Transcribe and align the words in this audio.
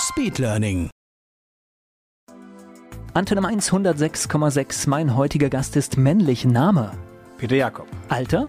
Speedlearning. 0.00 0.88
Antenne 3.12 3.46
1 3.46 3.70
106,6. 3.70 4.88
Mein 4.88 5.14
heutiger 5.14 5.50
Gast 5.50 5.76
ist 5.76 5.98
männlich. 5.98 6.46
Name. 6.46 6.92
Peter 7.36 7.56
Jakob, 7.56 7.86
Alter. 8.08 8.48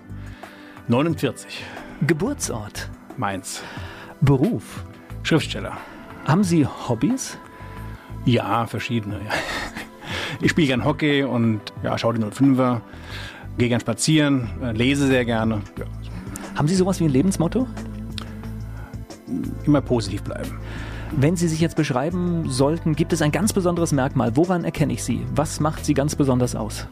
49, 0.87 1.63
Geburtsort. 2.07 2.89
Mainz, 3.17 3.61
Beruf. 4.21 4.85
Schriftsteller. 5.23 5.77
Haben 6.25 6.45
Sie 6.45 6.65
Hobbys? 6.65 7.37
Ja, 8.25 8.65
verschiedene. 8.65 9.15
Ja. 9.15 9.31
Ich 10.39 10.51
spiele 10.51 10.67
gern 10.67 10.85
Hockey 10.85 11.23
und 11.23 11.59
ja, 11.83 11.97
schaue 11.97 12.13
die 12.13 12.21
05er, 12.23 12.81
gehe 13.57 13.69
gern 13.69 13.81
spazieren, 13.81 14.49
äh, 14.63 14.71
lese 14.71 15.05
sehr 15.07 15.25
gerne. 15.25 15.61
Ja, 15.77 15.85
Haben 16.55 16.67
Sie 16.67 16.75
sowas 16.75 16.99
wie 16.99 17.05
ein 17.05 17.11
Lebensmotto? 17.11 17.67
immer 19.65 19.81
positiv 19.81 20.23
bleiben. 20.23 20.59
Wenn 21.13 21.35
Sie 21.35 21.49
sich 21.49 21.59
jetzt 21.59 21.75
beschreiben 21.75 22.49
sollten, 22.49 22.95
gibt 22.95 23.11
es 23.11 23.21
ein 23.21 23.33
ganz 23.33 23.51
besonderes 23.51 23.91
Merkmal. 23.91 24.37
Woran 24.37 24.63
erkenne 24.63 24.93
ich 24.93 25.03
Sie? 25.03 25.25
Was 25.35 25.59
macht 25.59 25.85
Sie 25.85 25.93
ganz 25.93 26.15
besonders 26.15 26.55
aus? 26.55 26.87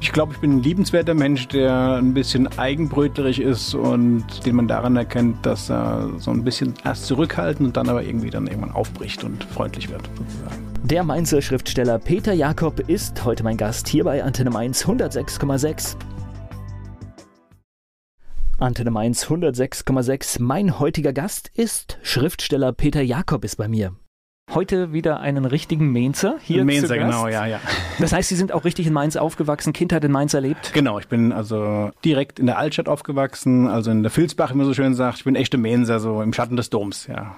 Ich 0.00 0.12
glaube, 0.12 0.34
ich 0.34 0.40
bin 0.40 0.56
ein 0.56 0.62
liebenswerter 0.62 1.14
Mensch, 1.14 1.48
der 1.48 1.94
ein 1.94 2.12
bisschen 2.12 2.46
eigenbrötlerig 2.58 3.40
ist 3.40 3.74
und 3.74 4.44
den 4.44 4.56
man 4.56 4.68
daran 4.68 4.96
erkennt, 4.96 5.46
dass 5.46 5.70
er 5.70 6.10
so 6.18 6.30
ein 6.30 6.44
bisschen 6.44 6.74
erst 6.84 7.06
zurückhaltend 7.06 7.68
und 7.68 7.76
dann 7.76 7.88
aber 7.88 8.02
irgendwie 8.02 8.28
dann 8.28 8.46
irgendwann 8.46 8.72
aufbricht 8.72 9.24
und 9.24 9.44
freundlich 9.44 9.88
wird, 9.88 10.02
sozusagen. 10.18 10.66
Der 10.82 11.04
Mainzer 11.04 11.40
Schriftsteller 11.40 11.98
Peter 11.98 12.34
Jakob 12.34 12.80
ist 12.88 13.24
heute 13.24 13.44
mein 13.44 13.56
Gast 13.56 13.88
hier 13.88 14.04
bei 14.04 14.22
Antenne 14.22 14.50
Mainz 14.50 14.84
106,6. 14.84 15.96
Antenne 18.62 18.92
Mainz 18.92 19.24
106,6. 19.24 20.40
Mein 20.40 20.78
heutiger 20.78 21.12
Gast 21.12 21.50
ist 21.54 21.98
Schriftsteller 22.02 22.72
Peter 22.72 23.02
Jakob 23.02 23.44
ist 23.44 23.56
bei 23.56 23.66
mir. 23.66 23.96
Heute 24.54 24.92
wieder 24.92 25.18
einen 25.18 25.44
richtigen 25.46 25.90
Mainzer 25.90 26.36
hier 26.40 26.64
Mainzer, 26.64 26.86
zu 26.86 26.94
Gast. 26.94 27.06
genau, 27.06 27.26
ja, 27.26 27.46
ja. 27.46 27.60
Das 27.98 28.12
heißt, 28.12 28.28
Sie 28.28 28.36
sind 28.36 28.52
auch 28.52 28.64
richtig 28.64 28.86
in 28.86 28.92
Mainz 28.92 29.16
aufgewachsen, 29.16 29.72
Kindheit 29.72 30.04
in 30.04 30.12
Mainz 30.12 30.32
erlebt? 30.32 30.72
Genau, 30.74 31.00
ich 31.00 31.08
bin 31.08 31.32
also 31.32 31.90
direkt 32.04 32.38
in 32.38 32.46
der 32.46 32.56
Altstadt 32.56 32.88
aufgewachsen, 32.88 33.66
also 33.66 33.90
in 33.90 34.02
der 34.02 34.12
Filzbach, 34.12 34.52
wie 34.52 34.58
man 34.58 34.66
so 34.66 34.74
schön 34.74 34.94
sagt. 34.94 35.18
Ich 35.18 35.24
bin 35.24 35.34
echte 35.34 35.58
Mainzer, 35.58 35.98
so 35.98 36.22
im 36.22 36.32
Schatten 36.32 36.56
des 36.56 36.70
Doms, 36.70 37.08
ja. 37.08 37.34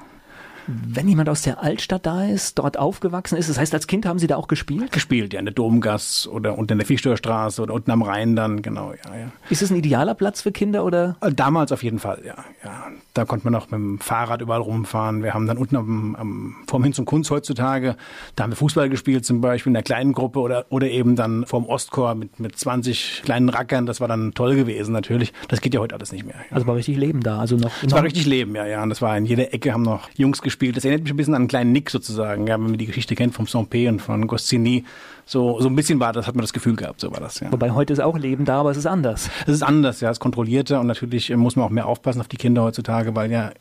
Wenn 0.67 1.09
jemand 1.09 1.29
aus 1.29 1.43
der 1.43 1.63
Altstadt 1.63 2.07
da 2.07 2.25
ist, 2.25 2.59
dort 2.59 2.79
aufgewachsen 2.79 3.37
ist, 3.37 3.49
das 3.49 3.59
heißt, 3.59 3.75
als 3.75 3.87
Kind 3.87 4.07
haben 4.07 4.19
Sie 4.19 4.27
da 4.27 4.37
auch 4.37 4.49
gespielt? 4.49 4.93
Gespielt, 4.93 5.33
ja, 5.33 5.39
in 5.39 5.45
der 5.45 5.55
Domgasse 5.55 6.31
oder 6.31 6.57
unten 6.57 6.73
in 6.73 6.79
der 6.79 6.87
Fischstörstraße 6.87 7.63
oder 7.63 7.75
unten 7.75 7.91
am 7.91 8.03
Rhein 8.03 8.37
dann, 8.37 8.63
genau, 8.63 8.93
ja, 8.93 9.17
ja. 9.17 9.33
Ist 9.51 9.63
es 9.63 9.71
ein 9.71 9.77
idealer 9.77 10.15
Platz 10.15 10.41
für 10.41 10.53
Kinder 10.53 10.85
oder? 10.85 11.17
Also 11.21 11.35
Damals 11.37 11.73
auf 11.73 11.83
jeden 11.83 11.99
Fall, 11.99 12.23
ja, 12.25 12.37
ja. 12.65 12.87
Da 13.13 13.25
konnte 13.25 13.47
man 13.47 13.55
auch 13.55 13.67
mit 13.67 13.75
dem 13.75 14.01
Fahrrad 14.01 14.41
überall 14.41 14.61
rumfahren. 14.61 15.23
Wir 15.23 15.35
haben 15.35 15.47
dann 15.47 15.57
unten 15.57 15.77
am, 15.77 16.17
am 16.17 16.57
vorm 16.67 16.83
Hin 16.83 16.93
zum 16.93 17.05
Kunst 17.05 17.31
heutzutage, 17.31 17.97
da 18.35 18.45
haben 18.45 18.51
wir 18.51 18.57
Fußball 18.57 18.89
gespielt 18.89 19.25
zum 19.25 19.41
Beispiel 19.41 19.71
in 19.71 19.75
der 19.75 19.83
kleinen 19.83 20.13
Gruppe 20.13 20.41
oder, 20.41 20.67
oder 20.71 20.89
eben 20.89 21.15
dann 21.15 21.47
vorm 21.47 21.67
Ostchor 21.67 22.15
mit, 22.15 22.41
mit 22.41 22.59
20 22.59 23.23
kleinen 23.25 23.49
Rackern. 23.51 23.87
Das 23.87 24.01
war 24.01 24.09
dann 24.09 24.33
toll 24.33 24.57
gewesen 24.57 24.93
natürlich. 24.93 25.33
Das 25.49 25.61
geht 25.61 25.75
ja 25.75 25.81
heute 25.81 25.95
alles 25.95 26.11
nicht 26.11 26.25
mehr. 26.25 26.37
Ja. 26.51 26.57
Also 26.57 26.67
war 26.67 26.75
richtig 26.75 26.97
Leben 26.97 27.23
da, 27.23 27.39
also 27.39 27.57
noch. 27.57 27.71
Es 27.83 27.93
war 27.93 28.03
richtig 28.03 28.27
Leben, 28.27 28.55
ja, 28.57 28.67
ja. 28.67 28.83
Und 28.83 28.89
das 28.89 29.03
war 29.03 29.17
in 29.17 29.27
jeder 29.27 29.53
Ecke 29.53 29.73
haben 29.73 29.83
noch 29.83 30.09
Jungs 30.17 30.43
gespielt. 30.43 30.54
Das 30.59 30.85
erinnert 30.85 31.03
mich 31.05 31.13
ein 31.13 31.17
bisschen 31.17 31.35
an 31.35 31.43
einen 31.43 31.49
kleinen 31.49 31.73
Nick 31.73 31.91
sozusagen, 31.91 32.47
ja, 32.47 32.55
wenn 32.55 32.71
man 32.71 32.79
die 32.79 32.87
Geschichte 32.87 33.15
kennt 33.15 33.35
vom 33.35 33.47
Saint-Pé 33.47 33.89
und 33.89 34.01
von 34.01 34.27
Goscinny. 34.27 34.85
So, 35.27 35.61
so 35.61 35.69
ein 35.69 35.77
bisschen 35.77 36.01
war 36.01 36.13
das, 36.13 36.27
hat 36.27 36.35
man 36.35 36.43
das 36.43 36.53
Gefühl 36.53 36.77
gehabt, 36.77 37.01
so 37.01 37.11
war 37.11 37.21
das, 37.21 37.41
ja. 37.41 37.51
Wobei 37.51 37.71
heute 37.71 37.93
ist 37.93 38.01
auch 38.01 38.19
Leben 38.19 38.45
da, 38.45 38.61
aber 38.61 38.71
es 38.71 38.77
ist 38.77 38.87
anders. 38.87 39.31
Es 39.47 39.55
ist 39.55 39.63
anders, 39.63 40.01
ja, 40.01 40.11
es 40.11 40.17
ist 40.17 40.21
kontrollierter 40.21 40.81
und 40.81 40.87
natürlich 40.87 41.31
äh, 41.31 41.37
muss 41.37 41.57
man 41.57 41.65
auch 41.65 41.71
mehr 41.71 41.87
aufpassen 41.87 42.21
auf 42.21 42.29
die 42.29 42.37
Kinder 42.37 42.63
heutzutage, 42.63 43.15
weil 43.17 43.31
ja 43.31 43.53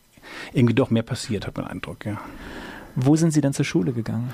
irgendwie 0.54 0.74
doch 0.74 0.90
mehr 0.90 1.04
passiert, 1.04 1.48
hat 1.48 1.56
man 1.56 1.66
den 1.66 1.72
Eindruck, 1.72 2.06
ja. 2.06 2.20
Wo 2.96 3.16
sind 3.16 3.32
Sie 3.32 3.42
denn 3.42 3.54
zur 3.54 3.66
Schule 3.66 3.92
gegangen? 3.92 4.34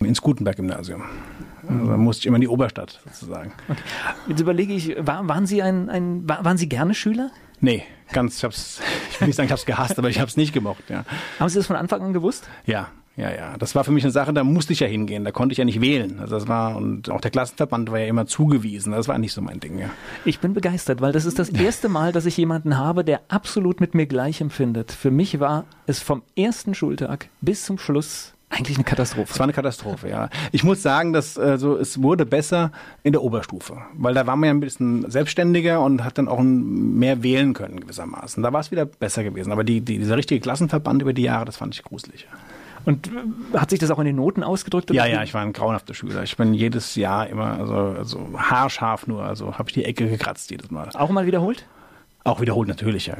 Ins 0.00 0.22
Gutenberg-Gymnasium. 0.22 1.02
Also 1.68 1.86
da 1.86 1.96
musste 1.96 2.20
ich 2.20 2.26
immer 2.26 2.36
in 2.36 2.40
die 2.40 2.48
Oberstadt 2.48 3.00
sozusagen. 3.04 3.52
Jetzt 4.28 4.40
überlege 4.40 4.72
ich, 4.72 4.96
war, 4.98 5.28
waren 5.28 5.46
Sie 5.46 5.62
ein, 5.62 5.90
ein 5.90 6.28
war, 6.28 6.44
waren 6.44 6.56
Sie 6.56 6.68
gerne 6.68 6.94
Schüler? 6.94 7.30
Nee, 7.60 7.84
ganz, 8.12 8.38
ich 8.38 8.44
hab's, 8.44 8.80
ich 9.10 9.20
will 9.20 9.28
nicht 9.28 9.36
sagen, 9.36 9.46
ich 9.46 9.52
hab's 9.52 9.66
gehasst, 9.66 9.98
aber 9.98 10.08
ich 10.08 10.20
hab's 10.20 10.36
nicht 10.36 10.52
gemocht, 10.52 10.84
ja. 10.88 11.04
Haben 11.38 11.48
Sie 11.48 11.58
das 11.58 11.66
von 11.66 11.76
Anfang 11.76 12.02
an 12.02 12.12
gewusst? 12.12 12.48
Ja, 12.66 12.88
ja, 13.16 13.30
ja. 13.30 13.56
Das 13.58 13.74
war 13.74 13.84
für 13.84 13.90
mich 13.90 14.04
eine 14.04 14.12
Sache, 14.12 14.32
da 14.32 14.44
musste 14.44 14.72
ich 14.72 14.80
ja 14.80 14.86
hingehen. 14.86 15.24
Da 15.24 15.30
konnte 15.30 15.52
ich 15.52 15.58
ja 15.58 15.64
nicht 15.64 15.80
wählen. 15.80 16.20
Also 16.20 16.36
das 16.36 16.48
war, 16.48 16.76
und 16.76 17.10
auch 17.10 17.20
der 17.20 17.30
Klassenverband 17.30 17.90
war 17.90 17.98
ja 17.98 18.06
immer 18.06 18.26
zugewiesen. 18.26 18.92
Das 18.92 19.08
war 19.08 19.18
nicht 19.18 19.32
so 19.32 19.42
mein 19.42 19.60
Ding, 19.60 19.78
ja. 19.78 19.90
Ich 20.24 20.40
bin 20.40 20.54
begeistert, 20.54 21.00
weil 21.00 21.12
das 21.12 21.26
ist 21.26 21.38
das 21.38 21.50
erste 21.50 21.88
Mal, 21.88 22.12
dass 22.12 22.26
ich 22.26 22.36
jemanden 22.36 22.78
habe, 22.78 23.04
der 23.04 23.20
absolut 23.28 23.80
mit 23.80 23.94
mir 23.94 24.06
gleich 24.06 24.40
empfindet. 24.40 24.92
Für 24.92 25.10
mich 25.10 25.38
war 25.38 25.64
es 25.86 26.00
vom 26.00 26.22
ersten 26.36 26.74
Schultag 26.74 27.28
bis 27.40 27.64
zum 27.64 27.78
Schluss 27.78 28.32
eigentlich 28.50 28.76
eine 28.76 28.84
Katastrophe. 28.84 29.32
Es 29.32 29.38
war 29.38 29.44
eine 29.44 29.52
Katastrophe, 29.52 30.08
ja. 30.08 30.28
Ich 30.50 30.64
muss 30.64 30.82
sagen, 30.82 31.12
dass 31.12 31.38
also 31.38 31.76
es 31.76 32.02
wurde 32.02 32.26
besser 32.26 32.72
in 33.04 33.12
der 33.12 33.22
Oberstufe, 33.22 33.78
weil 33.94 34.12
da 34.12 34.26
war 34.26 34.36
man 34.36 34.46
ja 34.48 34.54
ein 34.54 34.60
bisschen 34.60 35.08
selbstständiger 35.08 35.80
und 35.80 36.04
hat 36.04 36.18
dann 36.18 36.28
auch 36.28 36.40
mehr 36.42 37.22
wählen 37.22 37.54
können 37.54 37.80
gewissermaßen. 37.80 38.42
Da 38.42 38.52
war 38.52 38.60
es 38.60 38.70
wieder 38.70 38.84
besser 38.84 39.22
gewesen. 39.22 39.52
Aber 39.52 39.64
die, 39.64 39.80
die, 39.80 39.98
dieser 39.98 40.16
richtige 40.16 40.40
Klassenverband 40.40 41.00
über 41.00 41.12
die 41.12 41.22
Jahre, 41.22 41.44
das 41.44 41.56
fand 41.56 41.74
ich 41.74 41.82
gruselig. 41.82 42.26
Und 42.84 43.08
äh, 43.08 43.58
hat 43.58 43.70
sich 43.70 43.78
das 43.78 43.90
auch 43.90 43.98
in 44.00 44.06
den 44.06 44.16
Noten 44.16 44.42
ausgedrückt? 44.42 44.90
Ja, 44.90 45.06
ja, 45.06 45.22
ich 45.22 45.32
war 45.32 45.42
ein 45.42 45.52
grauenhafter 45.52 45.94
Schüler. 45.94 46.22
Ich 46.24 46.36
bin 46.36 46.52
jedes 46.52 46.96
Jahr 46.96 47.28
immer, 47.28 47.58
also, 47.58 47.74
also 47.74 48.28
haarscharf 48.36 49.06
nur, 49.06 49.22
also 49.22 49.58
habe 49.58 49.68
ich 49.68 49.74
die 49.74 49.84
Ecke 49.84 50.08
gekratzt 50.08 50.50
jedes 50.50 50.70
Mal. 50.70 50.88
Auch 50.94 51.10
mal 51.10 51.26
wiederholt? 51.26 51.66
Auch 52.24 52.40
wiederholt 52.40 52.68
natürlich, 52.68 53.06
ja. 53.06 53.16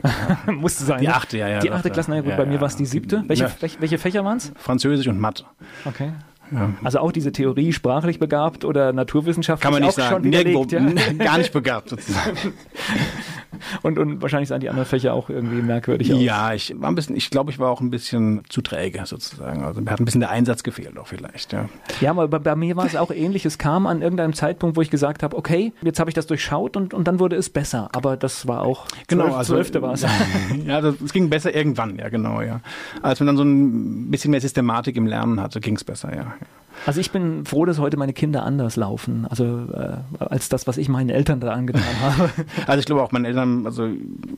Musste 0.53 0.85
sein. 0.85 1.01
Die 1.01 1.07
ne? 1.07 1.15
achte, 1.15 1.39
ja, 1.39 1.49
ja. 1.49 1.61
Die 1.61 1.71
achte 1.71 1.91
Klasse, 1.91 2.11
na 2.11 2.17
ja, 2.17 2.23
gut, 2.23 2.33
ja, 2.33 2.37
bei 2.37 2.47
mir 2.47 2.55
ja. 2.55 2.61
war 2.61 2.69
es 2.69 2.77
die 2.77 2.87
siebte. 2.87 3.25
Welche, 3.27 3.45
Ja. 3.45 3.51
welche, 3.79 3.99
Fächer 3.99 4.25
waren 4.25 4.37
es? 4.37 4.53
Französisch 4.57 5.09
und 5.09 5.19
Mathe. 5.19 5.45
Okay. 5.87 6.13
Ja. 6.53 6.71
Also 6.83 6.99
auch 6.99 7.13
diese 7.13 7.33
Theorie, 7.33 7.73
sprachlich 7.73 8.19
begabt 8.19 8.65
oder 8.65 8.93
naturwissenschaftlich 8.93 9.63
Kann 9.63 9.73
man 9.73 9.83
nicht 9.83 9.99
auch 9.99 10.03
schon 10.03 10.23
sagen. 10.23 10.29
Nirgendwo, 10.29 10.65
widerlegt, 10.65 11.01
ja? 11.01 11.13
gar 11.25 11.39
nicht 11.39 11.53
begabt 11.53 11.91
sozusagen. 11.91 12.37
Und, 13.83 13.99
und 13.99 14.21
wahrscheinlich 14.23 14.49
sahen 14.49 14.61
die 14.61 14.69
anderen 14.69 14.87
Fächer 14.89 15.15
auch 15.15 15.31
irgendwie 15.31 15.63
merkwürdig 15.63 16.13
aus. 16.13 16.21
Ja, 16.21 16.53
ich 16.53 16.75
war 16.79 16.91
ein 16.91 16.95
bisschen, 16.95 17.17
ich 17.17 17.31
glaube, 17.31 17.51
ich 17.51 17.59
war 17.59 17.71
auch 17.71 17.81
ein 17.81 17.91
bisschen 17.91 18.43
zu 18.49 18.61
träge 18.61 19.01
sozusagen. 19.07 19.65
Also 19.65 19.81
mir 19.81 19.91
hat 19.91 20.01
ein 20.01 20.05
bisschen 20.05 20.21
der 20.21 20.31
Einsatz 20.31 20.63
gefehlt 20.63 20.99
auch 20.99 21.07
vielleicht, 21.07 21.53
ja. 21.53 21.69
Ja, 22.01 22.11
aber 22.11 22.29
bei, 22.29 22.39
bei 22.39 22.57
mir 22.57 22.77
war 22.77 22.85
es 22.87 22.97
auch 22.97 23.11
ähnlich. 23.11 23.47
Es 23.47 23.59
kam 23.59 23.87
an 23.87 24.03
irgendeinem 24.03 24.33
Zeitpunkt, 24.35 24.77
wo 24.77 24.83
ich 24.83 24.91
gesagt 24.91 25.23
habe, 25.23 25.37
okay, 25.37 25.73
jetzt 25.83 25.99
habe 26.01 26.11
ich 26.11 26.15
das 26.15 26.27
durchschaut 26.27 26.77
und, 26.77 26.93
und 26.95 27.07
dann 27.09 27.19
wurde 27.21 27.37
es 27.37 27.49
besser. 27.51 27.89
Aber 27.93 28.17
das 28.17 28.47
war 28.47 28.63
auch 28.63 28.87
Genau, 29.09 29.25
zwölf, 29.25 29.37
also- 29.37 29.55
zwölfte 29.55 29.83
war 29.83 29.93
es. 29.95 30.07
Ja, 30.67 30.81
das, 30.81 30.95
es 31.01 31.13
ging 31.13 31.31
besser 31.31 31.55
irgendwann, 31.55 31.99
ja, 31.99 32.09
genau, 32.09 32.41
ja. 32.43 32.61
Als 33.03 33.21
man 33.21 33.29
dann 33.29 33.37
so 33.37 33.43
ein 33.45 34.11
bisschen 34.11 34.31
mehr 34.31 34.41
Systematik 34.41 34.97
im 34.97 35.07
Lernen 35.07 35.41
hatte, 35.41 35.61
ging 35.61 35.77
es 35.77 35.85
besser, 35.85 36.15
ja. 36.15 36.35
Also 36.87 37.01
ich 37.01 37.11
bin 37.11 37.45
froh, 37.45 37.65
dass 37.67 37.79
heute 37.79 37.97
meine 37.97 38.13
Kinder 38.13 38.43
anders 38.45 38.77
laufen, 38.77 39.27
also 39.29 39.67
äh, 39.75 39.97
als 40.19 40.49
das, 40.49 40.67
was 40.67 40.79
ich 40.79 40.89
meinen 40.89 41.11
Eltern 41.11 41.41
da 41.41 41.53
angetan 41.53 41.83
habe. 42.03 42.31
Also 42.67 42.79
ich 42.81 42.87
glaube 42.87 43.03
auch 43.03 43.13
meine 43.13 43.29
Eltern, 43.29 43.50
also 43.67 43.89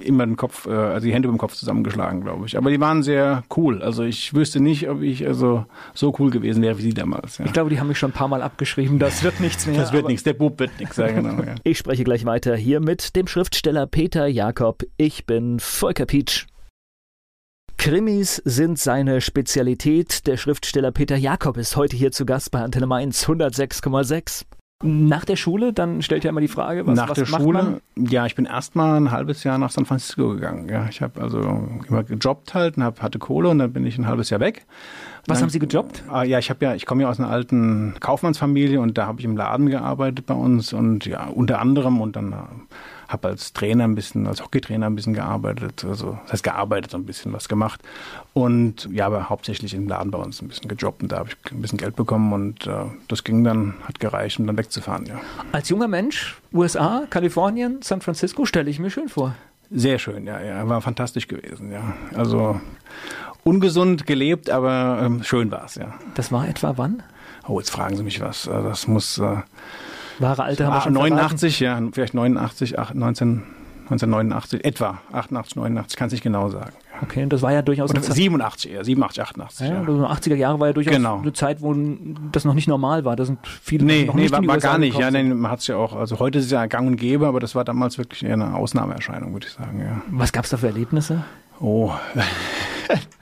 immer 0.00 0.26
den 0.26 0.36
Kopf, 0.36 0.66
äh, 0.66 0.70
also 0.70 1.06
die 1.06 1.12
Hände 1.12 1.28
über 1.28 1.36
dem 1.36 1.38
Kopf 1.38 1.54
zusammengeschlagen, 1.54 2.22
glaube 2.22 2.46
ich. 2.46 2.56
Aber 2.56 2.70
die 2.70 2.80
waren 2.80 3.02
sehr 3.02 3.44
cool. 3.56 3.82
Also 3.82 4.02
ich 4.02 4.34
wüsste 4.34 4.60
nicht, 4.60 4.88
ob 4.88 5.02
ich 5.02 5.26
also 5.26 5.64
so 5.94 6.14
cool 6.18 6.30
gewesen 6.30 6.62
wäre 6.62 6.78
wie 6.78 6.82
sie 6.82 6.94
damals. 6.94 7.38
Ja. 7.38 7.44
Ich 7.44 7.52
glaube, 7.52 7.70
die 7.70 7.80
haben 7.80 7.88
mich 7.88 7.98
schon 7.98 8.10
ein 8.10 8.14
paar 8.14 8.28
Mal 8.28 8.42
abgeschrieben. 8.42 8.98
Das 8.98 9.22
wird 9.22 9.40
nichts 9.40 9.66
mehr. 9.66 9.76
Das 9.76 9.92
wird 9.92 10.08
nichts, 10.08 10.22
der 10.24 10.34
Bub 10.34 10.58
wird 10.58 10.78
nichts, 10.78 10.96
ja 10.96 11.08
genau. 11.08 11.42
Ja. 11.42 11.54
Ich 11.64 11.78
spreche 11.78 12.04
gleich 12.04 12.24
weiter 12.24 12.56
hier 12.56 12.80
mit 12.80 13.14
dem 13.16 13.26
Schriftsteller 13.26 13.86
Peter 13.86 14.26
Jakob. 14.26 14.82
Ich 14.96 15.26
bin 15.26 15.60
Volker 15.60 16.06
Pietsch. 16.06 16.46
Krimis 17.76 18.36
sind 18.44 18.78
seine 18.78 19.20
Spezialität. 19.20 20.26
Der 20.26 20.36
Schriftsteller 20.36 20.92
Peter 20.92 21.16
Jakob 21.16 21.56
ist 21.56 21.76
heute 21.76 21.96
hier 21.96 22.12
zu 22.12 22.24
Gast 22.24 22.50
bei 22.50 22.60
Antenne 22.60 22.86
Mainz 22.86 23.26
106,6. 23.26 24.44
Nach 24.82 25.24
der 25.24 25.36
Schule, 25.36 25.72
dann 25.72 26.02
stellt 26.02 26.24
er 26.24 26.30
immer 26.30 26.40
die 26.40 26.48
Frage, 26.48 26.86
was, 26.86 26.96
nach 26.96 27.10
was 27.10 27.14
der 27.18 27.28
macht 27.28 27.42
Schule, 27.42 27.62
man? 27.62 27.80
ja, 28.08 28.26
ich 28.26 28.34
bin 28.34 28.46
erst 28.46 28.74
mal 28.74 28.96
ein 28.96 29.10
halbes 29.10 29.44
Jahr 29.44 29.56
nach 29.58 29.70
San 29.70 29.84
Francisco 29.86 30.30
gegangen. 30.30 30.68
Ja, 30.68 30.86
ich 30.90 31.00
habe 31.00 31.20
also 31.20 31.40
immer 31.88 32.02
gejobbt 32.02 32.54
halt 32.54 32.76
und 32.76 32.82
hab, 32.84 33.00
hatte 33.00 33.18
Kohle 33.18 33.48
und 33.48 33.58
dann 33.58 33.72
bin 33.72 33.86
ich 33.86 33.96
ein 33.98 34.06
halbes 34.06 34.30
Jahr 34.30 34.40
weg. 34.40 34.66
Was 35.26 35.38
Dann- 35.38 35.44
haben 35.44 35.50
Sie 35.50 35.60
gejobbt? 35.60 36.02
Ah, 36.08 36.24
ja, 36.24 36.40
ich 36.40 36.50
habe 36.50 36.64
ja, 36.64 36.74
ich 36.74 36.84
komme 36.84 37.02
ja 37.02 37.08
aus 37.08 37.20
einer 37.20 37.30
alten 37.30 37.94
Kaufmannsfamilie 38.00 38.80
und 38.80 38.98
da 38.98 39.06
habe 39.06 39.20
ich 39.20 39.24
im 39.24 39.36
Laden 39.36 39.68
gearbeitet 39.70 40.26
bei 40.26 40.34
uns 40.34 40.72
und 40.72 41.06
ja, 41.06 41.26
unter 41.26 41.60
anderem 41.60 42.00
und 42.00 42.16
dann 42.16 42.32
äh, 42.32 42.36
habe 43.12 43.28
als 43.28 43.52
Trainer 43.52 43.84
ein 43.84 43.94
bisschen, 43.94 44.26
als 44.26 44.42
Hockeytrainer 44.42 44.86
ein 44.86 44.94
bisschen 44.94 45.14
gearbeitet, 45.14 45.84
also 45.84 46.18
das 46.24 46.34
heißt 46.34 46.42
gearbeitet, 46.42 46.90
so 46.90 46.96
ein 46.96 47.04
bisschen 47.04 47.32
was 47.32 47.48
gemacht 47.48 47.80
und 48.32 48.88
ja, 48.92 49.06
aber 49.06 49.28
hauptsächlich 49.28 49.74
im 49.74 49.88
Laden 49.88 50.10
bei 50.10 50.18
uns 50.18 50.40
ein 50.40 50.48
bisschen 50.48 50.68
gejobbt 50.68 51.02
und 51.02 51.12
da 51.12 51.18
habe 51.18 51.28
ich 51.30 51.52
ein 51.52 51.60
bisschen 51.60 51.78
Geld 51.78 51.96
bekommen 51.96 52.32
und 52.32 52.66
äh, 52.66 52.84
das 53.08 53.24
ging 53.24 53.44
dann, 53.44 53.74
hat 53.84 54.00
gereicht, 54.00 54.38
um 54.38 54.46
dann 54.46 54.56
wegzufahren, 54.56 55.06
ja. 55.06 55.20
Als 55.52 55.68
junger 55.68 55.88
Mensch, 55.88 56.40
USA, 56.52 57.04
Kalifornien, 57.10 57.80
San 57.82 58.00
Francisco, 58.00 58.44
stelle 58.44 58.70
ich 58.70 58.78
mir 58.78 58.90
schön 58.90 59.08
vor. 59.08 59.34
Sehr 59.70 59.98
schön, 59.98 60.26
ja, 60.26 60.40
ja, 60.40 60.68
war 60.68 60.80
fantastisch 60.80 61.28
gewesen, 61.28 61.72
ja. 61.72 61.94
Also 62.14 62.60
ungesund 63.44 64.06
gelebt, 64.06 64.50
aber 64.50 65.00
ähm, 65.02 65.22
schön 65.22 65.50
war 65.50 65.64
es, 65.64 65.76
ja. 65.76 65.94
Das 66.14 66.30
war 66.32 66.48
etwa 66.48 66.74
wann? 66.76 67.02
Oh, 67.48 67.58
jetzt 67.58 67.70
fragen 67.70 67.96
Sie 67.96 68.02
mich 68.02 68.20
was. 68.20 68.46
Also 68.48 68.68
das 68.68 68.86
muss 68.86 69.18
äh, 69.18 69.38
Wahre 70.18 70.42
Alter 70.44 70.66
haben 70.66 70.72
wir 70.74 70.78
ah, 70.78 70.82
schon 70.82 70.92
89, 70.92 71.58
verraten. 71.58 71.86
ja, 71.86 71.90
vielleicht 71.92 72.14
89, 72.14 72.78
8, 72.78 72.94
19, 72.94 73.42
1989, 73.84 74.64
etwa 74.64 74.98
88, 75.12 75.56
89, 75.56 75.96
kann 75.98 76.06
es 76.06 76.12
nicht 76.12 76.22
genau 76.22 76.48
sagen. 76.48 76.72
Okay, 77.02 77.24
und 77.24 77.32
das 77.32 77.42
war 77.42 77.52
ja 77.52 77.62
durchaus 77.62 77.90
Oder 77.90 78.00
87 78.00 78.70
eher, 78.70 78.84
87, 78.84 79.22
88. 79.22 79.68
Ja, 79.68 79.74
Ja, 79.74 79.80
also 79.80 80.06
80er 80.06 80.36
Jahre 80.36 80.60
war 80.60 80.68
ja 80.68 80.72
durchaus 80.72 80.94
Genau. 80.94 81.18
eine 81.20 81.32
Zeit, 81.32 81.60
wo 81.60 81.74
das 82.30 82.44
noch 82.44 82.54
nicht 82.54 82.68
normal 82.68 83.04
war. 83.04 83.16
Da 83.16 83.24
sind 83.24 83.40
viele 83.44 83.84
Nee, 83.84 84.04
noch 84.04 84.14
nee, 84.14 84.22
nicht 84.22 84.32
war, 84.32 84.46
war 84.46 84.58
gar 84.58 84.78
nicht. 84.78 84.96
Ja, 84.96 85.10
nee, 85.10 85.24
man 85.24 85.50
hat 85.50 85.58
es 85.58 85.66
ja 85.66 85.76
auch, 85.76 85.96
also 85.96 86.20
heute 86.20 86.38
ist 86.38 86.44
es 86.44 86.50
ja 86.52 86.66
gang 86.66 86.86
und 86.86 86.96
gäbe, 86.96 87.26
aber 87.26 87.40
das 87.40 87.56
war 87.56 87.64
damals 87.64 87.98
wirklich 87.98 88.24
eher 88.24 88.34
eine 88.34 88.54
Ausnahmeerscheinung, 88.54 89.32
würde 89.32 89.48
ich 89.48 89.52
sagen, 89.52 89.80
ja. 89.80 90.00
Was 90.10 90.32
gab 90.32 90.44
es 90.44 90.50
da 90.50 90.56
für 90.58 90.68
Erlebnisse? 90.68 91.24
Oh, 91.60 91.90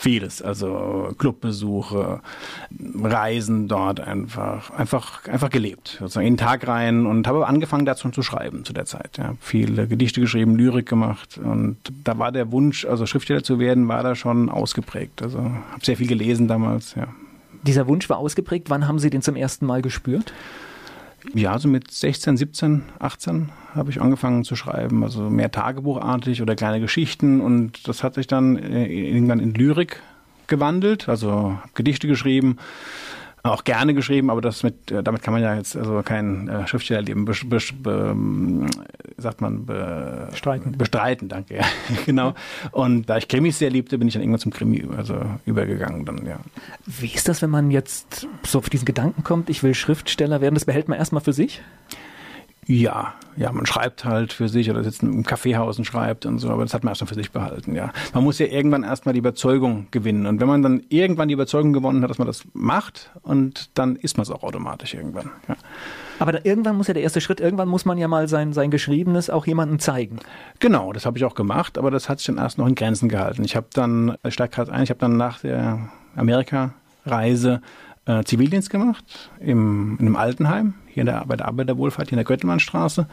vieles. 0.00 0.42
Also 0.42 1.14
Clubbesuche, 1.18 2.20
Reisen 3.02 3.68
dort 3.68 4.00
einfach, 4.00 4.70
einfach, 4.70 5.26
einfach 5.28 5.50
gelebt. 5.50 5.96
Sozusagen 6.00 6.26
in 6.26 6.34
den 6.34 6.38
Tag 6.38 6.66
rein 6.66 7.06
und 7.06 7.26
habe 7.26 7.46
angefangen 7.46 7.84
dazu 7.84 8.08
zu 8.10 8.22
schreiben 8.22 8.64
zu 8.64 8.72
der 8.72 8.86
Zeit. 8.86 9.18
Ja. 9.18 9.34
Viele 9.40 9.86
Gedichte 9.86 10.20
geschrieben, 10.20 10.56
Lyrik 10.56 10.88
gemacht 10.88 11.38
und 11.38 11.76
da 12.04 12.18
war 12.18 12.32
der 12.32 12.50
Wunsch, 12.50 12.84
also 12.84 13.06
Schriftsteller 13.06 13.42
zu 13.42 13.58
werden, 13.58 13.86
war 13.88 14.02
da 14.02 14.14
schon 14.14 14.48
ausgeprägt. 14.48 15.22
Also 15.22 15.38
habe 15.38 15.84
sehr 15.84 15.96
viel 15.96 16.08
gelesen 16.08 16.48
damals, 16.48 16.94
ja. 16.94 17.08
Dieser 17.62 17.86
Wunsch 17.86 18.08
war 18.08 18.16
ausgeprägt. 18.16 18.70
Wann 18.70 18.88
haben 18.88 18.98
Sie 18.98 19.10
den 19.10 19.20
zum 19.20 19.36
ersten 19.36 19.66
Mal 19.66 19.82
gespürt? 19.82 20.32
Ja, 21.34 21.58
so 21.58 21.68
mit 21.68 21.90
16, 21.90 22.36
17, 22.36 22.82
18 22.98 23.50
habe 23.74 23.90
ich 23.90 24.00
angefangen 24.00 24.44
zu 24.44 24.56
schreiben, 24.56 25.04
also 25.04 25.30
mehr 25.30 25.50
tagebuchartig 25.50 26.42
oder 26.42 26.56
kleine 26.56 26.80
Geschichten. 26.80 27.40
Und 27.40 27.86
das 27.86 28.02
hat 28.02 28.14
sich 28.14 28.26
dann 28.26 28.56
äh, 28.56 28.86
irgendwann 28.86 29.40
in 29.40 29.54
Lyrik 29.54 30.02
gewandelt, 30.46 31.08
also 31.08 31.58
Gedichte 31.74 32.08
geschrieben, 32.08 32.58
auch 33.42 33.64
gerne 33.64 33.94
geschrieben, 33.94 34.30
aber 34.30 34.40
das 34.40 34.62
mit, 34.62 34.90
äh, 34.90 35.02
damit 35.02 35.22
kann 35.22 35.32
man 35.32 35.42
ja 35.42 35.54
jetzt 35.54 35.76
also 35.76 36.02
kein 36.02 36.48
äh, 36.48 36.66
Schriftstellerleben 36.66 37.24
besch, 37.24 37.74
be, 37.74 38.08
ähm, 38.10 38.66
sagt 39.16 39.40
man 39.40 39.64
be, 39.66 40.28
Bestreiten. 40.30 40.72
bestreiten, 40.76 41.28
danke, 41.28 41.56
ja, 41.56 41.64
genau. 42.06 42.34
Und 42.72 43.08
da 43.08 43.16
ich 43.16 43.28
Krimis 43.28 43.58
sehr 43.58 43.70
liebte, 43.70 43.98
bin 43.98 44.08
ich 44.08 44.14
dann 44.14 44.22
irgendwann 44.22 44.40
zum 44.40 44.52
Krimi 44.52 44.86
also 44.96 45.20
übergegangen 45.46 46.04
dann, 46.04 46.26
ja. 46.26 46.40
Wie 46.86 47.06
ist 47.12 47.28
das, 47.28 47.40
wenn 47.42 47.50
man 47.50 47.70
jetzt 47.70 48.26
so 48.46 48.58
auf 48.58 48.68
diesen 48.68 48.84
Gedanken 48.84 49.24
kommt, 49.24 49.48
ich 49.48 49.62
will 49.62 49.74
Schriftsteller 49.74 50.40
werden? 50.40 50.54
Das 50.54 50.64
behält 50.64 50.88
man 50.88 50.98
erstmal 50.98 51.22
für 51.22 51.32
sich? 51.32 51.62
Ja, 52.70 53.14
ja, 53.36 53.50
man 53.50 53.66
schreibt 53.66 54.04
halt 54.04 54.32
für 54.32 54.48
sich 54.48 54.70
oder 54.70 54.84
sitzt 54.84 55.02
im 55.02 55.24
Kaffeehaus 55.24 55.76
und 55.78 55.86
schreibt 55.86 56.24
und 56.24 56.38
so, 56.38 56.50
aber 56.50 56.62
das 56.62 56.72
hat 56.72 56.84
man 56.84 56.92
erstmal 56.92 57.08
für 57.08 57.16
sich 57.16 57.32
behalten, 57.32 57.74
ja. 57.74 57.90
Man 58.14 58.22
muss 58.22 58.38
ja 58.38 58.46
irgendwann 58.46 58.84
erstmal 58.84 59.12
die 59.12 59.18
Überzeugung 59.18 59.88
gewinnen. 59.90 60.24
Und 60.26 60.40
wenn 60.40 60.46
man 60.46 60.62
dann 60.62 60.84
irgendwann 60.88 61.26
die 61.26 61.34
Überzeugung 61.34 61.72
gewonnen 61.72 62.00
hat, 62.04 62.10
dass 62.10 62.18
man 62.18 62.28
das 62.28 62.44
macht, 62.52 63.10
und 63.22 63.76
dann 63.76 63.96
ist 63.96 64.18
man 64.18 64.22
es 64.22 64.30
auch 64.30 64.44
automatisch 64.44 64.94
irgendwann. 64.94 65.30
Ja. 65.48 65.56
Aber 66.20 66.30
da, 66.30 66.38
irgendwann 66.44 66.76
muss 66.76 66.86
ja 66.86 66.94
der 66.94 67.02
erste 67.02 67.20
Schritt, 67.20 67.40
irgendwann 67.40 67.68
muss 67.68 67.84
man 67.84 67.98
ja 67.98 68.06
mal 68.06 68.28
sein, 68.28 68.52
sein 68.52 68.70
Geschriebenes 68.70 69.30
auch 69.30 69.48
jemandem 69.48 69.80
zeigen. 69.80 70.20
Genau, 70.60 70.92
das 70.92 71.06
habe 71.06 71.18
ich 71.18 71.24
auch 71.24 71.34
gemacht, 71.34 71.76
aber 71.76 71.90
das 71.90 72.08
hat 72.08 72.20
sich 72.20 72.26
dann 72.26 72.38
erst 72.38 72.56
noch 72.56 72.68
in 72.68 72.76
Grenzen 72.76 73.08
gehalten. 73.08 73.42
Ich 73.42 73.56
habe 73.56 73.66
dann, 73.72 74.16
ich 74.22 74.34
steige 74.34 74.54
gerade 74.54 74.70
ein, 74.70 74.84
ich 74.84 74.90
habe 74.90 75.00
dann 75.00 75.16
nach 75.16 75.40
der 75.40 75.90
Amerika-Reise 76.14 77.62
äh, 78.04 78.22
Zivildienst 78.22 78.70
gemacht 78.70 79.04
im, 79.40 79.96
in 79.98 80.06
einem 80.06 80.14
Altenheim, 80.14 80.74
hier 80.92 81.02
in 81.02 81.06
der, 81.06 81.24
bei 81.26 81.36
der 81.36 81.46
Arbeiterwohlfahrt, 81.46 82.08
hier 82.08 82.16
in 82.16 82.18
der 82.18 82.24
Göttelmannstraße. 82.24 83.06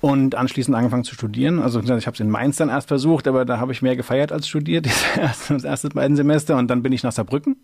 Und 0.00 0.36
anschließend 0.36 0.76
angefangen 0.76 1.02
zu 1.02 1.14
studieren. 1.14 1.58
Also 1.58 1.80
ich 1.80 2.06
habe 2.06 2.14
es 2.14 2.20
in 2.20 2.30
Mainz 2.30 2.56
dann 2.56 2.68
erst 2.68 2.86
versucht, 2.86 3.26
aber 3.26 3.44
da 3.44 3.58
habe 3.58 3.72
ich 3.72 3.82
mehr 3.82 3.96
gefeiert 3.96 4.30
als 4.30 4.46
studiert, 4.46 4.86
das 5.48 5.64
erste, 5.64 5.88
beiden 5.88 6.16
Semester. 6.16 6.56
Und 6.56 6.68
dann 6.68 6.82
bin 6.82 6.92
ich 6.92 7.02
nach 7.02 7.10
Saarbrücken. 7.10 7.56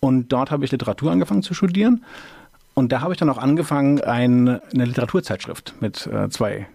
Und 0.00 0.32
dort 0.32 0.50
habe 0.50 0.64
ich 0.64 0.72
Literatur 0.72 1.12
angefangen 1.12 1.42
zu 1.42 1.52
studieren. 1.52 2.04
Und 2.72 2.92
da 2.92 3.00
habe 3.02 3.12
ich 3.12 3.18
dann 3.18 3.28
auch 3.28 3.38
angefangen, 3.38 4.00
ein, 4.00 4.48
eine 4.48 4.84
Literaturzeitschrift 4.84 5.74
mit 5.80 6.06
äh, 6.06 6.30
zwei 6.30 6.66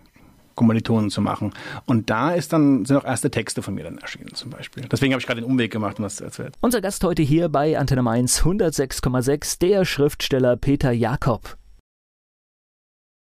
Kommilitonen 0.55 1.09
zu 1.09 1.21
machen. 1.21 1.53
Und 1.85 2.09
da 2.09 2.31
ist 2.31 2.53
dann, 2.53 2.85
sind 2.85 2.97
auch 2.97 3.05
erste 3.05 3.31
Texte 3.31 3.61
von 3.61 3.73
mir 3.73 3.83
dann 3.83 3.97
erschienen 3.97 4.33
zum 4.33 4.49
Beispiel. 4.49 4.83
Deswegen 4.91 5.13
habe 5.13 5.21
ich 5.21 5.27
gerade 5.27 5.41
den 5.41 5.49
Umweg 5.49 5.71
gemacht, 5.71 5.97
um 5.97 6.03
das 6.03 6.17
zu 6.17 6.23
erzählen. 6.23 6.51
Unser 6.61 6.81
Gast 6.81 7.03
heute 7.03 7.21
hier 7.23 7.49
bei 7.49 7.77
Antenne 7.77 8.03
Mainz 8.03 8.41
106,6, 8.41 9.59
der 9.59 9.85
Schriftsteller 9.85 10.57
Peter 10.57 10.91
Jakob. 10.91 11.57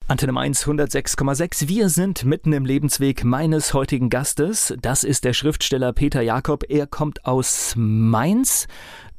Antenne 0.09 0.31
Mainz 0.31 0.65
106,6. 0.65 1.67
Wir 1.67 1.89
sind 1.89 2.25
mitten 2.25 2.53
im 2.53 2.65
Lebensweg 2.65 3.25
meines 3.25 3.75
heutigen 3.75 4.09
Gastes. 4.09 4.73
Das 4.81 5.03
ist 5.03 5.25
der 5.25 5.33
Schriftsteller 5.33 5.93
Peter 5.93 6.23
Jakob. 6.23 6.63
Er 6.69 6.87
kommt 6.87 7.27
aus 7.27 7.75
Mainz. 7.77 8.69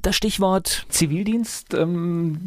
Das 0.07 0.15
Stichwort 0.15 0.85
Zivildienst, 0.87 1.73
ähm, 1.73 2.39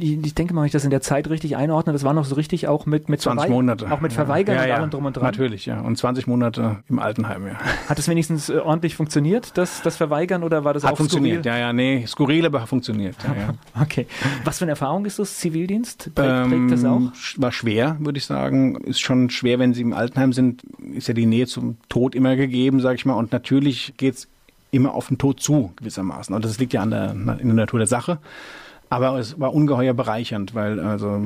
ich, 0.00 0.34
denke 0.34 0.52
mal, 0.52 0.62
wenn 0.62 0.66
ich 0.66 0.72
das 0.72 0.82
in 0.82 0.90
der 0.90 1.00
Zeit 1.00 1.30
richtig 1.30 1.56
einordne, 1.56 1.92
das 1.92 2.02
war 2.02 2.12
noch 2.12 2.24
so 2.24 2.34
richtig 2.34 2.66
auch 2.66 2.86
mit, 2.86 3.08
mit 3.08 3.20
20 3.20 3.44
Verwei- 3.44 3.54
Monate. 3.54 3.92
Auch 3.92 4.00
mit 4.00 4.10
Ja. 4.10 4.16
Verweigern 4.16 4.56
ja, 4.56 4.62
und 4.62 4.68
ja, 4.68 4.74
allem 4.74 4.90
drum 4.90 5.04
und 5.04 5.16
dran. 5.16 5.22
Natürlich, 5.22 5.64
ja. 5.64 5.80
Und 5.80 5.96
20 5.96 6.26
Monate 6.26 6.82
im 6.88 6.98
Altenheim, 6.98 7.46
ja. 7.46 7.54
Hat 7.88 8.00
es 8.00 8.08
wenigstens 8.08 8.48
äh, 8.48 8.56
ordentlich 8.58 8.96
funktioniert, 8.96 9.56
das, 9.56 9.80
das 9.82 9.96
Verweigern, 9.96 10.42
oder 10.42 10.64
war 10.64 10.74
das 10.74 10.82
Hat 10.82 10.94
auch 10.94 10.96
funktioniert, 10.96 11.44
skurril? 11.44 11.60
ja, 11.60 11.66
ja, 11.68 11.72
nee, 11.72 12.04
skurril, 12.04 12.46
aber 12.46 12.66
funktioniert. 12.66 13.14
Ja, 13.22 13.32
ja. 13.42 13.54
Okay. 13.80 14.08
Was 14.42 14.58
für 14.58 14.64
eine 14.64 14.72
Erfahrung 14.72 15.04
ist 15.06 15.20
das, 15.20 15.38
Zivildienst? 15.38 16.12
Prägt, 16.16 16.48
prägt 16.50 16.72
das 16.72 16.84
auch? 16.84 16.96
Ähm, 16.96 17.12
War 17.36 17.52
schwer, 17.52 17.96
würde 18.00 18.18
ich 18.18 18.26
sagen. 18.26 18.74
Ist 18.78 18.98
schon 18.98 19.30
schwer, 19.30 19.60
wenn 19.60 19.72
Sie 19.72 19.82
im 19.82 19.92
Altenheim 19.92 20.32
sind, 20.32 20.64
ist 20.92 21.06
ja 21.06 21.14
die 21.14 21.26
Nähe 21.26 21.46
zum 21.46 21.76
Tod 21.88 22.16
immer 22.16 22.34
gegeben, 22.34 22.80
sage 22.80 22.96
ich 22.96 23.06
mal. 23.06 23.14
Und 23.14 23.30
natürlich 23.30 23.94
geht's 23.98 24.26
immer 24.74 24.94
auf 24.94 25.08
den 25.08 25.18
Tod 25.18 25.40
zu, 25.40 25.72
gewissermaßen. 25.76 26.34
Und 26.34 26.44
das 26.44 26.58
liegt 26.58 26.72
ja 26.72 26.82
an 26.82 26.90
der, 26.90 27.12
in 27.12 27.46
der 27.46 27.54
Natur 27.54 27.78
der 27.78 27.86
Sache. 27.86 28.18
Aber 28.90 29.18
es 29.18 29.40
war 29.40 29.54
ungeheuer 29.54 29.94
bereichernd, 29.94 30.54
weil 30.54 30.78
also 30.78 31.20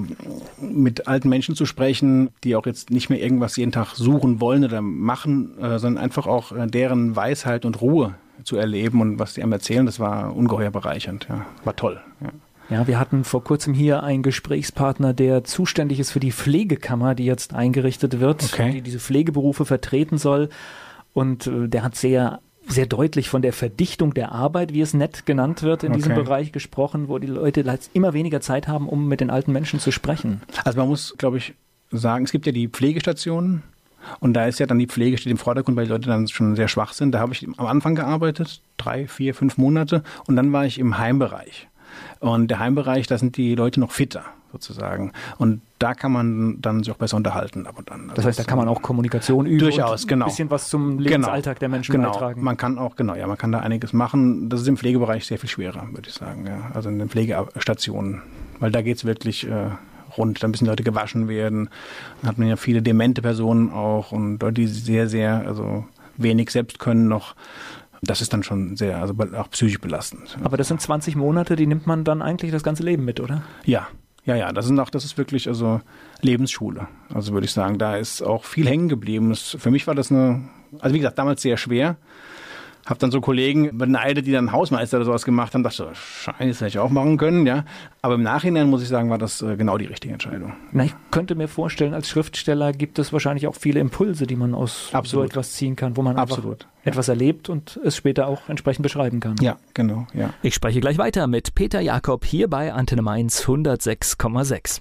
mit 0.61 1.09
alten 1.09 1.29
Menschen 1.29 1.55
zu 1.55 1.67
sprechen, 1.67 2.31
die 2.45 2.57
auch 2.57 2.65
jetzt 2.67 2.91
nicht 2.91 3.11
mehr 3.11 3.21
irgendwas 3.21 3.57
jeden 3.57 3.73
Tag 3.73 3.95
suchen 3.95 4.41
wollen 4.41 4.65
oder 4.65 4.81
machen, 4.81 5.59
äh, 5.59 5.79
sondern 5.79 6.03
einfach 6.03 6.27
auch 6.27 6.53
äh, 6.53 6.67
deren 6.67 7.17
Weisheit 7.17 7.65
und 7.65 7.81
Ruhe 7.81 8.15
zu 8.45 8.57
erleben 8.57 9.01
und 9.01 9.19
was 9.19 9.35
die 9.35 9.43
einem 9.43 9.53
erzählen, 9.53 9.85
das 9.85 9.99
war 9.99 10.35
ungeheuer 10.35 10.71
bereichernd. 10.71 11.27
Ja. 11.29 11.45
War 11.65 11.77
toll. 11.77 12.01
Ja. 12.21 12.31
Ja, 12.71 12.87
wir 12.87 12.99
hatten 12.99 13.25
vor 13.25 13.43
kurzem 13.43 13.73
hier 13.73 14.03
einen 14.03 14.23
Gesprächspartner, 14.23 15.15
der 15.15 15.43
zuständig 15.43 16.01
ist 16.01 16.11
für 16.11 16.21
die 16.21 16.33
Pflegekammer, 16.33 17.15
die 17.15 17.25
jetzt 17.25 17.55
eingerichtet 17.55 18.21
wird, 18.21 18.45
Okay. 18.45 18.73
die 18.73 18.83
diese 18.83 18.99
Pflegeberufe 18.99 19.65
vertreten 19.65 20.19
soll. 20.19 20.51
Und 21.15 21.47
äh, 21.47 21.69
der 21.69 21.83
hat 21.83 21.97
sehr 21.97 22.41
sehr 22.69 22.87
deutlich 22.87 23.29
von 23.29 23.43
der 23.43 23.53
Verdichtung 23.53 24.15
der 24.15 24.33
Arbeit, 24.33 24.73
wie 24.73 24.81
es 24.81 24.95
nett 24.95 25.27
genannt 25.27 25.63
wird, 25.63 25.83
in 25.83 25.93
diesem 25.93 26.13
Okay. 26.13 26.23
Bereich 26.23 26.53
gesprochen, 26.53 27.09
wo 27.09 27.19
die 27.19 27.27
Leute 27.27 27.63
jetzt 27.63 27.91
immer 27.95 28.13
weniger 28.13 28.41
Zeit 28.41 28.69
haben, 28.69 28.89
um 28.89 29.09
mit 29.09 29.21
den 29.21 29.31
alten 29.31 29.53
Menschen 29.53 29.81
zu 29.81 29.91
sprechen. 29.91 30.43
Also 30.65 30.79
man 30.79 30.89
muss, 30.89 31.15
glaube 31.19 31.39
ich, 31.39 31.55
sagen, 31.91 32.25
es 32.25 32.33
gibt 32.33 32.47
ja 32.47 32.53
die 32.53 32.69
Pflegestationen 32.69 33.63
und 34.21 34.35
da 34.35 34.47
ist 34.47 34.61
ja 34.61 34.67
dann 34.67 34.79
die 34.79 34.87
Pflege 34.87 35.19
steht 35.19 35.31
im 35.31 35.39
Vordergrund, 35.39 35.77
weil 35.77 35.87
die 35.87 35.93
Leute 35.93 36.09
dann 36.09 36.29
schon 36.29 36.57
sehr 36.57 36.69
schwach 36.69 36.93
sind. 36.93 37.13
Da 37.13 37.21
habe 37.21 37.33
ich 37.33 37.47
am 37.57 37.67
Anfang 37.67 37.95
gearbeitet, 37.95 38.61
drei, 38.77 39.09
vier, 39.09 39.35
fünf 39.35 39.57
Monate 39.57 40.03
und 40.27 40.37
dann 40.37 40.53
war 40.53 40.67
ich 40.67 40.79
im 40.79 40.99
Heimbereich. 40.99 41.69
Und 42.21 42.49
der 42.49 42.59
Heimbereich, 42.59 43.07
da 43.07 43.19
sind 43.19 43.37
die 43.37 43.55
Leute 43.55 43.81
noch 43.81 43.93
fitter 43.93 44.25
sozusagen. 44.53 45.13
Und 45.39 45.61
da 45.79 45.95
kann 45.95 46.13
man 46.13 46.61
dann 46.61 46.83
sich 46.83 46.93
auch 46.93 46.97
besser 46.97 47.17
unterhalten 47.17 47.67
ab 47.67 47.79
und 47.79 47.91
an. 47.93 48.11
Das 48.15 48.25
heißt, 48.25 48.39
da 48.39 48.45
kann 48.45 48.59
man 48.59 48.69
auch 48.69 48.83
Kommunikation 48.83 49.47
üben 49.47 49.59
Durchaus, 49.59 50.03
und 50.03 50.09
genau. 50.09 50.27
ein 50.27 50.31
bisschen 50.31 50.51
was 50.51 50.69
zum 50.69 50.99
Lebensalltag 50.99 51.59
der 51.61 51.69
Menschen 51.69 51.93
genau. 51.93 52.13
beitragen. 52.13 52.43
Man 52.43 52.57
kann 52.57 52.79
auch, 52.79 52.97
genau, 52.97 53.15
ja, 53.15 53.27
man 53.27 53.39
kann 53.39 53.53
da 53.53 53.61
einiges 53.61 53.93
machen. 53.93 54.49
Das 54.49 54.61
ist 54.61 54.69
im 54.69 54.77
Pflegebereich 54.77 55.27
sehr 55.27 55.39
viel 55.39 55.49
schwerer, 55.49 55.87
würde 55.93 56.09
ich 56.09 56.15
sagen. 56.15 56.47
Ja. 56.47 56.71
Also 56.75 56.89
in 56.89 56.99
den 56.99 57.09
Pflegestationen. 57.09 58.23
Weil 58.59 58.73
da 58.73 58.83
geht's 58.83 59.05
wirklich 59.05 59.49
äh, 59.49 59.71
rund. 60.17 60.43
Da 60.43 60.49
müssen 60.49 60.67
Leute 60.67 60.83
gewaschen 60.83 61.29
werden. 61.29 61.71
Dann 62.21 62.31
hat 62.31 62.39
man 62.39 62.49
ja 62.49 62.57
viele 62.57 62.83
demente 62.83 63.23
Personen 63.23 63.71
auch 63.71 64.13
und 64.13 64.43
Leute, 64.43 64.55
die 64.55 64.67
sehr, 64.67 65.09
sehr, 65.09 65.47
also 65.47 65.85
wenig 66.17 66.51
selbst 66.51 66.79
können 66.79 67.09
noch. 67.09 67.35
Das 68.03 68.21
ist 68.21 68.33
dann 68.33 68.43
schon 68.43 68.77
sehr, 68.77 68.99
also 68.99 69.15
auch 69.37 69.51
psychisch 69.51 69.81
belastend. 69.81 70.39
Aber 70.45 70.57
das 70.57 70.69
sind 70.69 70.81
20 70.81 71.17
Monate, 71.17 71.57
die 71.57 71.67
nimmt 71.67 71.87
man 71.87 72.05
dann 72.05 72.23
eigentlich 72.23 72.53
das 72.53 72.63
ganze 72.63 72.85
Leben 72.85 73.05
mit, 73.05 73.19
oder? 73.19 73.43
Ja, 73.65 73.89
ja, 74.29 74.37
ja, 74.37 74.53
das 74.53 74.67
sind 74.67 74.79
auch, 74.79 74.91
das 74.91 75.07
ist 75.07 75.17
wirklich 75.17 75.49
also 75.49 75.81
Lebensschule. 76.21 76.87
Also 77.15 77.33
würde 77.33 77.47
ich 77.47 77.53
sagen, 77.53 77.79
da 77.79 77.97
ist 77.97 78.21
auch 78.21 78.45
viel 78.45 78.69
hängen 78.69 78.91
geblieben. 78.91 79.35
Für 79.35 79.71
mich 79.71 79.87
war 79.87 79.95
das 79.95 80.13
eine, 80.13 80.43
also 80.81 80.95
wie 80.95 80.99
gesagt, 80.99 81.19
damals 81.19 81.41
sehr 81.41 81.57
schwer. 81.57 81.97
Habe 82.89 82.99
dann 82.99 83.11
so 83.11 83.21
Kollegen 83.21 83.77
beneidet, 83.77 84.27
die 84.27 84.33
dann 84.33 84.51
Hausmeister 84.51 84.97
oder 84.97 85.05
sowas 85.05 85.25
gemacht 85.25 85.55
haben, 85.55 85.63
dachte 85.63 85.77
so, 85.77 85.89
scheiße, 85.93 86.49
das 86.49 86.61
hätte 86.61 86.69
ich 86.69 86.79
auch 86.79 86.89
machen 86.89 87.19
können, 87.19 87.47
ja. 87.47 87.65
Aber 88.01 88.15
im 88.15 88.23
Nachhinein 88.23 88.71
muss 88.71 88.83
ich 88.83 88.89
sagen, 88.89 89.11
war 89.11 89.19
das 89.19 89.43
äh, 89.43 89.57
genau 89.57 89.77
die 89.77 89.85
richtige 89.85 90.15
Entscheidung. 90.15 90.55
Na, 90.73 90.85
ich 90.85 90.95
könnte 91.11 91.35
mir 91.35 91.49
vorstellen, 91.49 91.93
als 91.93 92.09
Schriftsteller 92.09 92.73
gibt 92.73 92.99
es 92.99 93.13
wahrscheinlich 93.13 93.47
auch 93.47 93.55
viele 93.55 93.81
Impulse, 93.81 94.27
die 94.27 94.37
man 94.37 94.55
aus 94.55 94.89
Absolut. 94.93 95.27
so 95.27 95.31
etwas 95.31 95.53
ziehen 95.53 95.77
kann, 95.77 95.97
wo 95.97 96.03
man 96.03 96.17
Absolut. 96.17 96.63
einfach 96.63 96.67
etwas 96.85 97.09
erlebt 97.09 97.51
und 97.51 97.79
es 97.85 97.97
später 97.97 98.27
auch 98.27 98.49
entsprechend 98.49 98.83
beschreiben 98.83 99.21
kann. 99.21 99.37
Ja, 99.41 99.59
genau, 99.75 100.07
ja. 100.15 100.31
Ich 100.43 100.55
spreche 100.55 100.81
gleich 100.81 100.97
weiter 100.97 101.27
mit 101.27 101.55
Peter 101.55 101.81
Jakob 101.81 102.25
hier 102.25 102.49
bei 102.49 102.73
Antenne 102.73 103.03
Mainz 103.03 103.43
106,6. 103.43 104.81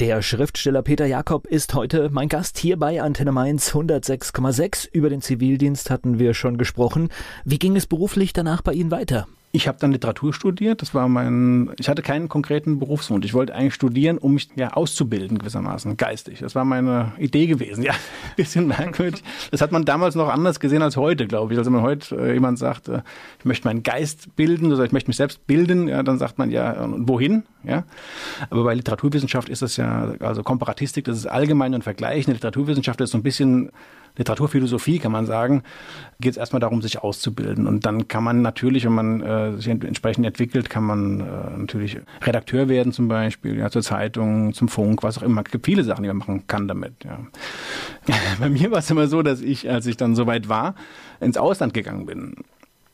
Der 0.00 0.22
Schriftsteller 0.22 0.82
Peter 0.82 1.06
Jakob 1.06 1.48
ist 1.48 1.74
heute 1.74 2.08
mein 2.12 2.28
Gast 2.28 2.56
hier 2.56 2.78
bei 2.78 3.02
Antenne 3.02 3.32
Mainz 3.32 3.74
106,6. 3.74 4.88
Über 4.92 5.10
den 5.10 5.20
Zivildienst 5.20 5.90
hatten 5.90 6.20
wir 6.20 6.34
schon 6.34 6.56
gesprochen. 6.56 7.08
Wie 7.44 7.58
ging 7.58 7.74
es 7.74 7.88
beruflich 7.88 8.32
danach 8.32 8.62
bei 8.62 8.74
Ihnen 8.74 8.92
weiter? 8.92 9.26
Ich 9.58 9.66
habe 9.66 9.76
dann 9.80 9.90
Literatur 9.90 10.32
studiert. 10.32 10.82
Das 10.82 10.94
war 10.94 11.08
mein. 11.08 11.72
Ich 11.80 11.88
hatte 11.88 12.00
keinen 12.00 12.28
konkreten 12.28 12.78
Berufswunsch. 12.78 13.26
Ich 13.26 13.34
wollte 13.34 13.56
eigentlich 13.56 13.74
studieren, 13.74 14.16
um 14.16 14.34
mich 14.34 14.50
ja 14.54 14.68
auszubilden 14.68 15.36
gewissermaßen 15.36 15.96
geistig. 15.96 16.38
Das 16.38 16.54
war 16.54 16.64
meine 16.64 17.12
Idee 17.18 17.46
gewesen. 17.46 17.82
Ja, 17.88 17.94
bisschen 18.36 18.66
merkwürdig. 18.66 19.22
Das 19.50 19.62
hat 19.62 19.72
man 19.72 19.84
damals 19.84 20.14
noch 20.14 20.28
anders 20.28 20.60
gesehen 20.60 20.82
als 20.82 20.96
heute, 20.96 21.26
glaube 21.26 21.54
ich. 21.54 21.58
Also 21.58 21.70
wenn 21.70 21.80
man 21.80 21.82
heute 21.82 22.16
äh, 22.16 22.34
jemand 22.34 22.58
sagt, 22.58 22.88
äh, 22.88 23.00
ich 23.38 23.46
möchte 23.46 23.66
meinen 23.66 23.82
Geist 23.82 24.36
bilden 24.36 24.70
oder 24.72 24.84
ich 24.84 24.92
möchte 24.92 25.08
mich 25.08 25.16
selbst 25.16 25.46
bilden, 25.46 25.88
ja, 25.88 26.02
dann 26.02 26.18
sagt 26.18 26.38
man 26.38 26.50
ja, 26.50 26.86
wohin? 26.98 27.44
Ja, 27.64 27.84
aber 28.50 28.64
bei 28.64 28.74
Literaturwissenschaft 28.74 29.48
ist 29.48 29.62
das 29.62 29.76
ja 29.76 30.12
also 30.20 30.42
Komparatistik. 30.42 31.06
Das 31.06 31.16
ist 31.16 31.26
allgemein 31.26 31.74
und 31.74 31.82
vergleichende 31.82 32.34
Literaturwissenschaft 32.34 33.00
ist 33.00 33.10
so 33.10 33.18
ein 33.18 33.22
bisschen 33.22 33.70
Literaturphilosophie, 34.18 34.98
kann 34.98 35.12
man 35.12 35.26
sagen, 35.26 35.62
geht 36.20 36.32
es 36.32 36.36
erstmal 36.36 36.60
darum, 36.60 36.82
sich 36.82 36.98
auszubilden. 36.98 37.66
Und 37.66 37.86
dann 37.86 38.08
kann 38.08 38.24
man 38.24 38.42
natürlich, 38.42 38.84
wenn 38.84 38.92
man 38.92 39.22
äh, 39.22 39.52
sich 39.56 39.68
entsprechend 39.68 40.26
entwickelt, 40.26 40.68
kann 40.68 40.84
man 40.84 41.20
äh, 41.20 41.56
natürlich 41.56 41.98
Redakteur 42.22 42.68
werden 42.68 42.92
zum 42.92 43.08
Beispiel, 43.08 43.56
ja, 43.56 43.70
zur 43.70 43.82
Zeitung, 43.82 44.52
zum 44.52 44.68
Funk, 44.68 45.02
was 45.02 45.18
auch 45.18 45.22
immer. 45.22 45.42
Es 45.44 45.50
gibt 45.50 45.66
viele 45.66 45.84
Sachen, 45.84 46.02
die 46.02 46.08
man 46.08 46.18
machen 46.18 46.46
kann 46.46 46.68
damit. 46.68 46.92
Ja. 47.04 47.18
Bei 48.40 48.48
mir 48.48 48.70
war 48.70 48.78
es 48.78 48.90
immer 48.90 49.06
so, 49.06 49.22
dass 49.22 49.40
ich, 49.40 49.70
als 49.70 49.86
ich 49.86 49.96
dann 49.96 50.14
soweit 50.14 50.48
war, 50.48 50.74
ins 51.20 51.36
Ausland 51.36 51.72
gegangen 51.72 52.06
bin. 52.06 52.34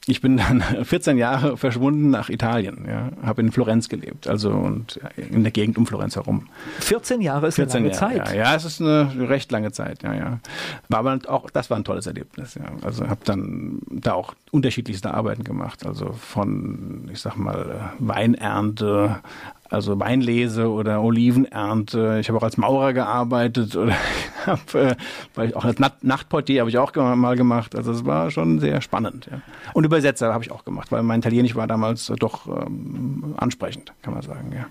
Ich 0.07 0.21
bin 0.21 0.37
dann 0.37 0.61
14 0.83 1.17
Jahre 1.17 1.57
verschwunden 1.57 2.11
nach 2.11 2.29
Italien, 2.29 2.87
ja, 2.89 3.11
habe 3.27 3.41
in 3.41 3.53
Florenz 3.53 3.89
gelebt, 3.89 4.29
also 4.29 4.51
und 4.51 5.01
in 5.17 5.43
der 5.43 5.53
Gegend 5.53 5.79
um 5.79 5.87
Florenz 5.87 6.17
herum. 6.17 6.49
14 6.81 7.21
Jahre 7.21 7.49
ist 7.49 7.55
14 7.57 7.79
eine 7.79 7.89
lange 7.89 8.01
Jahre, 8.01 8.25
Zeit. 8.25 8.37
Ja, 8.37 8.51
ja, 8.51 8.55
es 8.55 8.65
ist 8.65 8.81
eine 8.81 9.29
recht 9.29 9.51
lange 9.51 9.73
Zeit, 9.73 10.03
ja, 10.03 10.15
ja. 10.15 10.39
War 10.89 10.99
aber 11.01 11.19
auch, 11.29 11.49
das 11.51 11.71
war 11.71 11.79
ein 11.79 11.85
tolles 11.85 12.07
Erlebnis, 12.07 12.55
ja. 12.55 12.67
Also 12.83 13.09
habe 13.09 13.21
dann 13.25 13.81
da 13.91 14.13
auch 14.13 14.35
unterschiedlichste 14.51 15.15
Arbeiten 15.15 15.45
gemacht, 15.45 15.87
also 15.87 16.13
von, 16.13 17.09
ich 17.11 17.21
sag 17.21 17.37
mal, 17.37 17.93
Weinernte, 17.99 19.21
also 19.75 19.99
Weinlese 19.99 20.71
oder 20.71 21.03
Olivenernte. 21.03 22.19
Ich 22.21 22.29
habe 22.29 22.39
auch 22.39 22.43
als 22.43 22.57
Maurer 22.57 22.93
gearbeitet 22.93 23.77
oder 23.77 23.95
äh, 24.75 24.95
ich 25.47 25.57
auch 25.57 25.65
als 25.65 25.79
Nachtportier 26.03 26.61
habe 26.61 26.71
ich 26.71 26.79
auch 26.79 26.95
mal 26.95 27.37
gemacht. 27.37 27.75
Also 27.77 27.93
es 27.93 28.05
war 28.05 28.31
schon 28.31 28.61
sehr 28.61 28.81
spannend. 28.81 29.29
Ja. 29.31 29.43
Und 29.73 29.85
Übersetzer 29.85 30.33
habe 30.33 30.45
ich 30.45 30.53
auch 30.53 30.65
gemacht, 30.65 30.93
weil 30.93 31.03
mein 31.03 31.21
Italienisch 31.21 31.55
war 31.55 31.67
damals 31.67 32.13
doch 32.19 32.47
ähm, 32.47 33.35
ansprechend, 33.37 33.93
kann 34.03 34.15
man 34.15 34.23
sagen. 34.23 34.53
Ja. 34.55 34.67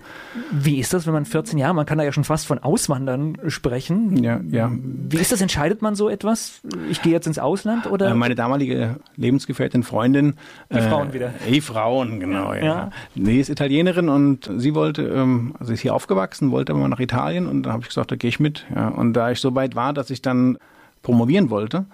Wie 0.52 0.80
ist 0.80 0.94
das, 0.94 1.06
wenn 1.06 1.14
man 1.14 1.26
14 1.26 1.58
Jahre, 1.60 1.74
man 1.74 1.86
kann 1.86 1.98
da 1.98 2.04
ja 2.04 2.12
schon 2.12 2.24
fast 2.24 2.48
von 2.48 2.60
Auswandern 2.60 3.38
sprechen. 3.48 4.24
Ja, 4.24 4.40
ja. 4.50 4.72
Wie 4.74 5.18
ist 5.18 5.32
das? 5.32 5.42
Entscheidet 5.42 5.82
man 5.82 5.96
so 5.96 6.10
etwas? 6.10 6.62
Ich 6.90 7.02
gehe 7.02 7.12
jetzt 7.12 7.28
ins 7.28 7.40
Ausland 7.40 7.88
oder? 7.88 8.10
Äh, 8.10 8.14
meine 8.14 8.36
damalige 8.36 8.98
Lebensgefährtin, 9.18 9.84
Freundin. 9.84 10.36
Die 10.72 10.78
äh, 10.78 10.90
Frauen 10.90 11.14
wieder. 11.14 11.34
Die 11.50 11.62
Frauen, 11.62 12.20
genau. 12.20 12.54
Ja. 12.54 12.64
ja. 12.64 12.90
Nee, 13.16 13.40
ist 13.40 13.50
Italienerin 13.50 14.08
und 14.08 14.50
sie 14.58 14.74
wollte, 14.74 14.93
ähm, 15.02 15.56
also 15.60 15.74
ist 15.74 15.82
hier 15.82 15.94
aufgewachsen, 15.94 16.52
wollte 16.52 16.72
aber 16.72 16.82
mal 16.82 16.88
nach 16.88 17.00
Italien 17.00 17.48
und 17.48 17.64
da 17.64 17.72
habe 17.74 17.82
ich 17.82 17.90
gesagt, 17.90 18.12
da 18.12 18.16
gehe 18.16 18.30
ich 18.30 18.40
mit. 18.40 18.66
Ja. 18.74 18.90
Und 18.90 19.14
da 19.14 19.32
ich 19.32 19.40
so 19.40 19.56
weit 19.56 19.76
war, 19.76 19.94
dass 19.94 20.10
ich 20.10 20.22
dann 20.22 20.58
promovieren 21.04 21.50
wollte. 21.50 21.86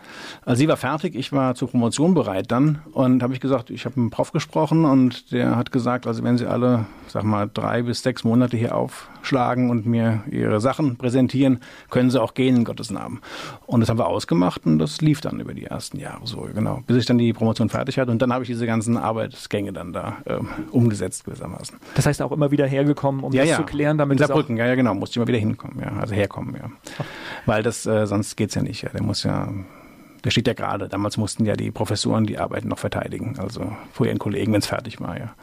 Also 0.46 0.60
sie 0.60 0.68
war 0.68 0.78
fertig, 0.78 1.16
ich 1.16 1.34
war 1.34 1.56
zur 1.56 1.70
Promotion 1.70 2.13
bereit 2.13 2.51
dann 2.51 2.84
und 2.94 3.24
habe 3.24 3.34
ich 3.34 3.39
gesagt, 3.39 3.72
ich 3.72 3.86
habe 3.86 4.00
mit 4.00 4.12
dem 4.12 4.12
Prof 4.12 4.32
gesprochen 4.32 4.86
und 4.86 5.32
der 5.32 5.56
hat 5.58 5.72
gesagt, 5.72 6.06
also 6.06 6.24
wenn 6.24 6.38
Sie 6.38 6.46
alle, 6.46 6.86
sag 7.08 7.24
mal, 7.24 7.50
drei 7.51 7.82
bis 7.82 8.04
sechs 8.04 8.24
Monate 8.24 8.56
hier 8.56 8.75
aufschlagen 8.75 9.72
und 9.72 9.88
mir 9.88 10.24
Ihre 10.30 10.62
Sachen 10.62 10.96
präsentieren, 10.96 11.60
können 11.89 12.12
Sie 12.12 12.22
auch 12.22 12.36
gehen 12.36 12.58
in 12.58 12.63
Gottes 12.63 12.92
Namen. 12.92 13.20
Und 13.66 13.82
das 13.82 13.89
haben 13.89 13.98
wir 13.98 14.06
ausgemacht 14.06 14.66
und 14.68 14.78
das 14.78 15.01
lief 15.01 15.22
dann 15.22 15.39
über 15.39 15.56
die 15.56 15.66
ersten 15.66 15.98
Jahre 15.98 16.28
so, 16.28 16.48
genau, 16.54 16.84
bis 16.86 16.98
ich 16.98 17.06
dann 17.08 17.18
die 17.18 17.34
Promotion 17.34 17.70
fertig 17.70 17.98
hatte 17.98 18.12
und 18.12 18.22
dann 18.22 18.32
habe 18.32 18.44
ich 18.44 18.48
diese 18.48 18.68
ganzen 18.68 18.96
Arbeitsgänge 18.96 19.74
dann 19.74 19.92
da 19.92 20.18
ähm, 20.28 20.50
umgesetzt 20.70 21.25
gewissermaßen. 21.25 21.80
Das 21.96 22.06
heißt 22.06 22.22
auch 22.22 22.32
immer 22.32 22.51
wieder 22.51 22.68
hergekommen, 22.68 23.24
um 23.24 23.34
ja, 23.34 23.42
das 23.42 23.50
ja. 23.50 23.58
zu 23.58 23.63
klären, 23.63 23.98
damit 23.98 24.20
in 24.20 24.28
Saarbrücken, 24.28 24.56
ja, 24.56 24.68
ja, 24.68 24.75
genau, 24.75 24.94
musste 24.94 25.13
ich 25.13 25.18
immer 25.18 25.28
wieder 25.28 25.39
hinkommen, 25.39 25.80
ja, 25.82 26.00
also 26.00 26.13
herkommen, 26.13 26.56
ja. 26.56 26.70
Weil 27.48 27.63
das, 27.63 27.88
äh, 27.88 28.06
sonst 28.06 28.36
geht's 28.38 28.54
ja 28.54 28.62
nicht, 28.62 28.84
ja 28.84 28.99
der 29.00 29.06
muss 29.06 29.24
ja, 29.24 29.48
der 30.24 30.29
steht 30.29 30.48
ja 30.48 30.53
gerade. 30.53 30.89
Damals 30.89 31.18
mussten 31.18 31.46
ja 31.46 31.56
die 31.56 31.72
Professoren 31.72 32.25
die 32.25 32.38
Arbeit 32.38 32.65
noch 32.65 32.79
verteidigen, 32.79 33.39
also 33.39 33.72
vor 33.94 34.06
ihren 34.06 34.20
Kollegen, 34.20 34.51
wenn 34.51 34.60
es 34.60 34.68
fertig 34.68 35.00
war, 35.00 35.18
ja 35.18 35.34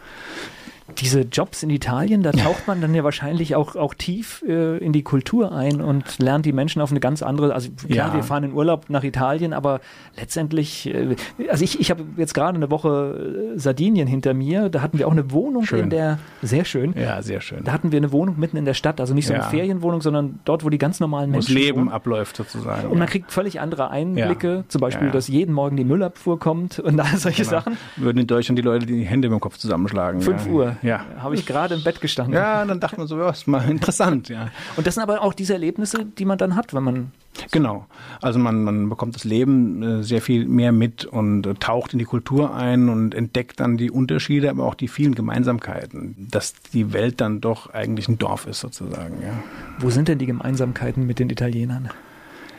diese 0.98 1.22
Jobs 1.22 1.62
in 1.62 1.70
Italien, 1.70 2.22
da 2.22 2.32
taucht 2.32 2.68
man 2.68 2.80
dann 2.80 2.94
ja 2.94 3.02
wahrscheinlich 3.02 3.56
auch, 3.56 3.74
auch 3.74 3.94
tief 3.94 4.44
äh, 4.46 4.78
in 4.78 4.92
die 4.92 5.02
Kultur 5.02 5.52
ein 5.52 5.80
und 5.80 6.18
lernt 6.18 6.46
die 6.46 6.52
Menschen 6.52 6.80
auf 6.80 6.90
eine 6.90 7.00
ganz 7.00 7.22
andere, 7.22 7.54
also 7.54 7.70
klar, 7.70 8.08
ja. 8.08 8.14
wir 8.14 8.22
fahren 8.22 8.44
in 8.44 8.52
Urlaub 8.52 8.88
nach 8.88 9.02
Italien, 9.02 9.52
aber 9.52 9.80
letztendlich, 10.16 10.86
äh, 10.86 11.16
also 11.48 11.64
ich, 11.64 11.80
ich 11.80 11.90
habe 11.90 12.04
jetzt 12.16 12.34
gerade 12.34 12.56
eine 12.56 12.70
Woche 12.70 13.54
äh, 13.56 13.58
Sardinien 13.58 14.06
hinter 14.06 14.32
mir, 14.32 14.68
da 14.68 14.80
hatten 14.80 14.98
wir 14.98 15.08
auch 15.08 15.12
eine 15.12 15.32
Wohnung 15.32 15.64
schön. 15.64 15.80
in 15.80 15.90
der, 15.90 16.18
sehr 16.42 16.64
schön. 16.64 16.94
Ja, 16.96 17.20
sehr 17.20 17.40
schön. 17.40 17.64
Da 17.64 17.72
hatten 17.72 17.90
wir 17.90 17.96
eine 17.96 18.12
Wohnung 18.12 18.38
mitten 18.38 18.56
in 18.56 18.64
der 18.64 18.74
Stadt, 18.74 19.00
also 19.00 19.12
nicht 19.12 19.26
so 19.26 19.34
eine 19.34 19.42
ja. 19.42 19.48
Ferienwohnung, 19.48 20.02
sondern 20.02 20.38
dort, 20.44 20.64
wo 20.64 20.70
die 20.70 20.78
ganz 20.78 21.00
normalen 21.00 21.30
Menschen 21.30 21.54
Wo 21.54 21.58
das 21.58 21.64
Leben 21.64 21.80
wohnen. 21.80 21.88
abläuft 21.90 22.36
sozusagen. 22.36 22.88
Und 22.88 22.98
man 22.98 23.08
kriegt 23.08 23.32
völlig 23.32 23.60
andere 23.60 23.90
Einblicke, 23.90 24.64
zum 24.68 24.80
Beispiel, 24.80 25.10
dass 25.10 25.26
jeden 25.26 25.52
Morgen 25.52 25.76
die 25.76 25.84
Müllabfuhr 25.84 26.38
kommt 26.38 26.78
und 26.78 27.00
all 27.00 27.16
solche 27.16 27.42
genau. 27.42 27.50
Sachen. 27.50 27.76
Würden 27.96 28.18
in 28.18 28.26
Deutschland 28.26 28.58
die 28.58 28.62
Leute 28.62 28.86
die 28.86 29.02
Hände 29.04 29.28
im 29.28 29.40
Kopf 29.40 29.58
zusammenschlagen. 29.58 30.20
Fünf 30.20 30.46
Uhr. 30.46 30.75
Ja. 30.82 31.04
Habe 31.18 31.34
ich 31.34 31.46
gerade 31.46 31.74
im 31.74 31.82
Bett 31.82 32.00
gestanden. 32.00 32.34
Ja, 32.34 32.64
dann 32.64 32.80
dachte 32.80 32.98
man 32.98 33.06
so, 33.06 33.18
ja, 33.18 33.30
ist 33.30 33.46
mal 33.46 33.68
interessant, 33.68 34.28
ja. 34.28 34.50
Und 34.76 34.86
das 34.86 34.94
sind 34.94 35.02
aber 35.02 35.22
auch 35.22 35.34
diese 35.34 35.54
Erlebnisse, 35.54 36.04
die 36.04 36.24
man 36.24 36.38
dann 36.38 36.56
hat, 36.56 36.74
wenn 36.74 36.82
man. 36.82 37.12
Genau. 37.50 37.86
Also 38.22 38.38
man, 38.38 38.64
man 38.64 38.88
bekommt 38.88 39.14
das 39.14 39.24
Leben 39.24 39.82
äh, 39.82 40.02
sehr 40.02 40.22
viel 40.22 40.46
mehr 40.46 40.72
mit 40.72 41.04
und 41.04 41.46
äh, 41.46 41.54
taucht 41.54 41.92
in 41.92 41.98
die 41.98 42.04
Kultur 42.04 42.54
ein 42.54 42.88
und 42.88 43.14
entdeckt 43.14 43.60
dann 43.60 43.76
die 43.76 43.90
Unterschiede, 43.90 44.48
aber 44.48 44.64
auch 44.64 44.74
die 44.74 44.88
vielen 44.88 45.14
Gemeinsamkeiten, 45.14 46.28
dass 46.30 46.54
die 46.72 46.92
Welt 46.92 47.20
dann 47.20 47.40
doch 47.40 47.72
eigentlich 47.74 48.08
ein 48.08 48.18
Dorf 48.18 48.46
ist 48.46 48.60
sozusagen, 48.60 49.22
ja. 49.22 49.34
Wo 49.78 49.90
sind 49.90 50.08
denn 50.08 50.18
die 50.18 50.26
Gemeinsamkeiten 50.26 51.06
mit 51.06 51.18
den 51.18 51.28
Italienern? 51.28 51.90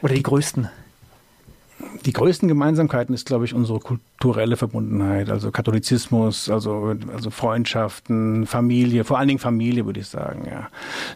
Oder 0.02 0.14
die 0.14 0.24
größten? 0.24 0.70
Die 2.06 2.14
größten 2.14 2.48
Gemeinsamkeiten 2.48 3.14
ist, 3.14 3.28
glaube 3.28 3.46
ich, 3.46 3.54
unsere 3.54 3.80
kulturelle 3.80 4.58
Verbundenheit, 4.58 5.30
also 5.30 5.52
Katholizismus, 5.52 6.50
also, 6.50 6.96
also 7.14 7.30
Freundschaften, 7.30 8.46
Familie, 8.46 9.04
vor 9.04 9.20
allen 9.20 9.28
Dingen 9.28 9.40
Familie, 9.40 9.86
würde 9.86 10.00
ich 10.00 10.08
sagen, 10.08 10.48
ja. 10.50 10.70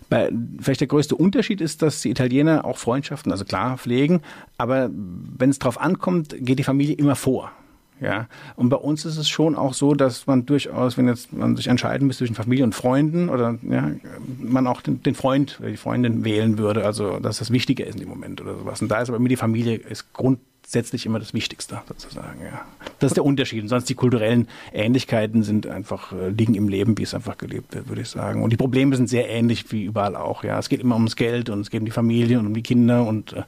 Bei, 0.09 0.31
vielleicht 0.59 0.81
der 0.81 0.87
größte 0.87 1.15
Unterschied 1.15 1.61
ist, 1.61 1.81
dass 1.81 2.01
die 2.01 2.09
Italiener 2.11 2.65
auch 2.65 2.77
Freundschaften, 2.77 3.31
also 3.31 3.45
klar, 3.45 3.77
pflegen, 3.77 4.21
aber 4.57 4.89
wenn 4.91 5.49
es 5.49 5.59
drauf 5.59 5.79
ankommt, 5.79 6.35
geht 6.39 6.59
die 6.59 6.63
Familie 6.63 6.95
immer 6.95 7.15
vor. 7.15 7.51
Ja, 7.99 8.27
und 8.55 8.69
bei 8.69 8.77
uns 8.77 9.05
ist 9.05 9.17
es 9.17 9.29
schon 9.29 9.55
auch 9.55 9.75
so, 9.75 9.93
dass 9.93 10.25
man 10.25 10.47
durchaus, 10.47 10.97
wenn 10.97 11.07
jetzt 11.07 11.33
man 11.33 11.55
sich 11.55 11.67
entscheiden 11.67 12.07
müsste 12.07 12.23
zwischen 12.23 12.33
Familie 12.33 12.63
und 12.63 12.73
Freunden 12.73 13.29
oder 13.29 13.59
ja, 13.61 13.91
man 14.39 14.65
auch 14.65 14.81
den, 14.81 15.03
den 15.03 15.13
Freund 15.13 15.57
oder 15.59 15.69
die 15.69 15.77
Freundin 15.77 16.25
wählen 16.25 16.57
würde, 16.57 16.83
also 16.83 17.19
dass 17.19 17.37
das 17.37 17.51
wichtiger 17.51 17.85
ist 17.85 17.93
in 17.93 17.99
dem 17.99 18.09
Moment 18.09 18.41
oder 18.41 18.57
sowas. 18.57 18.81
Und 18.81 18.89
da 18.89 19.01
ist 19.01 19.09
aber 19.09 19.17
immer 19.17 19.29
die 19.29 19.35
Familie 19.35 19.75
ist 19.75 20.13
Grund 20.13 20.39
grundsätzlich 20.71 21.05
immer 21.05 21.19
das 21.19 21.33
Wichtigste 21.33 21.81
sozusagen. 21.85 22.39
Ja. 22.41 22.61
Das 22.99 23.11
ist 23.11 23.17
der 23.17 23.25
Unterschied. 23.25 23.61
Und 23.61 23.67
sonst 23.67 23.89
die 23.89 23.95
kulturellen 23.95 24.47
Ähnlichkeiten 24.71 25.43
sind 25.43 25.67
einfach 25.67 26.13
äh, 26.13 26.29
liegen 26.29 26.55
im 26.55 26.69
Leben, 26.69 26.97
wie 26.97 27.03
es 27.03 27.13
einfach 27.13 27.37
gelebt 27.37 27.75
wird, 27.75 27.89
würde 27.89 28.03
ich 28.03 28.07
sagen. 28.07 28.41
Und 28.41 28.51
die 28.51 28.57
Probleme 28.57 28.95
sind 28.95 29.09
sehr 29.09 29.29
ähnlich 29.29 29.69
wie 29.73 29.83
überall 29.83 30.15
auch. 30.15 30.45
Ja, 30.45 30.57
es 30.57 30.69
geht 30.69 30.79
immer 30.79 30.95
ums 30.95 31.17
Geld 31.17 31.49
und 31.49 31.59
es 31.59 31.71
geht 31.71 31.81
um 31.81 31.85
die 31.85 31.91
Familie 31.91 32.39
und 32.39 32.47
um 32.47 32.53
die 32.53 32.63
Kinder 32.63 33.05
und 33.05 33.33
äh, 33.33 33.43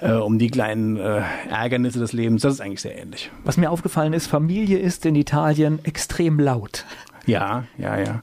äh, 0.00 0.14
um 0.14 0.40
die 0.40 0.50
kleinen 0.50 0.96
äh, 0.96 1.22
Ärgernisse 1.48 2.00
des 2.00 2.12
Lebens. 2.12 2.42
Das 2.42 2.54
ist 2.54 2.60
eigentlich 2.60 2.80
sehr 2.80 3.00
ähnlich. 3.00 3.30
Was 3.44 3.56
mir 3.56 3.70
aufgefallen 3.70 4.12
ist, 4.12 4.26
Familie 4.26 4.78
ist 4.78 5.06
in 5.06 5.14
Italien 5.14 5.78
extrem 5.84 6.40
laut. 6.40 6.86
Ja, 7.24 7.66
ja, 7.78 8.00
ja. 8.00 8.22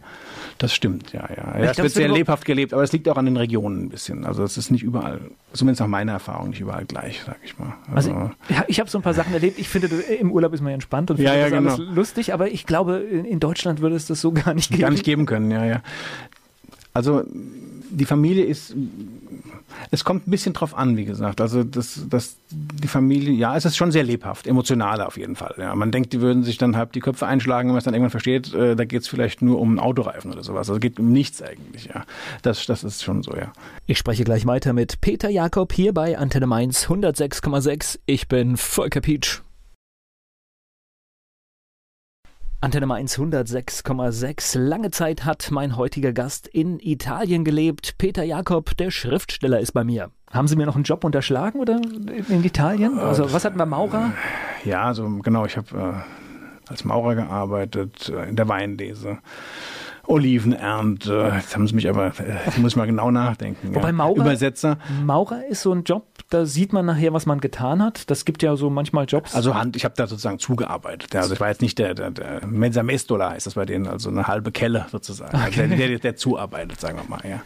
Das 0.60 0.74
stimmt, 0.74 1.14
ja, 1.14 1.26
ja. 1.36 1.58
ja 1.58 1.72
es 1.72 1.78
wird 1.78 1.92
sehr 1.94 2.10
lebhaft 2.10 2.44
gelebt, 2.44 2.74
aber 2.74 2.84
es 2.84 2.92
liegt 2.92 3.08
auch 3.08 3.16
an 3.16 3.24
den 3.24 3.38
Regionen 3.38 3.86
ein 3.86 3.90
bisschen. 3.90 4.26
Also 4.26 4.44
es 4.44 4.58
ist 4.58 4.72
nicht 4.72 4.84
überall, 4.84 5.22
zumindest 5.54 5.80
nach 5.80 5.88
meiner 5.88 6.12
Erfahrung, 6.12 6.50
nicht 6.50 6.60
überall 6.60 6.84
gleich, 6.84 7.22
sag 7.26 7.38
ich 7.46 7.58
mal. 7.58 7.76
Also, 7.94 8.12
also 8.12 8.32
ich 8.68 8.82
habe 8.82 8.90
so 8.90 8.98
ein 8.98 9.02
paar 9.02 9.14
Sachen 9.14 9.34
erlebt. 9.34 9.58
Ich 9.58 9.70
finde, 9.70 9.88
im 9.88 10.34
Urlaub 10.34 10.54
ist 10.54 10.60
man 10.60 10.72
ja 10.72 10.74
entspannt 10.74 11.12
und 11.12 11.18
finde 11.18 11.32
ja, 11.32 11.38
ja, 11.38 11.50
das 11.50 11.58
genau. 11.58 11.74
alles 11.76 11.96
lustig, 11.96 12.34
aber 12.34 12.52
ich 12.52 12.66
glaube, 12.66 12.98
in 12.98 13.40
Deutschland 13.40 13.80
würde 13.80 13.96
es 13.96 14.06
das 14.06 14.20
so 14.20 14.34
gar 14.34 14.54
nicht 14.54 14.70
geben. 14.70 14.82
Gar 14.82 14.92
nicht 14.92 15.06
geben 15.06 15.26
können, 15.26 15.50
ja, 15.50 15.64
ja. 15.64 15.82
Also 16.94 17.24
die 17.90 18.06
Familie 18.06 18.44
ist 18.44 18.76
Es 19.92 20.04
kommt 20.04 20.28
ein 20.28 20.32
bisschen 20.32 20.54
drauf 20.54 20.76
an, 20.76 20.98
wie 20.98 21.06
gesagt. 21.06 21.42
Also 21.42 21.64
das, 21.64 22.02
das, 22.10 22.38
die 22.52 22.88
Familie, 22.88 23.34
ja, 23.34 23.56
es 23.56 23.66
ist 23.66 23.78
schon 23.78 23.92
sehr 23.92 24.04
lebhaft, 24.04 24.48
emotionaler 24.48 25.08
auf 25.08 25.18
jeden 25.18 25.36
Fall. 25.36 25.56
Ja, 25.58 25.76
man 25.76 25.92
denkt, 25.92 26.14
die 26.14 26.22
würden 26.22 26.44
sich 26.44 26.58
dann 26.58 26.76
halb 26.78 26.94
die 26.94 27.00
Köpfe 27.00 27.28
einschlagen, 27.28 27.70
wenn 27.70 27.74
man 27.74 27.80
es 27.80 27.84
dann 27.84 27.94
irgendwann 27.94 28.12
versteht, 28.12 28.54
äh, 28.54 28.76
da 28.76 28.86
geht 28.86 29.02
es 29.02 29.08
vielleicht 29.08 29.42
nur 29.42 29.60
um 29.60 29.70
einen 29.70 29.80
Autoreifen 29.80 30.32
oder 30.32 30.44
sowas. 30.44 30.70
Also 30.70 30.76
es 30.76 30.82
geht 30.82 31.00
um 31.00 31.12
nichts 31.12 31.42
eigentlich, 31.42 31.86
ja. 31.86 32.06
Das, 32.42 32.66
das 32.66 32.84
ist 32.84 33.04
schon 33.04 33.24
so, 33.24 33.36
ja. 33.36 33.52
Ich 33.86 33.98
spreche 33.98 34.24
gleich 34.24 34.46
weiter 34.46 34.74
mit 34.74 35.02
Peter 35.02 35.30
Jakob 35.30 35.74
hier 35.74 35.94
bei 35.94 36.18
Antenne 36.18 36.48
Mainz 36.48 36.88
106,6. 36.88 38.00
Ich 38.06 38.28
bin 38.28 38.58
Volker 38.58 39.02
Pietsch. 39.02 39.42
Antenne 42.62 42.88
Mainz 42.88 43.18
106,6. 43.18 44.60
Lange 44.60 44.92
Zeit 44.92 45.24
hat 45.24 45.50
mein 45.50 45.78
heutiger 45.78 46.12
Gast 46.12 46.46
in 46.46 46.78
Italien 46.82 47.46
gelebt. 47.46 47.98
Peter 47.98 48.26
Jakob, 48.26 48.76
der 48.76 48.92
Schriftsteller, 48.92 49.62
ist 49.62 49.72
bei 49.72 49.86
mir. 49.86 50.12
Haben 50.30 50.50
Sie 50.50 50.58
mir 50.58 50.66
noch 50.66 50.76
einen 50.76 50.84
Job 50.84 51.06
unterschlagen 51.06 51.62
oder 51.62 51.80
in 52.28 52.44
Italien? 52.44 53.00
Also 53.00 53.32
was 53.32 53.46
hatten 53.46 53.58
wir 53.58 53.66
Maurer? 53.66 54.12
Ja, 54.66 54.84
also 54.84 55.08
genau, 55.24 55.46
ich 55.46 55.56
habe 55.56 56.04
äh, 56.06 56.70
als 56.70 56.84
Maurer 56.84 57.16
gearbeitet 57.16 58.10
äh, 58.10 58.28
in 58.28 58.36
der 58.36 58.50
Weinlese. 58.50 59.20
Olivenernte. 60.06 61.32
Jetzt 61.38 61.56
haben 61.56 61.66
sie 61.66 61.76
mich 61.76 61.88
aber, 61.88 62.12
jetzt 62.46 62.58
muss 62.58 62.74
ich 62.74 62.76
mal 62.76 62.88
genau 62.88 63.10
nachdenken. 63.10 63.74
Wobei. 63.74 63.94
Maurer, 63.94 64.18
Übersetzer. 64.18 64.80
Maurer 65.06 65.46
ist 65.46 65.62
so 65.62 65.72
ein 65.72 65.84
Job, 65.84 66.08
da 66.30 66.46
sieht 66.46 66.74
man 66.74 66.86
nachher, 66.86 67.12
was 67.12 67.26
man 67.26 67.42
getan 67.42 67.82
hat. 67.82 68.10
Das 68.12 68.24
gibt 68.24 68.44
ja 68.44 68.56
so 68.56 68.70
manchmal 68.70 69.06
Jobs. 69.06 69.34
Also 69.34 69.56
Hand, 69.56 69.76
ich 69.76 69.84
habe 69.84 69.96
da 69.98 70.06
sozusagen 70.06 70.38
zugearbeitet. 70.38 71.16
Also 71.16 71.34
ich 71.34 71.40
war 71.40 71.50
jetzt 71.50 71.62
nicht 71.62 71.80
der, 71.80 71.96
der, 71.96 72.12
der 72.12 72.46
Mensa 72.46 72.84
Mestola 72.84 73.32
heißt 73.32 73.48
das 73.48 73.56
bei 73.56 73.66
denen, 73.66 73.88
also 73.88 74.10
eine 74.10 74.28
halbe 74.28 74.52
Kelle 74.52 74.86
sozusagen. 74.92 75.36
Okay. 75.36 75.62
Also 75.62 75.76
der, 75.76 75.88
der, 75.88 76.00
der 76.00 76.16
zuarbeitet, 76.16 76.80
sagen 76.80 77.00
wir 77.00 77.10
mal, 77.10 77.28
ja. 77.28 77.42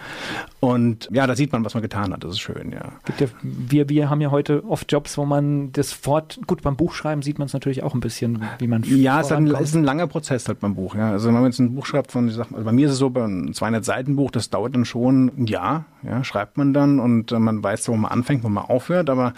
Und 0.60 1.08
ja, 1.12 1.26
da 1.28 1.36
sieht 1.36 1.54
man, 1.54 1.64
was 1.64 1.74
man 1.74 1.82
getan 1.82 2.12
hat. 2.12 2.26
Das 2.26 2.32
ist 2.32 2.40
schön, 2.40 2.72
ja. 2.74 2.92
Gibt 3.06 3.22
ja 3.22 3.28
wir, 3.42 3.88
wir 3.88 4.10
haben 4.10 4.20
ja 4.20 4.32
heute 4.32 4.66
oft 4.66 4.92
Jobs, 4.92 5.18
wo 5.18 5.26
man 5.26 5.72
das 5.72 5.94
fort, 5.94 6.40
gut, 6.46 6.62
beim 6.62 6.76
Buchschreiben 6.76 7.22
sieht 7.22 7.40
man 7.40 7.46
es 7.46 7.54
natürlich 7.54 7.84
auch 7.84 7.94
ein 7.94 8.02
bisschen, 8.02 8.44
wie 8.60 8.68
man 8.68 8.84
Ja, 8.84 9.22
es 9.22 9.28
ist 9.28 9.32
ein, 9.32 9.48
ist 9.48 9.76
ein 9.76 9.86
langer 9.86 10.08
Prozess 10.08 10.48
halt 10.50 10.60
beim 10.60 10.76
Buch. 10.76 10.96
Ja. 10.96 11.12
Also 11.12 11.28
wenn 11.28 11.36
man 11.36 11.46
jetzt 11.46 11.60
ein 11.60 11.74
Buch 11.74 11.86
schreibt 11.86 12.12
von, 12.12 12.28
ich 12.28 12.36
sag 12.36 12.52
also 12.52 12.66
bei 12.66 12.74
mir 12.74 12.88
ist 12.88 12.94
es 12.94 13.00
so, 13.00 13.10
bei 13.10 13.24
einem 13.24 13.54
200 13.54 13.86
Seiten 13.86 14.18
Buch, 14.18 14.32
das 14.32 14.50
dauert 14.50 14.76
dann 14.76 14.84
schon 14.84 15.32
ein 15.38 15.48
Jahr, 15.48 15.86
ja, 16.06 16.24
schreibt 16.24 16.58
man 16.58 16.74
dann 16.74 17.00
und 17.00 17.32
äh, 17.32 17.40
man 17.40 17.64
weiß, 17.64 17.88
wo 17.90 17.96
man 17.96 18.12
anfängt, 18.12 18.44
wo 18.44 18.50
man 18.50 18.66
aufhört, 18.66 19.10
aber 19.10 19.34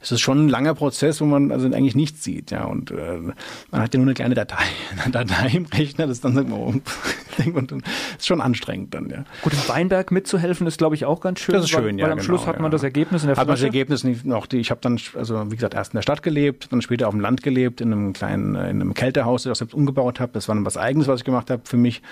es 0.00 0.12
ist 0.12 0.20
schon 0.20 0.46
ein 0.46 0.48
langer 0.48 0.74
Prozess, 0.74 1.20
wo 1.20 1.24
man 1.24 1.52
also 1.52 1.66
eigentlich 1.66 1.94
nichts 1.94 2.22
sieht, 2.22 2.50
ja, 2.50 2.64
und 2.64 2.90
äh, 2.90 3.18
man 3.70 3.82
hat 3.82 3.94
ja 3.94 3.98
nur 3.98 4.06
eine 4.06 4.14
kleine 4.14 4.34
Datei, 4.34 4.64
eine 5.02 5.12
Datei 5.12 5.48
im 5.54 5.66
Rechner, 5.66 6.06
das 6.06 6.18
ist 6.18 6.24
dann 6.24 6.34
sagt 6.34 6.48
man, 6.48 6.58
oh, 6.58 6.74
und 7.54 7.72
dann 7.72 7.82
ist 8.18 8.26
schon 8.26 8.40
anstrengend 8.40 8.94
dann, 8.94 9.08
ja. 9.10 9.24
Gut, 9.42 9.52
im 9.52 9.68
Weinberg 9.68 10.10
mitzuhelfen 10.10 10.66
ist, 10.66 10.78
glaube 10.78 10.94
ich, 10.94 11.04
auch 11.04 11.20
ganz 11.20 11.40
schön. 11.40 11.54
Das 11.54 11.64
ist 11.64 11.70
schön, 11.70 11.84
weil, 11.84 11.98
ja. 11.98 12.04
Weil 12.04 12.12
am 12.12 12.18
genau, 12.18 12.26
Schluss 12.26 12.46
hat 12.46 12.56
man 12.56 12.66
ja. 12.66 12.70
das 12.70 12.82
Ergebnis 12.82 13.22
in 13.22 13.28
der 13.28 13.36
Hat 13.36 13.46
man 13.46 13.54
das 13.54 13.62
Ergebnis 13.62 14.04
nicht 14.04 14.24
noch, 14.24 14.46
die, 14.46 14.58
ich 14.58 14.70
habe 14.70 14.80
dann, 14.80 14.98
also 15.14 15.50
wie 15.50 15.56
gesagt, 15.56 15.74
erst 15.74 15.92
in 15.92 15.98
der 15.98 16.02
Stadt 16.02 16.22
gelebt, 16.22 16.72
dann 16.72 16.82
später 16.82 17.08
auf 17.08 17.14
dem 17.14 17.20
Land 17.20 17.42
gelebt, 17.42 17.80
in 17.80 17.92
einem 17.92 18.12
kleinen, 18.12 18.54
äh, 18.54 18.70
in 18.70 18.80
einem 18.80 18.94
Kältehaus, 18.94 19.42
das 19.42 19.52
ich 19.52 19.58
selbst 19.58 19.74
umgebaut 19.74 20.20
habe. 20.20 20.32
Das 20.32 20.48
war 20.48 20.54
dann 20.54 20.64
was 20.64 20.76
Eigenes, 20.76 21.08
was 21.08 21.20
ich 21.20 21.24
gemacht 21.24 21.50
habe 21.50 21.62
für 21.64 21.76
mich. 21.76 22.02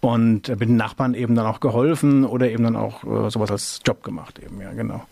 Und 0.00 0.48
äh, 0.48 0.52
mit 0.52 0.68
den 0.68 0.76
Nachbarn 0.76 1.14
eben 1.14 1.34
dann 1.34 1.46
auch 1.46 1.60
geholfen 1.60 2.24
oder 2.24 2.50
eben 2.50 2.64
dann 2.64 2.76
auch 2.76 3.04
äh, 3.04 3.30
sowas 3.30 3.49
als 3.50 3.80
Job 3.86 4.02
gemacht 4.02 4.38
eben, 4.38 4.60
ja, 4.60 4.72
genau. 4.72 5.04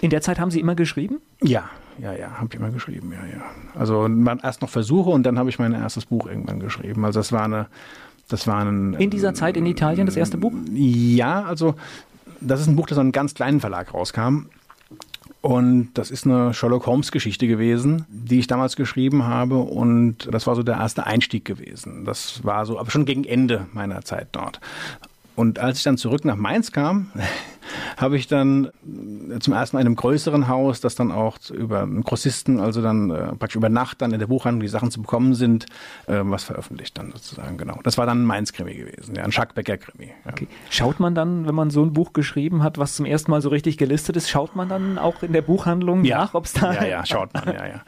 In 0.00 0.10
der 0.10 0.22
Zeit 0.22 0.38
haben 0.38 0.50
Sie 0.50 0.60
immer 0.60 0.74
geschrieben? 0.74 1.20
Ja, 1.42 1.68
ja, 1.98 2.12
ja, 2.12 2.32
habe 2.38 2.48
ich 2.50 2.58
immer 2.58 2.70
geschrieben, 2.70 3.12
ja, 3.12 3.26
ja. 3.26 3.44
Also 3.78 4.08
man 4.08 4.38
erst 4.40 4.62
noch 4.62 4.70
Versuche 4.70 5.10
und 5.10 5.24
dann 5.24 5.38
habe 5.38 5.50
ich 5.50 5.58
mein 5.58 5.72
erstes 5.72 6.06
Buch 6.06 6.26
irgendwann 6.26 6.60
geschrieben. 6.60 7.04
Also 7.04 7.20
das 7.20 7.32
war 7.32 7.44
eine, 7.44 7.66
das 8.28 8.46
war 8.46 8.64
ein 8.64 8.94
In 8.94 9.10
dieser 9.10 9.34
Zeit 9.34 9.56
in 9.56 9.66
Italien 9.66 10.06
das 10.06 10.16
erste 10.16 10.38
Buch? 10.38 10.52
Ja, 10.72 11.44
also 11.44 11.74
das 12.40 12.60
ist 12.60 12.68
ein 12.68 12.76
Buch, 12.76 12.86
das 12.86 12.96
aus 12.96 13.02
einem 13.02 13.12
ganz 13.12 13.34
kleinen 13.34 13.60
Verlag 13.60 13.92
rauskam. 13.92 14.46
Und 15.42 15.92
das 15.94 16.10
ist 16.10 16.26
eine 16.26 16.52
Sherlock 16.52 16.86
Holmes 16.86 17.12
Geschichte 17.12 17.46
gewesen, 17.46 18.04
die 18.10 18.38
ich 18.38 18.46
damals 18.46 18.76
geschrieben 18.76 19.24
habe. 19.24 19.56
Und 19.56 20.28
das 20.30 20.46
war 20.46 20.54
so 20.54 20.62
der 20.62 20.76
erste 20.76 21.06
Einstieg 21.06 21.46
gewesen. 21.46 22.04
Das 22.04 22.44
war 22.44 22.66
so, 22.66 22.78
aber 22.78 22.90
schon 22.90 23.06
gegen 23.06 23.24
Ende 23.24 23.66
meiner 23.72 24.02
Zeit 24.02 24.28
dort. 24.32 24.60
Und 25.40 25.58
als 25.58 25.78
ich 25.78 25.84
dann 25.84 25.96
zurück 25.96 26.26
nach 26.26 26.36
Mainz 26.36 26.70
kam, 26.70 27.10
habe 27.96 28.18
ich 28.18 28.26
dann 28.26 28.68
zum 29.38 29.54
ersten 29.54 29.74
Mal 29.74 29.80
in 29.80 29.86
einem 29.86 29.96
größeren 29.96 30.48
Haus, 30.48 30.82
das 30.82 30.96
dann 30.96 31.10
auch 31.10 31.38
über 31.48 31.80
einen 31.80 32.02
Grossisten, 32.02 32.60
also 32.60 32.82
dann 32.82 33.08
äh, 33.08 33.34
praktisch 33.36 33.56
über 33.56 33.70
Nacht 33.70 34.02
dann 34.02 34.12
in 34.12 34.18
der 34.18 34.26
Buchhandlung 34.26 34.60
die 34.60 34.68
Sachen 34.68 34.90
zu 34.90 35.00
bekommen 35.00 35.32
sind, 35.32 35.64
äh, 36.08 36.20
was 36.24 36.44
veröffentlicht 36.44 36.98
dann 36.98 37.12
sozusagen, 37.12 37.56
genau. 37.56 37.80
Das 37.84 37.96
war 37.96 38.04
dann 38.04 38.20
ein 38.22 38.26
Mainz-Krimi 38.26 38.74
gewesen, 38.74 39.14
ja, 39.14 39.22
ein 39.22 39.32
Schackbecker-Krimi. 39.32 40.08
Ja. 40.26 40.30
Okay. 40.30 40.46
Schaut 40.68 41.00
man 41.00 41.14
dann, 41.14 41.46
wenn 41.46 41.54
man 41.54 41.70
so 41.70 41.82
ein 41.82 41.94
Buch 41.94 42.12
geschrieben 42.12 42.62
hat, 42.62 42.76
was 42.76 42.96
zum 42.96 43.06
ersten 43.06 43.30
Mal 43.30 43.40
so 43.40 43.48
richtig 43.48 43.78
gelistet 43.78 44.16
ist, 44.16 44.28
schaut 44.28 44.54
man 44.56 44.68
dann 44.68 44.98
auch 44.98 45.22
in 45.22 45.32
der 45.32 45.42
Buchhandlung 45.42 46.04
Ja. 46.04 46.18
nach, 46.18 46.34
ob 46.34 46.44
es 46.44 46.52
da... 46.52 46.74
Ja, 46.74 46.84
ja, 46.84 47.06
schaut 47.06 47.32
man, 47.32 47.46
ja, 47.46 47.66
ja. 47.66 47.80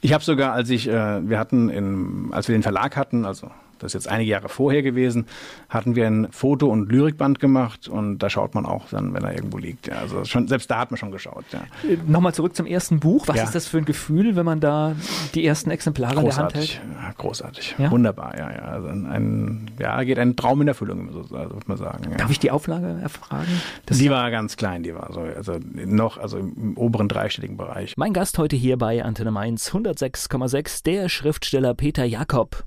Ich 0.00 0.12
habe 0.12 0.24
sogar, 0.24 0.54
als 0.54 0.70
ich, 0.70 0.88
äh, 0.88 1.28
wir 1.28 1.38
hatten, 1.38 1.68
in, 1.68 2.30
als 2.32 2.48
wir 2.48 2.56
den 2.56 2.64
Verlag 2.64 2.96
hatten, 2.96 3.24
also 3.24 3.48
das 3.78 3.88
ist 3.90 3.94
jetzt 4.04 4.08
einige 4.08 4.30
Jahre 4.30 4.48
vorher 4.48 4.82
gewesen, 4.82 5.26
hatten 5.68 5.96
wir 5.96 6.06
ein 6.06 6.28
Foto- 6.30 6.68
und 6.68 6.90
Lyrikband 6.90 7.40
gemacht 7.40 7.88
und 7.88 8.18
da 8.18 8.30
schaut 8.30 8.54
man 8.54 8.66
auch 8.66 8.88
dann, 8.90 9.14
wenn 9.14 9.22
er 9.24 9.34
irgendwo 9.34 9.58
liegt. 9.58 9.86
Ja, 9.86 9.94
also 9.96 10.24
schon, 10.24 10.48
selbst 10.48 10.70
da 10.70 10.78
hat 10.80 10.90
man 10.90 10.98
schon 10.98 11.10
geschaut. 11.10 11.44
Ja. 11.52 11.60
Äh, 11.88 11.98
Nochmal 12.06 12.34
zurück 12.34 12.54
zum 12.56 12.66
ersten 12.66 13.00
Buch. 13.00 13.28
Was 13.28 13.36
Ja. 13.36 13.44
ist 13.44 13.54
das 13.54 13.66
für 13.66 13.78
ein 13.78 13.84
Gefühl, 13.84 14.36
wenn 14.36 14.44
man 14.46 14.60
da 14.60 14.94
die 15.34 15.46
ersten 15.46 15.70
Exemplare 15.70 16.14
in 16.20 16.24
der 16.24 16.36
Hand 16.36 16.52
Großartig, 16.52 16.78
hält? 16.80 16.90
ja, 17.02 17.12
großartig, 17.16 17.74
wunderbar, 17.90 18.36
ja, 18.38 18.50
ja. 18.50 18.62
Also 18.62 18.88
ein, 18.88 19.70
ja, 19.78 20.02
geht 20.04 20.18
ein 20.18 20.36
Traum 20.36 20.62
in 20.62 20.68
Erfüllung, 20.68 21.12
so 21.12 21.22
so 21.22 21.30
würde 21.34 21.60
man 21.66 21.76
sagen. 21.76 22.14
Darf 22.16 22.30
ich 22.30 22.38
die 22.38 22.50
Auflage 22.50 22.98
erfragen? 23.02 23.60
Das 23.86 23.98
Die 23.98 24.10
war 24.10 24.30
ganz 24.30 24.56
klein, 24.56 24.82
die 24.82 24.94
war 24.94 25.12
so, 25.12 25.20
also 25.20 25.54
noch, 25.74 26.18
also 26.18 26.38
im 26.38 26.76
oberen 26.76 27.08
dreistelligen 27.08 27.56
Bereich. 27.56 27.94
Mein 27.96 28.12
Gast 28.12 28.38
heute 28.38 28.56
hier 28.56 28.76
bei 28.76 29.04
Antenne 29.04 29.30
Mainz 29.30 29.70
106,6, 29.72 30.82
der 30.84 31.08
Schriftsteller 31.08 31.74
Peter 31.74 32.04
Jakob. 32.04 32.64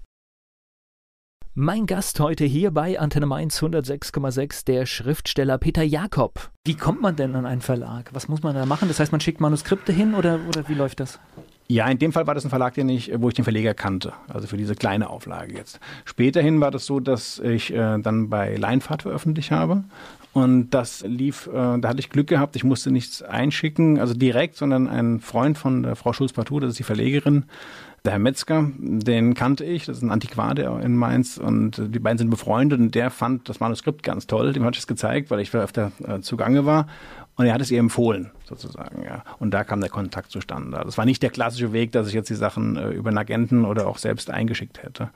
Mein 1.56 1.88
Gast 1.88 2.20
heute 2.20 2.46
hier 2.46 2.70
bei 2.70 3.00
Antenne 3.00 3.26
Mainz 3.26 3.62
106,6, 3.62 4.66
der 4.66 4.86
Schriftsteller 4.86 5.58
Peter 5.58 5.82
Jakob. 5.82 6.52
Wie 6.64 6.76
kommt 6.76 7.02
man 7.02 7.16
denn 7.16 7.36
an 7.36 7.48
einen 7.48 7.62
Verlag? 7.62 8.12
Was 8.14 8.28
muss 8.28 8.44
man 8.44 8.54
da 8.54 8.68
machen? 8.68 8.88
Das 8.88 9.00
heißt, 9.00 9.12
man 9.12 9.20
schickt 9.20 9.42
Manuskripte 9.42 9.92
hin 9.92 10.14
oder, 10.14 10.40
oder 10.48 10.70
wie 10.70 10.76
läuft 10.76 11.00
das? 11.00 11.20
Ja, 11.68 11.88
in 11.88 11.98
dem 11.98 12.14
Fall 12.14 12.28
war 12.28 12.36
das 12.36 12.46
ein 12.46 12.50
Verlag, 12.50 12.76
den 12.76 12.88
ich, 12.88 13.12
wo 13.16 13.30
ich 13.30 13.34
den 13.34 13.44
Verleger 13.44 13.74
kannte, 13.74 14.14
also 14.28 14.48
für 14.48 14.58
diese 14.58 14.76
kleine 14.76 15.10
Auflage 15.10 15.56
jetzt. 15.56 15.80
Späterhin 16.06 16.62
war 16.62 16.70
das 16.70 16.86
so, 16.86 17.00
dass 17.00 17.40
ich 17.40 17.74
äh, 17.74 17.98
dann 18.00 18.30
bei 18.30 18.56
Leinfahrt 18.56 19.02
veröffentlicht 19.02 19.52
habe. 19.52 19.84
Und 20.34 20.70
das 20.72 21.04
lief, 21.06 21.48
äh, 21.48 21.80
da 21.80 21.90
hatte 21.90 22.00
ich 22.00 22.10
Glück 22.10 22.28
gehabt, 22.28 22.56
ich 22.56 22.64
musste 22.64 22.92
nichts 22.92 23.22
einschicken, 23.24 24.00
also 24.00 24.14
direkt, 24.14 24.56
sondern 24.56 24.88
ein 24.88 25.20
Freund 25.20 25.58
von 25.58 25.84
der 25.84 25.96
Frau 25.96 26.14
Schulz-Partout, 26.14 26.62
das 26.62 26.72
ist 26.72 26.80
die 26.80 26.84
Verlegerin, 26.84 27.46
der 28.06 28.14
Herr 28.14 28.20
Metzger, 28.20 28.72
den 28.78 29.34
kannte 29.34 29.64
ich, 29.66 29.86
das 29.86 29.98
ist 29.98 30.04
ein 30.04 30.12
Antiquar 30.12 30.56
der 30.56 30.80
in 30.80 30.96
Mainz 30.96 31.38
und 31.38 31.80
äh, 31.80 31.90
die 31.90 32.00
beiden 32.00 32.18
sind 32.18 32.30
befreundet 32.30 32.80
und 32.80 32.96
der 32.96 33.10
fand 33.10 33.50
das 33.50 33.60
Manuskript 33.60 34.04
ganz 34.04 34.28
toll, 34.28 34.54
dem 34.54 34.64
hatte 34.64 34.76
ich 34.76 34.82
es 34.82 34.88
gezeigt, 34.88 35.32
weil 35.32 35.40
ich 35.40 35.54
öfter 35.54 35.92
äh, 36.08 36.20
zugange 36.22 36.66
war 36.66 36.88
und 37.36 37.46
er 37.46 37.54
hat 37.54 37.62
es 37.62 37.72
ihr 37.72 37.80
empfohlen, 37.80 38.32
sozusagen, 38.44 39.04
ja. 39.04 39.24
Und 39.40 39.54
da 39.54 39.64
kam 39.64 39.80
der 39.80 39.90
Kontakt 39.90 40.32
zustande. 40.32 40.82
Das 40.84 40.98
war 40.98 41.06
nicht 41.06 41.24
der 41.24 41.30
klassische 41.30 41.72
Weg, 41.72 41.94
dass 41.94 42.08
ich 42.08 42.14
jetzt 42.14 42.30
die 42.30 42.36
Sachen 42.36 42.76
äh, 42.76 42.90
über 42.90 43.10
einen 43.10 43.18
Agenten 43.18 43.66
oder 43.66 43.88
auch 43.88 43.98
selbst 43.98 44.30
eingeschickt 44.30 44.84
hätte. 44.84 45.10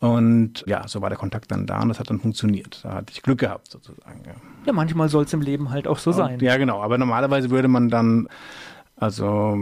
Und 0.00 0.62
ja, 0.68 0.86
so 0.86 1.02
war 1.02 1.08
der 1.08 1.18
Kontakt 1.18 1.50
dann 1.50 1.66
da 1.66 1.82
und 1.82 1.88
das 1.88 1.98
hat 1.98 2.10
dann 2.10 2.20
funktioniert. 2.20 2.80
Da 2.84 2.94
hatte 2.94 3.12
ich 3.12 3.22
Glück 3.22 3.40
gehabt, 3.40 3.70
sozusagen, 3.70 4.22
ja. 4.24 4.34
Ja, 4.66 4.72
manchmal 4.72 5.08
soll 5.08 5.24
es 5.24 5.32
im 5.32 5.40
Leben 5.40 5.70
halt 5.70 5.88
auch 5.88 5.98
so 5.98 6.12
sein. 6.12 6.34
Und, 6.34 6.42
ja, 6.42 6.56
genau. 6.56 6.80
Aber 6.80 6.96
normalerweise 6.96 7.50
würde 7.50 7.66
man 7.66 7.88
dann 7.88 8.28
also 8.94 9.56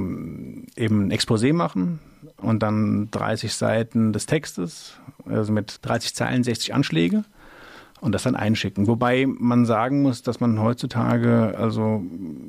eben 0.76 1.06
ein 1.06 1.12
Exposé 1.12 1.54
machen 1.54 2.00
und 2.40 2.62
dann 2.62 3.08
30 3.10 3.54
Seiten 3.54 4.12
des 4.12 4.26
Textes, 4.26 4.98
also 5.24 5.52
mit 5.52 5.78
30 5.82 6.14
Zeilen, 6.14 6.44
60 6.44 6.74
Anschläge 6.74 7.24
und 8.00 8.12
das 8.12 8.24
dann 8.24 8.36
einschicken. 8.36 8.86
Wobei 8.86 9.26
man 9.26 9.64
sagen 9.64 10.02
muss, 10.02 10.22
dass 10.22 10.40
man 10.40 10.60
heutzutage 10.60 11.54
also 11.58 12.02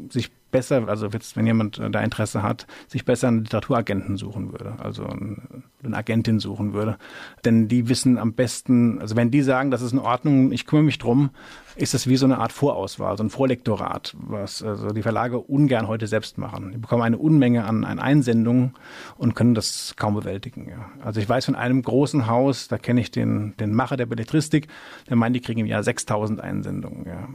sich 0.10 0.32
besser, 0.58 0.88
also 0.88 1.08
jetzt, 1.08 1.38
wenn 1.38 1.46
jemand 1.46 1.78
äh, 1.78 1.92
da 1.92 2.02
Interesse 2.02 2.42
hat, 2.42 2.66
sich 2.88 3.06
besser 3.06 3.28
einen 3.28 3.44
Literaturagenten 3.44 4.18
suchen 4.18 4.52
würde, 4.52 4.74
also 4.80 5.06
eine 5.06 5.96
Agentin 5.96 6.40
suchen 6.40 6.74
würde. 6.74 6.98
Denn 7.46 7.68
die 7.68 7.90
wissen 7.90 8.18
am 8.18 8.34
besten, 8.34 9.00
also 9.00 9.16
wenn 9.16 9.30
die 9.30 9.44
sagen, 9.44 9.70
das 9.70 9.84
ist 9.84 9.92
in 9.92 10.00
Ordnung, 10.00 10.52
ich 10.52 10.66
kümmere 10.66 10.86
mich 10.86 10.98
drum, 10.98 11.30
ist 11.76 11.94
das 11.94 12.08
wie 12.08 12.18
so 12.18 12.26
eine 12.26 12.40
Art 12.40 12.52
Vorauswahl, 12.52 13.16
so 13.18 13.24
ein 13.24 13.30
Vorlektorat, 13.30 14.16
was 14.20 14.64
also 14.64 14.90
die 14.90 15.04
Verlage 15.04 15.38
ungern 15.38 15.88
heute 15.88 16.08
selbst 16.08 16.40
machen. 16.40 16.72
Die 16.72 16.80
bekommen 16.80 17.04
eine 17.04 17.20
Unmenge 17.20 17.66
an, 17.66 17.84
an 17.86 18.00
Einsendungen 18.00 18.74
und 19.18 19.36
können 19.36 19.54
das 19.54 19.94
kaum 19.96 20.16
bewältigen. 20.16 20.68
Ja. 20.70 20.90
Also 21.06 21.20
ich 21.20 21.30
weiß 21.30 21.46
von 21.46 21.56
einem 21.56 21.84
großen 21.84 22.26
Haus, 22.26 22.68
da 22.68 22.80
kenne 22.80 23.02
ich 23.02 23.12
den, 23.12 23.54
den 23.60 23.76
Macher 23.76 23.96
der 23.96 24.08
Belletristik, 24.08 24.68
der 25.08 25.18
meint, 25.18 25.36
die 25.36 25.42
kriegen 25.42 25.60
im 25.60 25.68
Jahr 25.68 25.84
6000 25.84 26.42
Einsendungen. 26.42 27.06
Ja. 27.06 27.28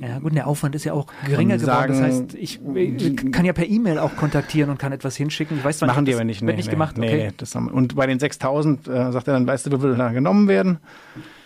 Ja, 0.00 0.18
gut, 0.18 0.34
der 0.34 0.46
Aufwand 0.46 0.74
ist 0.74 0.84
ja 0.84 0.94
auch 0.94 1.06
geringer 1.26 1.54
Und 1.54 1.60
geworden. 1.60 1.88
Das 1.88 1.98
sagen- 1.98 2.12
heißt, 2.12 2.34
ich 2.34 2.60
äh, 2.74 3.14
kann 3.30 3.44
ja 3.44 3.52
per 3.52 3.68
E-Mail 3.68 3.98
auch 3.98 4.16
kontaktieren 4.16 4.70
und 4.70 4.78
kann 4.78 4.92
etwas 4.92 5.16
hinschicken. 5.16 5.58
Ich 5.58 5.64
weiß 5.64 5.78
zwar 5.78 5.88
Machen 5.88 6.04
die 6.06 6.12
ob 6.12 6.14
das 6.14 6.20
aber 6.20 6.24
nicht. 6.24 6.46
Wird 6.46 6.56
nicht 6.56 6.70
gemacht, 6.70 6.96
nee, 6.96 7.06
okay. 7.08 7.26
nee, 7.28 7.32
das 7.36 7.54
haben, 7.54 7.68
und 7.68 7.96
bei 7.96 8.06
den 8.06 8.18
6000 8.18 8.88
äh, 8.88 9.12
sagt 9.12 9.28
er 9.28 9.34
dann, 9.34 9.46
weißt 9.46 9.66
du, 9.66 9.72
wie 9.72 9.80
viel 9.80 9.96
da 9.96 10.10
genommen 10.10 10.48
werden? 10.48 10.78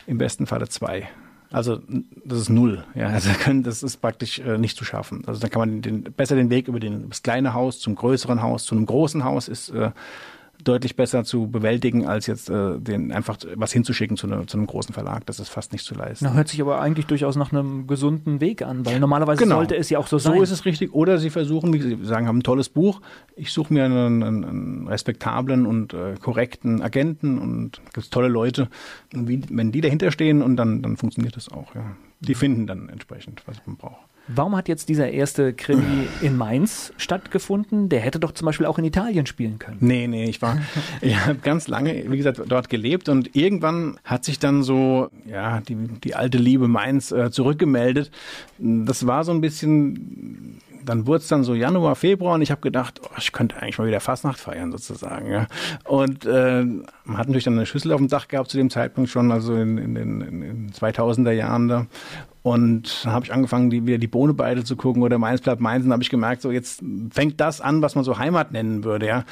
Im 0.06 0.18
besten 0.18 0.46
Falle 0.46 0.68
zwei. 0.68 1.08
Also 1.50 1.80
das 2.24 2.40
ist 2.40 2.48
null. 2.48 2.84
Ja, 2.94 3.06
also 3.08 3.30
das 3.62 3.82
ist 3.82 3.98
praktisch 3.98 4.40
äh, 4.40 4.58
nicht 4.58 4.76
zu 4.76 4.84
schaffen. 4.84 5.22
Also 5.26 5.40
da 5.40 5.48
kann 5.48 5.60
man 5.60 5.82
den, 5.82 6.02
besser 6.02 6.34
den 6.36 6.50
Weg 6.50 6.68
über 6.68 6.80
den, 6.80 7.08
das 7.08 7.22
kleine 7.22 7.54
Haus 7.54 7.78
zum 7.78 7.94
größeren 7.94 8.42
Haus, 8.42 8.64
zu 8.64 8.74
einem 8.74 8.86
großen 8.86 9.24
Haus 9.24 9.48
ist 9.48 9.70
äh, 9.70 9.90
deutlich 10.64 10.96
besser 10.96 11.24
zu 11.24 11.46
bewältigen, 11.46 12.06
als 12.06 12.26
jetzt 12.26 12.50
äh, 12.50 12.78
den 12.78 13.12
einfach 13.12 13.38
was 13.54 13.72
hinzuschicken 13.72 14.16
zu, 14.16 14.26
ne, 14.26 14.44
zu, 14.46 14.56
einem 14.56 14.66
großen 14.66 14.92
Verlag. 14.92 15.26
Das 15.26 15.38
ist 15.38 15.48
fast 15.48 15.72
nicht 15.72 15.84
zu 15.84 15.94
leisten. 15.94 16.24
Na, 16.24 16.32
hört 16.32 16.48
sich 16.48 16.60
aber 16.60 16.80
eigentlich 16.80 17.06
durchaus 17.06 17.36
nach 17.36 17.52
einem 17.52 17.86
gesunden 17.86 18.40
Weg 18.40 18.62
an, 18.62 18.84
weil 18.86 19.00
normalerweise 19.00 19.42
genau. 19.42 19.56
sollte 19.56 19.76
es 19.76 19.90
ja 19.90 19.98
auch 19.98 20.06
so 20.06 20.18
sein. 20.18 20.36
So 20.36 20.42
ist 20.42 20.50
es 20.50 20.64
richtig. 20.64 20.94
Oder 20.94 21.18
sie 21.18 21.30
versuchen, 21.30 21.72
wie 21.72 21.80
Sie 21.80 21.98
sagen, 22.04 22.26
haben 22.26 22.38
ein 22.38 22.42
tolles 22.42 22.68
Buch. 22.68 23.00
Ich 23.36 23.52
suche 23.52 23.72
mir 23.72 23.84
einen, 23.84 24.22
einen, 24.22 24.44
einen, 24.44 24.88
respektablen 24.88 25.66
und 25.66 25.94
äh, 25.94 26.14
korrekten 26.20 26.82
Agenten 26.82 27.38
und 27.38 27.80
gibt 27.92 28.10
tolle 28.10 28.28
Leute. 28.28 28.68
Und 29.12 29.28
wie, 29.28 29.42
wenn 29.50 29.72
die 29.72 29.80
dahinter 29.80 30.10
stehen 30.10 30.42
und 30.42 30.56
dann, 30.56 30.82
dann 30.82 30.96
funktioniert 30.96 31.36
das 31.36 31.50
auch. 31.50 31.74
Ja. 31.74 31.96
Die 32.20 32.34
finden 32.34 32.66
dann 32.66 32.88
entsprechend, 32.88 33.42
was 33.46 33.56
man 33.66 33.76
braucht. 33.76 34.03
Warum 34.26 34.56
hat 34.56 34.68
jetzt 34.68 34.88
dieser 34.88 35.10
erste 35.10 35.52
Krimi 35.52 36.08
in 36.22 36.36
Mainz 36.36 36.94
stattgefunden? 36.96 37.90
Der 37.90 38.00
hätte 38.00 38.18
doch 38.18 38.32
zum 38.32 38.46
Beispiel 38.46 38.64
auch 38.64 38.78
in 38.78 38.84
Italien 38.86 39.26
spielen 39.26 39.58
können. 39.58 39.76
Nee, 39.80 40.06
nee, 40.06 40.24
ich 40.24 40.40
war, 40.40 40.58
ich 41.02 41.14
habe 41.14 41.34
ganz 41.36 41.68
lange, 41.68 42.10
wie 42.10 42.16
gesagt, 42.16 42.40
dort 42.48 42.70
gelebt 42.70 43.10
und 43.10 43.36
irgendwann 43.36 43.98
hat 44.02 44.24
sich 44.24 44.38
dann 44.38 44.62
so, 44.62 45.10
ja, 45.26 45.60
die, 45.60 45.76
die 45.76 46.14
alte 46.14 46.38
Liebe 46.38 46.68
Mainz 46.68 47.12
äh, 47.12 47.30
zurückgemeldet. 47.30 48.10
Das 48.58 49.06
war 49.06 49.24
so 49.24 49.32
ein 49.32 49.42
bisschen, 49.42 50.58
dann 50.86 51.06
wurde 51.06 51.18
es 51.18 51.28
dann 51.28 51.44
so 51.44 51.54
Januar, 51.54 51.94
Februar 51.94 52.36
und 52.36 52.42
ich 52.42 52.50
habe 52.50 52.62
gedacht, 52.62 53.02
oh, 53.04 53.14
ich 53.18 53.30
könnte 53.32 53.60
eigentlich 53.60 53.78
mal 53.78 53.86
wieder 53.86 54.00
Fastnacht 54.00 54.40
feiern 54.40 54.72
sozusagen. 54.72 55.30
Ja. 55.30 55.48
Und 55.84 56.24
äh, 56.24 56.64
man 56.64 57.18
hat 57.18 57.26
natürlich 57.26 57.44
dann 57.44 57.54
eine 57.54 57.66
Schüssel 57.66 57.92
auf 57.92 57.98
dem 57.98 58.08
Dach 58.08 58.28
gehabt 58.28 58.50
zu 58.50 58.56
dem 58.56 58.70
Zeitpunkt 58.70 59.10
schon, 59.10 59.30
also 59.30 59.54
in, 59.54 59.76
in 59.76 59.94
den 59.94 60.20
in, 60.22 60.42
in 60.42 60.70
2000er 60.70 61.32
Jahren 61.32 61.68
da. 61.68 61.86
Und 62.44 63.06
habe 63.06 63.24
ich 63.24 63.32
angefangen, 63.32 63.70
die, 63.70 63.86
wieder 63.86 63.96
die 63.96 64.06
Bohnebeide 64.06 64.64
zu 64.64 64.76
gucken 64.76 65.02
oder 65.02 65.16
Mainz 65.16 65.40
bleibt 65.40 65.62
Mainz. 65.62 65.86
Und 65.86 65.92
habe 65.92 66.02
ich 66.02 66.10
gemerkt, 66.10 66.42
so 66.42 66.50
jetzt 66.50 66.84
fängt 67.10 67.40
das 67.40 67.62
an, 67.62 67.80
was 67.80 67.94
man 67.94 68.04
so 68.04 68.18
Heimat 68.18 68.52
nennen 68.52 68.84
würde, 68.84 69.06
ja. 69.06 69.24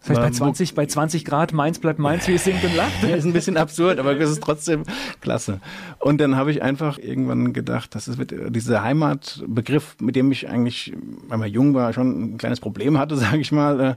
Das 0.00 0.10
heißt, 0.10 0.20
bei 0.20 0.30
20, 0.30 0.74
bei 0.74 0.86
20 0.86 1.24
Grad 1.24 1.52
Mainz 1.52 1.78
bleibt 1.78 1.98
Mainz, 1.98 2.26
wie 2.26 2.34
es 2.34 2.44
singt 2.44 2.64
und 2.64 2.74
lacht. 2.74 2.90
Ja, 3.02 3.16
ist 3.16 3.24
ein 3.24 3.32
bisschen 3.32 3.56
absurd, 3.56 3.98
aber 3.98 4.18
es 4.18 4.30
ist 4.30 4.42
trotzdem 4.42 4.84
klasse. 5.20 5.60
Und 5.98 6.20
dann 6.20 6.36
habe 6.36 6.50
ich 6.50 6.62
einfach 6.62 6.98
irgendwann 6.98 7.52
gedacht, 7.52 7.94
das 7.94 8.08
ist 8.08 8.18
dieser 8.30 8.82
Heimatbegriff, 8.82 9.96
mit 10.00 10.16
dem 10.16 10.30
ich 10.32 10.48
eigentlich, 10.48 10.94
weil 11.28 11.38
man 11.38 11.50
jung 11.50 11.74
war, 11.74 11.92
schon 11.92 12.34
ein 12.34 12.38
kleines 12.38 12.60
Problem 12.60 12.98
hatte, 12.98 13.16
sage 13.18 13.38
ich 13.38 13.52
mal, 13.52 13.80
äh, 13.80 13.94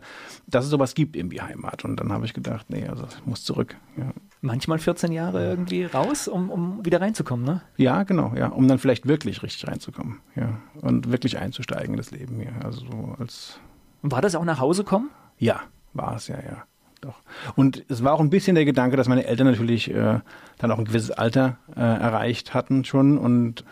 dass 0.48 0.66
es 0.66 0.72
sowas 0.72 0.94
gibt, 0.94 1.16
irgendwie 1.16 1.42
Heimat. 1.42 1.86
Und 1.86 2.00
dann 2.00 2.12
habe 2.12 2.26
ich 2.26 2.34
gedacht, 2.34 2.66
nee, 2.70 2.88
also 2.88 3.06
ich 3.06 3.26
muss 3.26 3.44
zurück. 3.44 3.76
Ja. 3.98 4.12
Manchmal 4.42 4.80
14 4.80 5.12
Jahre 5.12 5.48
irgendwie 5.48 5.86
raus, 5.86 6.28
um, 6.28 6.50
um 6.50 6.86
wieder 6.86 7.00
reinzukommen, 7.00 7.46
ne? 7.46 7.62
Ja, 7.78 8.04
genau, 8.04 8.34
ja, 8.36 8.48
um 8.48 8.68
dann 8.68 8.78
vielleicht 8.78 9.08
wirklich 9.08 9.42
richtig 9.42 9.68
reinzukommen, 9.68 10.20
ja. 10.36 10.60
Und 10.82 11.12
wirklich 11.12 11.38
einzusteigen 11.38 11.94
in 11.94 11.98
das 11.98 12.12
Leben 12.12 12.36
hier. 12.40 12.54
Also 12.64 12.82
so 12.82 13.16
als. 13.20 13.60
War 14.02 14.22
das 14.22 14.36
auch 14.36 14.44
nach 14.44 14.60
Hause 14.60 14.84
kommen? 14.84 15.10
Ja, 15.38 15.62
war 15.94 16.16
es 16.16 16.28
ja, 16.28 16.38
ja. 16.38 16.64
Doch. 17.02 17.20
Und 17.56 17.84
es 17.90 18.04
war 18.04 18.14
auch 18.14 18.22
ein 18.22 18.30
bisschen 18.30 18.56
der 18.56 18.64
Gedanke, 18.64 18.96
dass 18.96 19.10
meine 19.10 19.26
Eltern 19.26 19.48
natürlich 19.48 19.92
äh, 19.92 20.22
dann 20.58 20.72
auch 20.72 20.80
ein 20.80 20.86
gewisses 20.86 21.12
Alter 21.12 21.58
äh, 21.76 21.82
erreicht 21.82 22.54
hatten 22.54 22.86
schon 22.86 23.18
und 23.18 23.66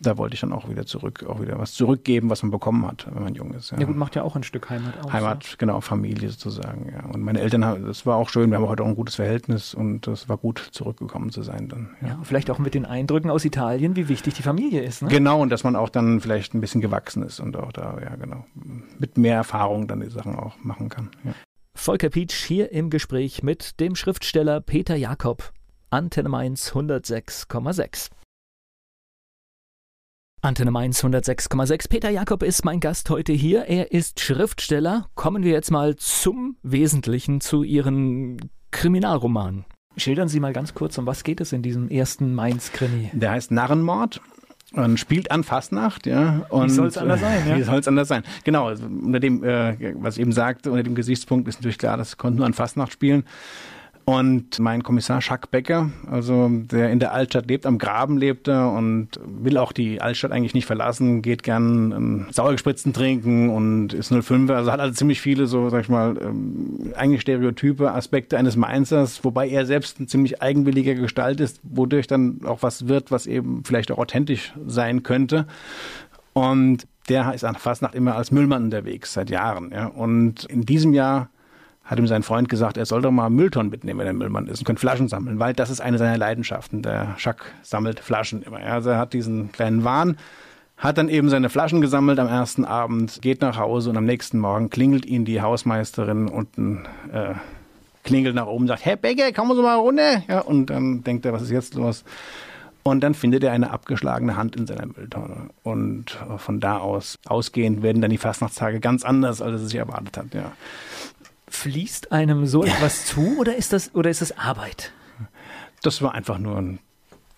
da 0.00 0.18
wollte 0.18 0.34
ich 0.34 0.40
dann 0.40 0.52
auch 0.52 0.68
wieder 0.68 0.86
zurück, 0.86 1.24
auch 1.28 1.40
wieder 1.40 1.58
was 1.58 1.72
zurückgeben, 1.72 2.30
was 2.30 2.42
man 2.42 2.50
bekommen 2.50 2.86
hat, 2.86 3.06
wenn 3.12 3.22
man 3.22 3.34
jung 3.34 3.52
ist. 3.54 3.70
Ja, 3.70 3.78
ja 3.78 3.86
gut, 3.86 3.96
macht 3.96 4.16
ja 4.16 4.22
auch 4.22 4.36
ein 4.36 4.42
Stück 4.42 4.68
Heimat 4.70 4.92
aus. 5.04 5.12
Heimat, 5.12 5.44
ja. 5.44 5.54
genau, 5.58 5.80
Familie 5.80 6.28
sozusagen, 6.30 6.92
ja. 6.92 7.08
Und 7.10 7.22
meine 7.22 7.40
Eltern, 7.40 7.64
haben, 7.64 7.86
das 7.86 8.04
war 8.04 8.16
auch 8.16 8.28
schön, 8.28 8.50
wir 8.50 8.58
haben 8.58 8.68
heute 8.68 8.82
auch 8.82 8.88
ein 8.88 8.96
gutes 8.96 9.14
Verhältnis 9.14 9.74
und 9.74 10.06
es 10.08 10.28
war 10.28 10.36
gut, 10.36 10.58
zurückgekommen 10.72 11.30
zu 11.30 11.42
sein 11.42 11.68
dann. 11.68 11.90
Ja. 12.02 12.08
ja, 12.08 12.18
vielleicht 12.22 12.50
auch 12.50 12.58
mit 12.58 12.74
den 12.74 12.84
Eindrücken 12.84 13.30
aus 13.30 13.44
Italien, 13.44 13.96
wie 13.96 14.08
wichtig 14.08 14.34
die 14.34 14.42
Familie 14.42 14.82
ist. 14.82 15.02
Ne? 15.02 15.08
Genau, 15.08 15.40
und 15.40 15.50
dass 15.50 15.64
man 15.64 15.76
auch 15.76 15.88
dann 15.88 16.20
vielleicht 16.20 16.54
ein 16.54 16.60
bisschen 16.60 16.80
gewachsen 16.80 17.22
ist 17.22 17.40
und 17.40 17.56
auch 17.56 17.72
da, 17.72 17.96
ja 18.02 18.16
genau, 18.16 18.44
mit 18.98 19.16
mehr 19.16 19.36
Erfahrung 19.36 19.86
dann 19.86 20.00
die 20.00 20.10
Sachen 20.10 20.36
auch 20.36 20.56
machen 20.62 20.88
kann. 20.88 21.10
Volker 21.76 22.08
Pietsch 22.08 22.46
hier 22.46 22.72
im 22.72 22.88
Gespräch 22.88 23.42
mit 23.42 23.78
dem 23.80 23.94
Schriftsteller 23.94 24.60
Peter 24.60 24.96
Jakob. 24.96 25.52
Antenne 25.90 26.28
Mainz 26.28 26.72
106,6. 26.72 28.10
Antenne 30.40 30.70
Mainz 30.70 31.04
106,6. 31.04 31.88
Peter 31.88 32.10
Jakob 32.10 32.42
ist 32.42 32.64
mein 32.64 32.80
Gast 32.80 33.10
heute 33.10 33.32
hier. 33.32 33.66
Er 33.66 33.92
ist 33.92 34.20
Schriftsteller. 34.20 35.08
Kommen 35.14 35.42
wir 35.42 35.52
jetzt 35.52 35.70
mal 35.70 35.96
zum 35.96 36.56
Wesentlichen, 36.62 37.40
zu 37.40 37.62
Ihren 37.62 38.50
Kriminalromanen. 38.70 39.66
Schildern 39.96 40.28
Sie 40.28 40.40
mal 40.40 40.52
ganz 40.52 40.74
kurz, 40.74 40.96
um 40.98 41.06
was 41.06 41.22
geht 41.22 41.40
es 41.40 41.52
in 41.52 41.62
diesem 41.62 41.88
ersten 41.88 42.34
Mainz-Krimi? 42.34 43.10
Der 43.12 43.32
heißt 43.32 43.50
Narrenmord 43.50 44.20
und 44.74 44.98
spielt 44.98 45.30
an 45.30 45.44
Fastnacht, 45.44 46.06
ja. 46.06 46.46
Und, 46.48 46.66
wie 46.66 46.70
soll 46.70 46.88
es 46.88 46.98
anders 46.98 47.20
sein, 47.20 47.42
ja? 47.48 47.56
Wie 47.56 47.62
soll 47.62 47.78
es 47.78 47.88
anders 47.88 48.08
sein? 48.08 48.22
Genau, 48.44 48.68
also 48.68 48.84
unter 48.84 49.20
dem, 49.20 49.44
äh, 49.44 49.94
was 49.96 50.16
ich 50.16 50.22
eben 50.22 50.32
sagte, 50.32 50.70
unter 50.70 50.82
dem 50.82 50.94
Gesichtspunkt 50.94 51.48
ist 51.48 51.60
natürlich 51.60 51.78
klar, 51.78 51.96
das 51.96 52.16
konnte 52.16 52.38
nur 52.38 52.46
an 52.46 52.54
Fastnacht 52.54 52.92
spielen. 52.92 53.24
Und 54.06 54.58
mein 54.58 54.82
Kommissar 54.82 55.20
Jacques 55.22 55.48
Becker, 55.50 55.90
also 56.10 56.50
der 56.50 56.90
in 56.90 56.98
der 56.98 57.12
Altstadt 57.14 57.46
lebt, 57.46 57.64
am 57.64 57.78
Graben 57.78 58.18
lebt 58.18 58.48
er 58.48 58.70
und 58.70 59.08
will 59.24 59.56
auch 59.56 59.72
die 59.72 60.02
Altstadt 60.02 60.30
eigentlich 60.30 60.52
nicht 60.52 60.66
verlassen, 60.66 61.22
geht 61.22 61.42
gern 61.42 61.92
ähm, 61.92 62.26
Sauergespritzten 62.30 62.92
trinken 62.92 63.48
und 63.48 63.94
ist 63.94 64.12
05, 64.12 64.50
also 64.50 64.70
hat 64.70 64.80
also 64.80 64.92
ziemlich 64.92 65.22
viele 65.22 65.46
so, 65.46 65.70
sag 65.70 65.80
ich 65.80 65.88
mal, 65.88 66.18
ähm, 66.20 66.92
eigentlich 66.96 67.22
Stereotype, 67.22 67.92
Aspekte 67.92 68.36
eines 68.36 68.56
Mainzers, 68.56 69.24
wobei 69.24 69.48
er 69.48 69.64
selbst 69.64 69.98
ein 69.98 70.06
ziemlich 70.06 70.42
eigenwilliger 70.42 70.94
Gestalt 70.94 71.40
ist, 71.40 71.60
wodurch 71.62 72.06
dann 72.06 72.40
auch 72.44 72.62
was 72.62 72.86
wird, 72.88 73.10
was 73.10 73.26
eben 73.26 73.62
vielleicht 73.64 73.90
auch 73.90 73.98
authentisch 73.98 74.52
sein 74.66 75.02
könnte. 75.02 75.46
Und 76.34 76.86
der 77.08 77.32
ist 77.32 77.44
an 77.44 77.54
Fastnacht 77.54 77.94
immer 77.94 78.16
als 78.16 78.30
Müllmann 78.30 78.64
unterwegs, 78.64 79.14
seit 79.14 79.30
Jahren. 79.30 79.70
Ja. 79.72 79.86
Und 79.86 80.44
in 80.44 80.66
diesem 80.66 80.92
Jahr 80.92 81.28
hat 81.84 81.98
ihm 81.98 82.06
sein 82.06 82.22
Freund 82.22 82.48
gesagt, 82.48 82.76
er 82.76 82.86
soll 82.86 83.02
doch 83.02 83.10
mal 83.10 83.28
Mülltonnen 83.28 83.70
mitnehmen, 83.70 84.00
wenn 84.00 84.06
er 84.06 84.12
Müllmann 84.14 84.46
ist 84.46 84.60
und 84.60 84.64
könnte 84.64 84.80
Flaschen 84.80 85.08
sammeln, 85.08 85.38
weil 85.38 85.52
das 85.52 85.70
ist 85.70 85.80
eine 85.80 85.98
seiner 85.98 86.16
Leidenschaften. 86.16 86.82
Der 86.82 87.16
Jacques 87.18 87.46
sammelt 87.62 88.00
Flaschen 88.00 88.42
immer. 88.42 88.58
Also 88.58 88.90
er 88.90 88.98
hat 88.98 89.12
diesen 89.12 89.52
kleinen 89.52 89.84
Wahn, 89.84 90.16
hat 90.78 90.96
dann 90.96 91.08
eben 91.08 91.28
seine 91.28 91.50
Flaschen 91.50 91.80
gesammelt 91.80 92.18
am 92.18 92.28
ersten 92.28 92.64
Abend, 92.64 93.20
geht 93.20 93.42
nach 93.42 93.58
Hause 93.58 93.90
und 93.90 93.96
am 93.98 94.06
nächsten 94.06 94.38
Morgen 94.38 94.70
klingelt 94.70 95.04
ihn 95.04 95.24
die 95.24 95.42
Hausmeisterin 95.42 96.28
unten, 96.28 96.86
äh, 97.12 97.34
klingelt 98.02 98.34
nach 98.34 98.46
oben, 98.46 98.66
sagt, 98.66 98.84
Herr 98.84 98.96
Becker, 98.96 99.32
kommen 99.32 99.54
Sie 99.54 99.62
mal 99.62 99.76
runter? 99.76 100.22
Ja, 100.26 100.40
und 100.40 100.66
dann 100.66 101.04
denkt 101.04 101.26
er, 101.26 101.32
was 101.32 101.42
ist 101.42 101.50
jetzt 101.50 101.74
los? 101.74 102.04
Und 102.86 103.00
dann 103.00 103.14
findet 103.14 103.42
er 103.42 103.52
eine 103.52 103.70
abgeschlagene 103.70 104.36
Hand 104.36 104.56
in 104.56 104.66
seiner 104.66 104.84
Mülltonne. 104.84 105.48
Und 105.62 106.18
von 106.36 106.60
da 106.60 106.76
aus, 106.76 107.18
ausgehend, 107.24 107.82
werden 107.82 108.02
dann 108.02 108.10
die 108.10 108.18
Fastnachtstage 108.18 108.78
ganz 108.78 109.04
anders, 109.04 109.40
als 109.40 109.52
er 109.62 109.66
sich 109.66 109.76
erwartet 109.76 110.18
hat, 110.18 110.34
ja. 110.34 110.52
Fließt 111.54 112.12
einem 112.12 112.46
so 112.46 112.64
etwas 112.64 113.06
zu 113.06 113.38
oder 113.38 113.56
ist 113.56 113.72
das, 113.72 113.94
oder 113.94 114.10
ist 114.10 114.20
das 114.20 114.36
Arbeit? 114.36 114.92
Das 115.82 116.02
war 116.02 116.14
einfach 116.14 116.38
nur 116.38 116.58
ein, 116.58 116.78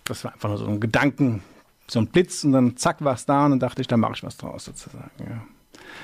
das 0.05 0.25
war 0.25 0.33
einfach 0.33 0.49
nur 0.49 0.59
so 0.59 0.67
ein 0.67 0.81
Gedanken, 0.81 1.43
so 1.87 2.01
ein 2.01 2.09
Blitz 2.09 2.43
und 2.43 2.53
dann 2.53 2.77
zack 2.77 3.05
war 3.05 3.15
es 3.15 3.27
da 3.27 3.45
und 3.45 3.53
dann 3.53 3.61
dachte 3.61 3.83
ich, 3.83 3.89
da 3.89 3.97
mache 3.97 4.15
ich 4.17 4.23
was 4.23 4.37
draus 4.37 4.65
sozusagen. 4.65 5.11
Ja. 5.19 5.43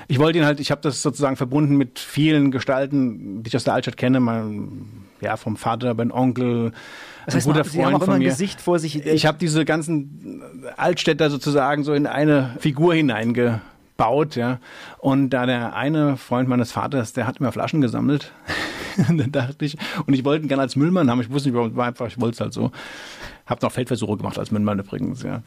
Ich 0.07 0.19
wollte 0.19 0.37
ihn 0.37 0.45
halt, 0.45 0.59
ich 0.59 0.71
habe 0.71 0.81
das 0.81 1.01
sozusagen 1.01 1.35
verbunden 1.35 1.75
mit 1.75 1.99
vielen 1.99 2.51
Gestalten, 2.51 3.43
die 3.43 3.49
ich 3.49 3.55
aus 3.55 3.63
der 3.63 3.73
Altstadt 3.73 3.97
kenne, 3.97 4.19
mein, 4.19 5.05
ja, 5.19 5.35
vom 5.35 5.57
Vater, 5.57 5.93
mein 5.93 6.11
Onkel, 6.11 6.71
das 7.25 7.35
heißt, 7.35 7.47
ein 7.47 7.53
guter 7.53 7.65
Freund 7.65 7.95
auch 7.95 8.05
von 8.05 8.19
mir. 8.19 8.29
Gesicht 8.29 8.61
vor 8.61 8.79
sich. 8.79 9.05
Ich 9.05 9.25
habe 9.25 9.37
diese 9.37 9.65
ganzen 9.65 10.63
Altstädter 10.77 11.29
sozusagen 11.29 11.83
so 11.83 11.93
in 11.93 12.07
eine 12.07 12.55
Figur 12.59 12.93
hineinge 12.93 13.61
baut, 13.97 14.35
ja. 14.35 14.59
Und 14.99 15.29
da 15.29 15.45
der 15.45 15.75
eine 15.75 16.17
Freund 16.17 16.49
meines 16.49 16.71
Vaters, 16.71 17.13
der 17.13 17.27
hat 17.27 17.37
immer 17.37 17.51
Flaschen 17.51 17.81
gesammelt. 17.81 18.31
und 19.09 19.17
dann 19.17 19.31
dachte 19.31 19.65
ich, 19.65 19.77
und 20.05 20.13
ich 20.13 20.25
wollte 20.25 20.45
ihn 20.45 20.47
gerne 20.47 20.63
als 20.63 20.75
Müllmann 20.75 21.09
haben, 21.09 21.21
ich 21.21 21.31
wusste 21.31 21.49
nicht, 21.49 21.57
warum, 21.57 21.75
war 21.75 21.87
einfach, 21.87 22.07
ich 22.07 22.19
wollte 22.19 22.35
es 22.35 22.41
halt 22.41 22.53
so. 22.53 22.71
Hab 23.45 23.61
noch 23.61 23.71
Feldversuche 23.71 24.17
gemacht 24.17 24.39
als 24.39 24.51
Müllmann 24.51 24.79
übrigens, 24.79 25.23
ja. 25.23 25.41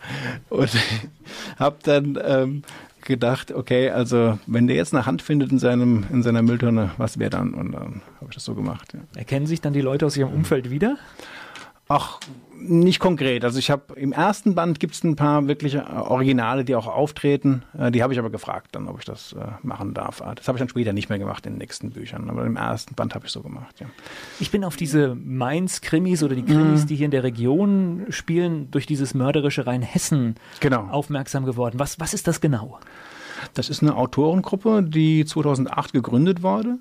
Und 0.51 0.71
hab 1.59 1.83
dann 1.85 2.19
ähm, 2.23 2.63
gedacht, 3.07 3.53
okay, 3.53 3.91
also 3.91 4.39
wenn 4.47 4.67
der 4.67 4.77
jetzt 4.77 4.95
eine 4.95 5.07
Hand 5.07 5.23
findet 5.23 5.51
in 5.51 5.59
seinem 5.59 6.05
in 6.13 6.23
seiner 6.23 6.43
Mülltonne, 6.43 6.91
was 6.99 7.19
wäre 7.19 7.31
dann? 7.31 7.55
Und 7.55 7.73
dann 7.73 8.03
habe 8.21 8.29
ich 8.29 8.35
das 8.35 8.45
so 8.45 8.55
gemacht. 8.55 8.93
Ja. 8.93 9.01
Erkennen 9.17 9.47
sich 9.47 9.61
dann 9.61 9.73
die 9.73 9.81
Leute 9.81 10.05
aus 10.05 10.17
ihrem 10.17 10.33
Umfeld 10.33 10.71
wieder? 10.71 10.99
Ach, 11.89 12.19
nicht 12.59 12.99
konkret. 12.99 13.45
Also 13.45 13.61
ich 13.61 13.71
habe 13.71 13.95
im 13.95 14.13
ersten 14.13 14.57
Band 14.57 14.81
gibt 14.81 14.95
es 14.95 15.05
ein 15.05 15.15
paar 15.15 15.47
wirkliche 15.47 15.79
äh, 15.79 15.99
Originale, 15.99 16.65
die 16.65 16.75
auch 16.75 16.89
auftreten. 16.89 17.63
Äh, 17.79 17.93
die 17.93 18.03
habe 18.03 18.13
ich 18.13 18.19
aber 18.19 18.31
gefragt, 18.31 18.69
dann, 18.73 18.89
ob 18.89 18.99
ich 18.99 19.05
das 19.05 19.35
äh, 19.35 19.45
machen 19.63 19.95
darf. 19.95 20.21
Ah, 20.21 20.35
das 20.35 20.49
habe 20.49 20.57
ich 20.57 20.61
dann 20.61 20.69
später 20.69 20.93
nicht 20.93 21.09
mehr 21.09 21.19
gemacht 21.21 21.47
in 21.47 21.53
den 21.53 21.59
nächsten 21.59 21.91
Büchern. 21.91 22.29
Aber 22.29 22.45
im 22.45 22.57
ersten 22.57 22.95
Band 22.95 23.15
habe 23.15 23.27
ich 23.27 23.33
so 23.33 23.41
gemacht. 23.41 23.79
Ja. 23.79 23.87
Ich 24.41 24.51
bin 24.51 24.65
auf 24.65 24.77
diese 24.77 25.15
Mainz-Krimis 25.15 26.25
oder 26.25 26.35
die 26.35 26.45
Krimis, 26.45 26.83
mhm. 26.83 26.87
die 26.89 26.97
hier 26.97 27.05
in 27.05 27.13
der 27.13 27.23
Region 27.23 28.07
spielen, 28.11 28.69
durch 28.73 28.87
dieses 28.87 29.15
mörderische 29.15 29.67
Rheinhessen 29.67 30.35
genau. 30.59 30.89
aufmerksam 30.89 31.45
geworden. 31.45 31.79
Was, 31.79 32.01
was 32.01 32.15
ist 32.15 32.27
das 32.27 32.41
genau? 32.41 32.81
Das 33.55 33.71
ist 33.71 33.83
eine 33.83 33.95
Autorengruppe, 33.95 34.83
die 34.83 35.25
2008 35.25 35.93
gegründet 35.93 36.43
wurde. 36.43 36.79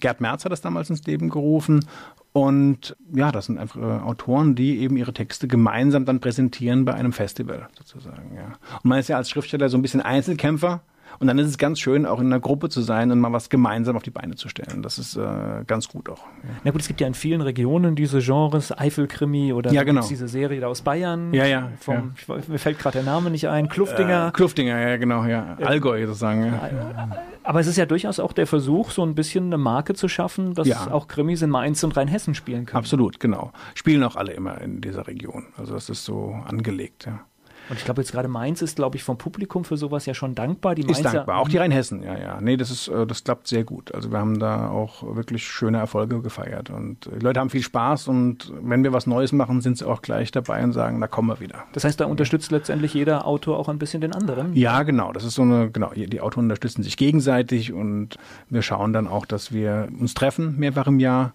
Gerd 0.00 0.20
Merz 0.20 0.44
hat 0.44 0.50
das 0.50 0.62
damals 0.62 0.90
ins 0.90 1.04
Leben 1.04 1.28
gerufen 1.28 1.84
Und 2.32 2.96
ja, 3.14 3.30
das 3.30 3.46
sind 3.46 3.58
einfach 3.58 3.80
äh, 3.80 4.02
Autoren, 4.02 4.54
die 4.54 4.78
eben 4.78 4.96
ihre 4.96 5.12
Texte 5.12 5.48
gemeinsam 5.48 6.06
dann 6.06 6.20
präsentieren 6.20 6.84
bei 6.84 6.94
einem 6.94 7.12
Festival 7.12 7.68
sozusagen. 7.76 8.34
Ja. 8.34 8.56
Und 8.82 8.88
man 8.88 8.98
ist 8.98 9.08
ja 9.08 9.18
als 9.18 9.28
Schriftsteller 9.28 9.68
so 9.68 9.76
ein 9.76 9.82
bisschen 9.82 10.00
Einzelkämpfer. 10.00 10.82
Und 11.18 11.26
dann 11.26 11.38
ist 11.38 11.48
es 11.48 11.58
ganz 11.58 11.80
schön, 11.80 12.06
auch 12.06 12.20
in 12.20 12.26
einer 12.26 12.40
Gruppe 12.40 12.68
zu 12.68 12.80
sein 12.80 13.10
und 13.10 13.20
mal 13.20 13.32
was 13.32 13.48
gemeinsam 13.48 13.96
auf 13.96 14.02
die 14.02 14.10
Beine 14.10 14.34
zu 14.34 14.48
stellen. 14.48 14.82
Das 14.82 14.98
ist 14.98 15.16
äh, 15.16 15.64
ganz 15.66 15.88
gut 15.88 16.08
auch. 16.08 16.18
Ja. 16.18 16.50
Na 16.64 16.70
gut, 16.70 16.80
es 16.80 16.88
gibt 16.88 17.00
ja 17.00 17.06
in 17.06 17.14
vielen 17.14 17.40
Regionen 17.40 17.94
diese 17.94 18.20
Genres, 18.20 18.76
Eifelkrimi 18.76 19.52
oder 19.52 19.72
ja, 19.72 19.82
genau. 19.82 20.06
diese 20.06 20.28
Serie 20.28 20.60
da 20.60 20.68
aus 20.68 20.82
Bayern. 20.82 21.32
Ja, 21.32 21.46
ja. 21.46 21.70
Vom, 21.80 22.14
ja. 22.28 22.36
Ich, 22.36 22.48
mir 22.48 22.58
fällt 22.58 22.78
gerade 22.78 22.98
der 22.98 23.04
Name 23.04 23.30
nicht 23.30 23.48
ein. 23.48 23.68
Kluftinger. 23.68 24.28
Äh, 24.28 24.32
Kluftinger, 24.32 24.78
ja, 24.78 24.96
genau, 24.96 25.24
ja. 25.24 25.56
Allgäu 25.62 26.06
sozusagen. 26.06 26.46
Ja. 26.46 27.08
Aber 27.44 27.60
es 27.60 27.66
ist 27.66 27.76
ja 27.76 27.86
durchaus 27.86 28.20
auch 28.20 28.32
der 28.32 28.46
Versuch, 28.46 28.90
so 28.90 29.04
ein 29.04 29.14
bisschen 29.14 29.46
eine 29.46 29.58
Marke 29.58 29.94
zu 29.94 30.08
schaffen, 30.08 30.54
dass 30.54 30.88
auch 30.88 31.08
Krimis 31.08 31.42
in 31.42 31.50
Mainz 31.50 31.82
und 31.82 31.96
Rheinhessen 31.96 32.34
spielen 32.34 32.66
können. 32.66 32.78
Absolut, 32.78 33.20
genau. 33.20 33.52
Spielen 33.74 34.02
auch 34.04 34.16
alle 34.16 34.32
immer 34.32 34.60
in 34.60 34.80
dieser 34.80 35.06
Region. 35.06 35.46
Also 35.56 35.74
das 35.74 35.88
ist 35.88 36.04
so 36.04 36.36
angelegt, 36.46 37.06
ja. 37.06 37.20
Und 37.68 37.78
ich 37.78 37.84
glaube 37.84 38.00
jetzt 38.00 38.12
gerade 38.12 38.28
Mainz 38.28 38.62
ist, 38.62 38.76
glaube 38.76 38.96
ich, 38.96 39.04
vom 39.04 39.18
Publikum 39.18 39.64
für 39.64 39.76
sowas 39.76 40.06
ja 40.06 40.14
schon 40.14 40.34
dankbar. 40.34 40.74
Die 40.74 40.82
ist 40.82 41.04
dankbar, 41.04 41.38
auch 41.38 41.48
die 41.48 41.58
Rheinhessen, 41.58 42.02
ja, 42.02 42.18
ja. 42.18 42.40
Nee, 42.40 42.56
das 42.56 42.70
ist, 42.70 42.88
äh, 42.88 43.06
das 43.06 43.24
klappt 43.24 43.46
sehr 43.48 43.64
gut. 43.64 43.94
Also 43.94 44.10
wir 44.10 44.18
haben 44.18 44.38
da 44.38 44.68
auch 44.68 45.02
wirklich 45.16 45.46
schöne 45.46 45.78
Erfolge 45.78 46.20
gefeiert 46.20 46.70
und 46.70 47.06
die 47.06 47.24
Leute 47.24 47.40
haben 47.40 47.50
viel 47.50 47.62
Spaß 47.62 48.08
und 48.08 48.52
wenn 48.62 48.84
wir 48.84 48.92
was 48.92 49.06
Neues 49.06 49.32
machen, 49.32 49.60
sind 49.60 49.78
sie 49.78 49.86
auch 49.86 50.02
gleich 50.02 50.30
dabei 50.30 50.62
und 50.62 50.72
sagen, 50.72 51.00
da 51.00 51.06
kommen 51.06 51.28
wir 51.28 51.40
wieder. 51.40 51.64
Das 51.72 51.84
heißt, 51.84 52.00
da 52.00 52.06
unterstützt 52.06 52.50
letztendlich 52.50 52.94
jeder 52.94 53.26
Autor 53.26 53.58
auch 53.58 53.68
ein 53.68 53.78
bisschen 53.78 54.00
den 54.00 54.12
anderen? 54.12 54.54
Ja, 54.54 54.82
genau. 54.82 55.12
Das 55.12 55.24
ist 55.24 55.34
so 55.34 55.42
eine, 55.42 55.70
genau, 55.70 55.90
die 55.94 56.20
Autoren 56.20 56.44
unterstützen 56.44 56.82
sich 56.82 56.96
gegenseitig 56.96 57.72
und 57.72 58.16
wir 58.48 58.62
schauen 58.62 58.92
dann 58.92 59.08
auch, 59.08 59.26
dass 59.26 59.52
wir 59.52 59.88
uns 59.98 60.14
treffen 60.14 60.58
mehrfach 60.58 60.86
im 60.86 61.00
Jahr. 61.00 61.32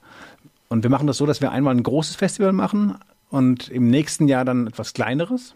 Und 0.70 0.84
wir 0.84 0.90
machen 0.90 1.08
das 1.08 1.18
so, 1.18 1.26
dass 1.26 1.42
wir 1.42 1.52
einmal 1.52 1.74
ein 1.74 1.84
großes 1.84 2.16
Festival 2.16 2.52
machen 2.52 2.96
und 3.30 3.70
im 3.70 3.90
nächsten 3.90 4.28
Jahr 4.28 4.46
dann 4.46 4.68
etwas 4.68 4.94
kleineres. 4.94 5.56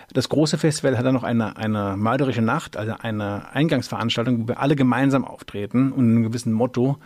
Das 0.13 0.29
große 0.29 0.57
Festival 0.57 0.97
hat 0.97 1.05
dann 1.05 1.13
noch 1.13 1.23
eine, 1.23 1.57
eine 1.57 1.95
mörderische 1.97 2.41
Nacht, 2.41 2.77
also 2.77 2.93
eine 2.99 3.53
Eingangsveranstaltung, 3.53 4.43
wo 4.43 4.47
wir 4.49 4.59
alle 4.59 4.75
gemeinsam 4.75 5.25
auftreten 5.25 5.91
und 5.91 6.05
einem 6.05 6.23
gewissen 6.23 6.53
Motto. 6.53 6.97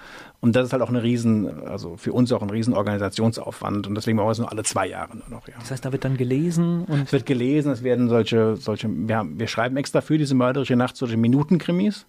Und 0.45 0.55
das 0.55 0.67
ist 0.67 0.73
halt 0.73 0.83
auch 0.83 0.89
eine 0.89 1.01
riesen, 1.01 1.65
also 1.65 1.97
für 1.97 2.13
uns 2.13 2.31
auch 2.31 2.43
ein 2.43 2.51
riesen 2.51 2.75
Organisationsaufwand. 2.75 3.87
Und 3.87 3.95
deswegen 3.95 4.17
machen 4.17 4.27
wir 4.27 4.31
es 4.31 4.37
nur 4.37 4.51
alle 4.51 4.61
zwei 4.61 4.87
Jahre 4.87 5.17
nur 5.17 5.27
noch. 5.27 5.47
Ja. 5.47 5.55
Das 5.57 5.71
heißt, 5.71 5.83
da 5.83 5.91
wird 5.91 6.05
dann 6.05 6.17
gelesen 6.17 6.83
und. 6.85 7.01
Es 7.05 7.11
wird 7.11 7.25
gelesen, 7.25 7.71
es 7.71 7.81
werden 7.81 8.09
solche, 8.09 8.55
solche, 8.55 8.87
wir, 8.87 9.17
haben, 9.17 9.39
wir 9.39 9.47
schreiben 9.47 9.75
extra 9.75 10.01
für 10.01 10.19
diese 10.19 10.35
mörderische 10.35 10.75
Nacht 10.75 10.97
solche 10.97 11.17
Minutenkrimis. 11.17 12.05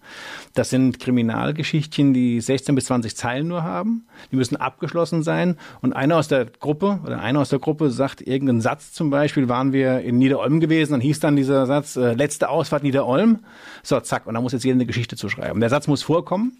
Das 0.53 0.69
sind 0.69 1.01
Kriminalgeschichtchen, 1.01 2.13
die 2.13 2.43
16 2.43 2.75
bis 2.75 2.85
20 2.85 3.17
Zeilen 3.17 3.49
nur 3.49 3.63
haben. 3.63 4.07
Die 4.31 4.37
müssen 4.37 4.57
abgeschlossen 4.57 5.23
sein. 5.23 5.57
Und 5.81 5.95
einer 5.95 6.19
aus 6.19 6.29
der 6.29 6.45
Gruppe 6.45 7.01
oder 7.07 7.21
einer 7.21 7.41
aus 7.41 7.49
der 7.49 7.59
Gruppe 7.59 7.89
sagt 7.89 8.21
irgendeinen 8.21 8.61
Satz 8.61 8.93
zum 8.93 9.09
Beispiel, 9.09 9.49
waren 9.49 9.73
wir 9.73 10.01
in 10.01 10.19
Niederolm 10.19 10.61
gewesen, 10.61 10.86
dann 10.93 11.01
hieß 11.01 11.21
dann 11.21 11.37
dieser 11.37 11.67
Satz, 11.67 11.97
äh, 11.97 12.13
letzte 12.15 12.49
Ausfahrt 12.49 12.83
Niederolm. 12.83 13.41
So, 13.83 14.01
zack, 14.01 14.27
und 14.27 14.35
da 14.35 14.41
muss 14.41 14.53
jetzt 14.53 14.65
jeder 14.65 14.75
eine 14.75 14.87
Geschichte 14.87 15.17
zu 15.17 15.29
schreiben. 15.29 15.61
Der 15.61 15.71
Satz 15.71 15.87
muss 15.87 16.03
vorkommen. 16.03 16.59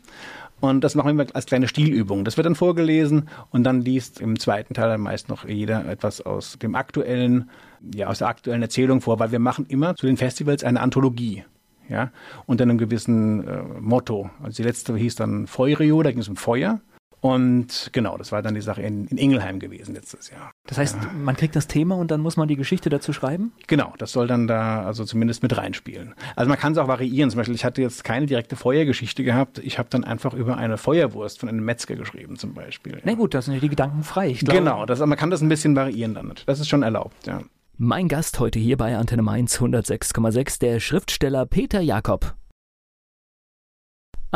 Und 0.61 0.83
das 0.85 0.95
machen 0.95 1.19
wir 1.19 1.27
als 1.35 1.47
kleine 1.47 1.69
Stilübung. 1.69 2.25
Das 2.25 2.37
wird 2.37 2.47
dann 2.47 2.55
vorgelesen 2.55 3.29
und 3.51 3.65
dann 3.65 3.83
liest 3.83 4.21
im 4.21 4.39
zweiten 4.39 4.73
Teil 4.73 4.89
dann 4.89 5.03
meist 5.03 5.29
noch 5.29 5.47
jeder 5.47 5.87
etwas 5.87 6.23
aus 6.23 6.59
dem 6.59 6.75
aktuellen, 6.75 7.51
ja, 7.95 8.07
aus 8.07 8.19
der 8.19 8.29
aktuellen 8.29 8.63
Erzählung 8.63 9.03
vor, 9.03 9.19
weil 9.19 9.33
wir 9.33 9.39
machen 9.39 9.67
immer 9.69 9.95
zu 9.97 10.07
den 10.07 10.17
Festivals 10.17 10.65
eine 10.65 10.81
Anthologie. 10.81 11.45
Ja, 11.89 12.11
unter 12.47 12.65
einem 12.65 12.79
gewissen 12.79 13.47
äh, 13.47 13.63
Motto. 13.81 14.31
Also 14.43 14.57
die 14.57 14.67
letzte 14.67 14.97
hieß 14.97 15.15
dann 15.15 15.47
Feurio, 15.47 16.03
da 16.03 16.11
ging 16.11 16.19
es 16.19 16.29
um 16.29 16.35
Feuer. 16.35 16.81
Und 17.27 17.91
genau, 17.93 18.17
das 18.17 18.31
war 18.31 18.41
dann 18.41 18.55
die 18.55 18.61
Sache 18.61 18.83
in, 18.83 19.07
in 19.07 19.19
Ingelheim 19.19 19.59
gewesen 19.59 19.95
letztes 19.95 20.31
Jahr. 20.31 20.53
Das 20.67 20.79
heißt, 20.79 20.97
ja. 21.03 21.11
man 21.13 21.37
kriegt 21.37 21.57
das 21.57 21.67
Thema 21.67 21.97
und 21.97 22.11
dann 22.13 22.21
muss 22.21 22.37
man 22.37 22.47
die 22.47 22.55
Geschichte 22.55 22.89
dazu 22.89 23.13
schreiben? 23.13 23.53
Genau, 23.67 23.95
das 23.99 24.13
soll 24.13 24.29
dann 24.29 24.47
da 24.47 24.85
also 24.85 25.05
zumindest 25.05 25.43
mit 25.43 25.57
reinspielen. 25.57 26.15
Also 26.37 26.49
man 26.49 26.59
kann 26.59 26.73
es 26.73 26.79
auch 26.79 26.87
variieren. 26.87 27.31
Zum 27.31 27.39
Beispiel, 27.39 27.57
ich 27.57 27.65
hatte 27.65 27.83
jetzt 27.83 28.05
keine 28.05 28.27
direkte 28.27 28.55
Feuergeschichte 28.55 29.25
gehabt. 29.25 29.59
Ich 29.59 29.79
habe 29.79 29.89
dann 29.91 30.05
einfach 30.05 30.35
über 30.35 30.57
eine 30.57 30.79
Feuerwurst 30.79 31.41
von 31.41 31.49
einem 31.49 31.65
Metzger 31.65 31.97
geschrieben 31.97 32.37
zum 32.37 32.55
Beispiel. 32.55 33.01
Na 33.05 33.15
gut, 33.15 33.35
das 33.35 33.47
sind 33.47 33.55
ja 33.55 33.61
die 33.61 33.69
Gedanken 33.69 34.05
frei. 34.05 34.29
Ich 34.29 34.41
glaube, 34.41 34.61
genau, 34.61 34.87
das, 34.87 35.01
man 35.01 35.19
kann 35.19 35.31
das 35.31 35.41
ein 35.41 35.49
bisschen 35.49 35.75
variieren 35.75 36.15
dann. 36.15 36.33
Das 36.47 36.61
ist 36.61 36.69
schon 36.69 36.83
erlaubt, 36.83 37.27
ja. 37.27 37.43
Mein 37.79 38.09
Gast 38.09 38.41
heute 38.41 38.59
hier 38.59 38.77
bei 38.77 38.97
Antenne 38.97 39.23
Mainz 39.23 39.61
106,6, 39.61 40.61
der 40.61 40.81
Schriftsteller 40.81 41.45
Peter 41.45 41.81
Jakob. 41.81 42.35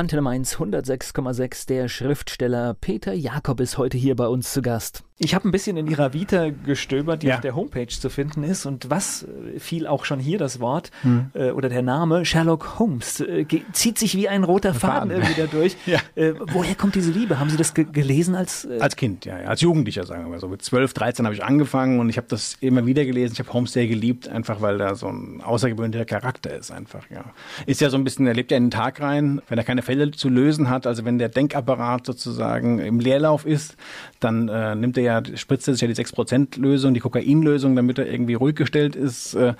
Antenne 0.01 0.23
Mainz 0.23 0.57
106,6. 0.57 1.67
Der 1.67 1.87
Schriftsteller 1.91 2.73
Peter 2.73 3.13
Jakob 3.13 3.61
ist 3.61 3.77
heute 3.77 3.99
hier 3.99 4.17
bei 4.17 4.29
uns 4.29 4.51
zu 4.51 4.63
Gast. 4.63 5.05
Ich 5.23 5.35
habe 5.35 5.47
ein 5.47 5.51
bisschen 5.51 5.77
in 5.77 5.87
ihrer 5.87 6.15
Vita 6.15 6.49
gestöbert, 6.65 7.23
die 7.23 7.27
ja. 7.27 7.35
auf 7.35 7.41
der 7.43 7.55
Homepage 7.55 7.89
zu 7.89 8.09
finden 8.09 8.43
ist. 8.43 8.65
Und 8.65 8.89
was 8.89 9.25
äh, 9.25 9.61
fiel 9.61 9.87
auch 9.87 10.07
schon 10.07 10.19
hier 10.19 10.39
das 10.39 10.61
Wort 10.61 10.91
hm. 11.03 11.27
äh, 11.35 11.51
oder 11.51 11.69
der 11.69 11.83
Name 11.83 12.25
Sherlock 12.25 12.79
Holmes 12.79 13.21
äh, 13.21 13.45
zieht 13.73 13.99
sich 13.99 14.17
wie 14.17 14.31
ein 14.31 14.45
roter 14.45 14.73
Faden, 14.73 15.11
Faden. 15.11 15.11
irgendwie 15.11 15.35
da 15.39 15.47
durch. 15.47 15.77
ja. 15.87 15.99
äh, 16.15 16.33
woher 16.55 16.75
kommt 16.75 16.95
diese 16.95 17.11
Liebe? 17.13 17.39
Haben 17.39 17.51
Sie 17.51 17.59
das 17.59 17.75
gelesen 17.75 18.35
als 18.35 18.65
äh 18.65 18.81
als 18.81 18.97
Kind? 18.97 19.27
Ja, 19.27 19.39
ja, 19.39 19.49
als 19.49 19.61
Jugendlicher 19.61 20.07
sagen 20.07 20.25
wir 20.25 20.31
mal 20.31 20.41
so. 20.41 20.49
Mit 20.49 20.63
12, 20.63 20.95
13 20.95 21.27
habe 21.27 21.35
ich 21.35 21.45
angefangen 21.45 22.01
und 22.01 22.09
ich 22.09 22.17
habe 22.17 22.27
das 22.31 22.57
immer 22.61 22.87
wieder 22.87 23.05
gelesen. 23.05 23.35
Ich 23.35 23.41
habe 23.41 23.53
Holmes 23.53 23.75
sehr 23.75 23.87
geliebt, 23.89 24.27
einfach 24.27 24.63
weil 24.63 24.79
da 24.79 24.95
so 24.95 25.09
ein 25.09 25.43
außergewöhnlicher 25.43 26.07
Charakter 26.07 26.57
ist 26.57 26.71
einfach. 26.71 27.05
Ja, 27.11 27.27
ist 27.67 27.83
ja 27.83 27.91
so 27.91 27.99
ein 27.99 28.05
bisschen. 28.05 28.27
Er 28.27 28.33
lebt 28.33 28.53
ja 28.53 28.57
in 28.57 28.65
den 28.65 28.71
Tag 28.71 29.03
rein, 29.03 29.43
wenn 29.51 29.59
er 29.59 29.65
keine 29.65 29.83
Fälle 29.83 30.13
zu 30.13 30.31
lösen 30.31 30.71
hat. 30.71 30.87
Also 30.87 31.05
wenn 31.05 31.19
der 31.19 31.29
Denkapparat 31.29 32.07
sozusagen 32.07 32.79
im 32.79 33.01
Leerlauf 33.01 33.45
ist, 33.45 33.77
dann 34.19 34.49
äh, 34.49 34.75
nimmt 34.75 34.97
er 34.97 35.03
ja 35.03 35.10
ja, 35.11 35.37
spritzt 35.37 35.67
sich 35.67 35.81
ja 35.81 35.89
die 35.89 35.95
6%-Lösung, 35.95 36.95
die 36.95 37.01
Kokainlösung, 37.01 37.77
damit 37.77 37.99
er 37.99 38.11
irgendwie 38.11 38.35
ruhig 38.35 38.57
gestellt 38.57 38.97
ist. 38.97 39.35
Äh, 39.35 39.55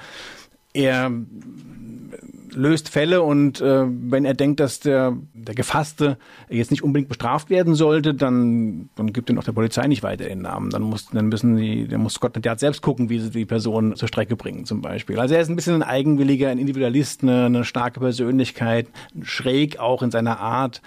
er 0.73 1.11
löst 2.55 2.89
Fälle 2.89 3.23
und 3.23 3.61
äh, 3.61 3.87
wenn 3.87 4.25
er 4.25 4.35
denkt, 4.35 4.61
dass 4.61 4.81
der, 4.81 5.17
der 5.35 5.55
Gefasste 5.55 6.19
jetzt 6.49 6.71
nicht 6.71 6.83
unbedingt 6.83 7.09
bestraft 7.09 7.51
werden 7.51 7.75
sollte, 7.75 8.15
dann, 8.15 8.89
dann 8.97 9.13
gibt 9.13 9.31
er 9.31 9.35
noch 9.35 9.45
der 9.45 9.53
Polizei 9.53 9.87
nicht 9.87 10.03
weiter 10.03 10.25
den 10.25 10.43
Namen. 10.43 10.71
Dann 10.71 10.83
muss, 10.83 11.07
dann 11.07 11.27
müssen 11.27 11.57
die, 11.57 11.89
dann 11.89 12.03
muss 12.03 12.15
Scotland 12.15 12.47
Yard 12.47 12.61
selbst 12.61 12.83
gucken, 12.83 13.09
wie 13.09 13.19
sie 13.19 13.31
die 13.31 13.47
Person 13.47 13.97
zur 13.97 14.09
Strecke 14.09 14.37
bringen, 14.37 14.65
zum 14.65 14.81
Beispiel. 14.81 15.19
Also 15.19 15.35
er 15.35 15.41
ist 15.41 15.49
ein 15.49 15.57
bisschen 15.57 15.75
ein 15.75 15.83
eigenwilliger, 15.83 16.49
ein 16.49 16.59
Individualist, 16.59 17.23
eine, 17.23 17.47
eine 17.47 17.65
starke 17.65 18.01
Persönlichkeit, 18.01 18.89
schräg 19.23 19.79
auch 19.79 20.03
in 20.03 20.11
seiner 20.11 20.41
Art 20.41 20.83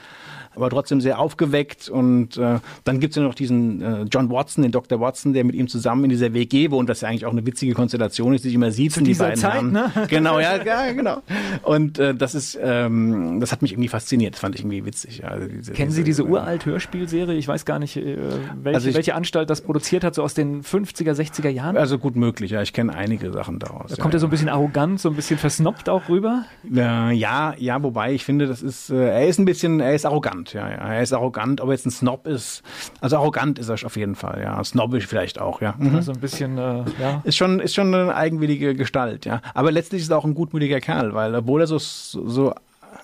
aber 0.56 0.70
trotzdem 0.70 1.02
sehr 1.02 1.20
aufgeweckt. 1.20 1.90
Und 1.90 2.38
äh, 2.38 2.60
dann 2.84 3.00
gibt 3.00 3.12
es 3.12 3.18
ja 3.18 3.24
noch 3.24 3.36
diesen 3.36 3.82
äh, 3.82 4.04
John 4.04 4.30
Watson, 4.30 4.64
den 4.64 4.72
Dr. 4.72 5.00
Watson, 5.00 5.34
der 5.34 5.44
mit 5.44 5.56
ihm 5.56 5.68
zusammen 5.68 6.06
in 6.06 6.10
dieser 6.10 6.34
WG 6.34 6.72
wohnt, 6.72 6.90
was 6.90 7.02
ja 7.02 7.10
eigentlich 7.10 7.26
auch 7.26 7.32
eine 7.32 7.46
witzige 7.46 7.74
Konstellation 7.74 8.34
ist, 8.34 8.44
die 8.44 8.50
sich 8.50 8.56
immer 8.56 8.72
sieht. 8.72 8.94
Zu 8.94 9.02
die 9.02 9.14
Zeit, 9.14 9.44
haben. 9.44 9.72
ne? 9.72 9.92
Genau, 10.10 10.40
ja, 10.40 10.64
ja 10.64 10.92
genau. 10.92 11.22
Und 11.64 12.00
äh, 12.00 12.14
das 12.14 12.36
ist, 12.36 12.58
ähm, 12.62 13.40
das 13.40 13.52
hat 13.52 13.62
mich 13.62 13.72
irgendwie 13.72 13.90
fasziniert. 13.90 14.34
Das 14.36 14.42
fand 14.42 14.56
ich 14.56 14.62
irgendwie 14.62 14.86
witzig. 14.86 15.26
Also 15.26 15.48
diese, 15.48 15.74
Kennen 15.74 15.92
Sie 15.92 16.04
diese 16.04 16.26
uralt 16.26 16.66
Hörspielserie? 16.66 17.36
Ich 17.36 17.48
weiß 17.48 17.66
gar 17.66 17.80
nicht, 17.80 17.98
äh, 17.98 18.18
welche, 18.62 18.76
also 18.76 18.90
ich, 18.90 18.96
welche 18.96 19.16
Anstalt 19.16 19.50
das 19.50 19.62
produziert 19.62 20.04
hat, 20.04 20.16
so 20.16 20.24
aus 20.24 20.34
den 20.34 20.64
50er, 20.64 21.14
60er 21.14 21.50
Jahren? 21.50 21.78
Also 21.78 21.98
gut 21.98 22.16
möglich, 22.16 22.52
ja. 22.52 22.62
Ich 22.62 22.74
kenne 22.74 22.94
einige 22.94 23.32
Sachen 23.32 23.60
daraus. 23.60 23.92
Da 23.92 24.02
kommt 24.02 24.14
ja, 24.14 24.18
er 24.18 24.22
so 24.22 24.28
ein 24.28 24.30
bisschen 24.30 24.50
arrogant, 24.50 25.00
so 25.00 25.10
ein 25.10 25.16
bisschen 25.16 25.38
versnoppt 25.38 25.90
auch 25.90 26.10
rüber? 26.10 26.46
Ja, 26.70 27.12
ja, 27.12 27.54
ja, 27.58 27.82
wobei 27.84 28.14
ich 28.14 28.26
finde, 28.26 28.48
das 28.48 28.62
ist, 28.62 28.90
äh, 28.90 29.10
er 29.10 29.28
ist 29.28 29.40
ein 29.40 29.46
bisschen, 29.46 29.80
er 29.80 29.94
ist 29.94 30.06
arrogant, 30.06 30.43
ja, 30.52 30.70
ja. 30.70 30.76
Er 30.76 31.02
ist 31.02 31.14
arrogant, 31.14 31.62
ob 31.62 31.70
er 31.70 31.74
jetzt 31.74 31.86
ein 31.86 31.92
Snob 31.92 32.28
ist. 32.28 32.64
Also 33.00 33.16
arrogant 33.16 33.60
ist 33.60 33.70
er 33.70 33.78
auf 33.86 33.96
jeden 33.96 34.16
Fall, 34.16 34.42
ja. 34.42 34.62
Snobbisch 34.64 35.08
vielleicht 35.08 35.40
auch, 35.40 35.62
ja. 35.62 35.76
Mhm. 35.78 35.96
Also 35.96 36.12
ein 36.12 36.20
bisschen, 36.20 36.58
äh, 36.58 36.84
ja. 37.00 37.22
Ist 37.24 37.38
schon, 37.38 37.62
ist 37.62 37.74
schon 37.74 37.94
eine 37.94 38.14
eigenwillige 38.14 38.76
Gestalt, 38.76 39.26
ja. 39.26 39.42
Aber 39.54 39.72
letztlich 39.72 40.02
ist 40.02 40.12
er 40.12 40.18
auch 40.18 40.26
ein 40.26 40.36
gutmütiger 40.36 40.82
Kerl, 40.82 41.14
weil 41.14 41.34
obwohl 41.36 41.62
er 41.62 41.68
so, 41.68 41.78
so, 41.78 42.54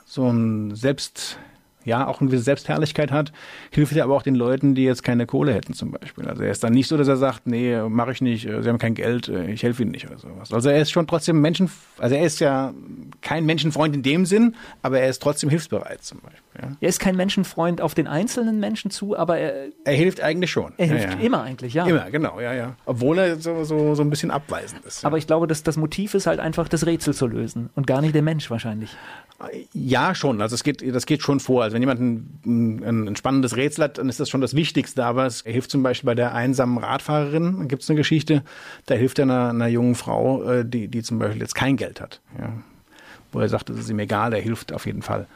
so 0.05 0.29
ein 0.29 0.75
Selbst, 0.75 1.37
ja, 1.89 2.07
auch 2.07 2.21
eine 2.21 2.29
gewisse 2.29 2.45
Selbstherrlichkeit 2.45 3.11
hat, 3.11 3.33
hilft 3.71 3.95
er 3.95 4.05
aber 4.05 4.15
auch 4.15 4.23
den 4.23 4.35
Leuten, 4.35 4.75
die 4.75 4.83
jetzt 4.83 5.03
keine 5.03 5.25
Kohle 5.25 5.53
hätten 5.53 5.73
zum 5.73 5.91
Beispiel. 5.91 6.27
Also 6.27 6.43
er 6.43 6.51
ist 6.51 6.63
dann 6.63 6.71
nicht 6.71 6.87
so, 6.87 6.95
dass 6.95 7.07
er 7.07 7.17
sagt, 7.17 7.47
nee, 7.47 7.77
mache 7.89 8.13
ich 8.13 8.21
nicht, 8.21 8.43
sie 8.43 8.69
haben 8.69 8.77
kein 8.77 8.93
Geld, 8.93 9.27
ich 9.27 9.63
helfe 9.63 9.83
ihnen 9.83 9.91
nicht 9.91 10.07
oder 10.07 10.17
sowas. 10.17 10.53
Also 10.53 10.69
er 10.69 10.81
ist 10.81 10.91
schon 10.91 11.07
trotzdem 11.07 11.41
Menschen, 11.41 11.69
also 11.97 12.15
er 12.15 12.23
ist 12.23 12.39
ja 12.39 12.73
kein 13.21 13.45
Menschenfreund 13.45 13.93
in 13.93 14.03
dem 14.03 14.25
Sinn, 14.25 14.55
aber 14.81 14.99
er 14.99 15.09
ist 15.09 15.21
trotzdem 15.21 15.49
hilfsbereit 15.49 16.03
zum 16.03 16.19
Beispiel. 16.21 16.39
Ja. 16.61 16.77
Er 16.79 16.89
ist 16.89 16.99
kein 16.99 17.15
Menschenfreund 17.15 17.81
auf 17.81 17.93
den 17.95 18.07
einzelnen 18.07 18.59
Menschen 18.59 18.91
zu, 18.91 19.17
aber 19.17 19.37
er... 19.37 19.67
Er 19.85 19.93
hilft 19.93 20.21
eigentlich 20.21 20.51
schon. 20.51 20.73
Er 20.77 20.87
hilft 20.87 21.05
ja, 21.05 21.11
ja. 21.11 21.19
immer 21.19 21.43
eigentlich, 21.43 21.73
ja. 21.73 21.85
Immer, 21.85 22.11
genau, 22.11 22.39
ja, 22.39 22.53
ja. 22.53 22.75
Obwohl 22.85 23.17
er 23.17 23.37
so, 23.37 23.63
so, 23.63 23.95
so 23.95 24.03
ein 24.03 24.09
bisschen 24.09 24.29
abweisend 24.29 24.85
ist. 24.85 25.05
Aber 25.05 25.17
ich 25.17 25.25
glaube, 25.25 25.47
dass 25.47 25.63
das 25.63 25.77
Motiv 25.77 26.13
ist 26.13 26.27
halt 26.27 26.39
einfach, 26.39 26.67
das 26.67 26.85
Rätsel 26.85 27.13
zu 27.13 27.27
lösen 27.27 27.69
und 27.75 27.87
gar 27.87 28.01
nicht 28.01 28.13
der 28.13 28.21
Mensch 28.21 28.51
wahrscheinlich. 28.51 28.95
Ja, 29.73 30.13
schon. 30.15 30.41
Also 30.41 30.55
es 30.55 30.63
geht, 30.63 30.83
das 30.93 31.05
geht 31.05 31.21
schon 31.21 31.39
vor. 31.39 31.63
Also 31.63 31.77
wenn 31.79 31.97
jemand 31.97 32.01
ein, 32.45 32.83
ein, 32.83 33.07
ein 33.07 33.15
spannendes 33.15 33.55
Rätsel 33.55 33.85
hat, 33.85 33.97
dann 33.97 34.09
ist 34.09 34.19
das 34.19 34.29
schon 34.29 34.41
das 34.41 34.55
Wichtigste. 34.55 35.05
Aber 35.05 35.25
es 35.25 35.41
hilft 35.41 35.71
zum 35.71 35.83
Beispiel 35.83 36.07
bei 36.07 36.15
der 36.15 36.33
einsamen 36.33 36.77
Radfahrerin. 36.77 37.59
Da 37.59 37.65
gibt 37.65 37.83
es 37.83 37.89
eine 37.89 37.97
Geschichte, 37.97 38.43
da 38.85 38.95
hilft 38.95 39.19
er 39.19 39.23
einer, 39.23 39.49
einer 39.49 39.67
jungen 39.67 39.95
Frau, 39.95 40.43
äh, 40.43 40.65
die, 40.65 40.87
die 40.87 41.03
zum 41.03 41.19
Beispiel 41.19 41.41
jetzt 41.41 41.55
kein 41.55 41.77
Geld 41.77 42.01
hat. 42.01 42.21
Ja. 42.39 42.53
wo 43.31 43.39
er 43.39 43.49
sagt, 43.49 43.69
es 43.69 43.79
ist 43.79 43.89
ihm 43.89 43.99
egal, 43.99 44.33
er 44.33 44.41
hilft 44.41 44.73
auf 44.73 44.85
jeden 44.85 45.01
Fall. 45.01 45.27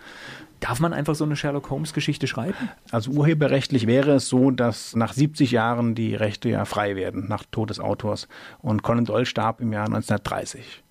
Darf 0.59 0.79
man 0.79 0.93
einfach 0.93 1.13
so 1.13 1.25
eine 1.25 1.35
Sherlock 1.35 1.69
Holmes-Geschichte 1.69 2.25
schreiben? 2.25 2.69
Also 2.89 3.11
urheberrechtlich 3.11 3.85
wäre 3.85 4.13
es 4.13 4.29
so, 4.29 4.49
dass 4.49 4.95
nach 4.95 5.11
70 5.11 5.51
Jahren 5.51 5.93
die 5.93 6.15
Rechte 6.15 6.49
ja 6.49 6.63
frei 6.63 6.95
werden, 6.95 7.27
nach 7.27 7.43
Tod 7.51 7.69
des 7.69 7.79
Autors. 7.81 8.29
Und 8.59 8.81
Conan 8.81 9.03
Doyle 9.05 9.25
starb 9.25 9.59
im 9.59 9.73
Jahr 9.73 9.85
1930. 9.85 10.83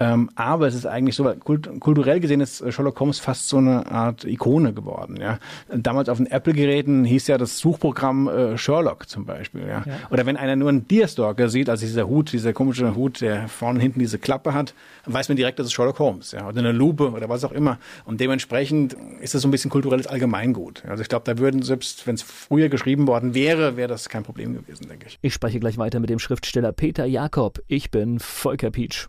Ähm, 0.00 0.30
aber 0.36 0.68
es 0.68 0.76
ist 0.76 0.86
eigentlich 0.86 1.16
so, 1.16 1.24
kult 1.24 1.68
kulturell 1.80 2.20
gesehen 2.20 2.40
ist 2.40 2.62
Sherlock 2.72 3.00
Holmes 3.00 3.18
fast 3.18 3.48
so 3.48 3.56
eine 3.56 3.90
Art 3.90 4.24
Ikone 4.24 4.72
geworden. 4.72 5.18
Ja. 5.20 5.40
Damals 5.68 6.08
auf 6.08 6.18
den 6.18 6.26
Apple-Geräten 6.26 7.04
hieß 7.04 7.26
ja 7.26 7.36
das 7.36 7.58
Suchprogramm 7.58 8.28
äh, 8.28 8.56
Sherlock 8.56 9.08
zum 9.08 9.26
Beispiel. 9.26 9.62
Ja. 9.62 9.82
ja. 9.84 9.98
Oder 10.10 10.24
wenn 10.24 10.36
einer 10.36 10.54
nur 10.54 10.68
einen 10.68 10.86
Deerstalker 10.86 11.48
sieht, 11.48 11.68
also 11.68 11.84
dieser 11.84 12.06
Hut, 12.06 12.32
dieser 12.32 12.52
komische 12.52 12.94
Hut, 12.94 13.20
der 13.20 13.48
vorne 13.48 13.78
und 13.78 13.80
hinten 13.80 13.98
diese 13.98 14.20
Klappe 14.20 14.54
hat, 14.54 14.72
weiß 15.06 15.28
man 15.28 15.36
direkt, 15.36 15.58
das 15.58 15.66
ist 15.66 15.72
Sherlock 15.72 15.98
Holmes. 15.98 16.30
Ja. 16.30 16.46
Oder 16.46 16.60
eine 16.60 16.72
Lupe 16.72 17.10
oder 17.10 17.28
was 17.28 17.44
auch 17.44 17.52
immer. 17.52 17.78
Und 18.04 18.20
dementsprechend 18.20 18.96
ist 19.20 19.34
das 19.34 19.42
so 19.42 19.48
ein 19.48 19.50
bisschen 19.50 19.70
kulturelles 19.70 20.06
Allgemeingut. 20.06 20.84
Also 20.86 21.02
ich 21.02 21.08
glaube, 21.08 21.24
da 21.24 21.38
würden 21.38 21.62
selbst, 21.62 22.06
wenn 22.06 22.14
es 22.14 22.22
früher 22.22 22.68
geschrieben 22.68 23.08
worden 23.08 23.34
wäre, 23.34 23.76
wäre 23.76 23.88
das 23.88 24.08
kein 24.08 24.22
Problem 24.22 24.54
gewesen, 24.54 24.88
denke 24.88 25.06
ich. 25.08 25.18
Ich 25.22 25.34
spreche 25.34 25.58
gleich 25.58 25.76
weiter 25.76 25.98
mit 25.98 26.08
dem 26.08 26.20
Schriftsteller 26.20 26.70
Peter 26.70 27.04
Jakob. 27.04 27.60
Ich 27.66 27.90
bin 27.90 28.20
Volker 28.20 28.70
Pietsch. 28.70 29.08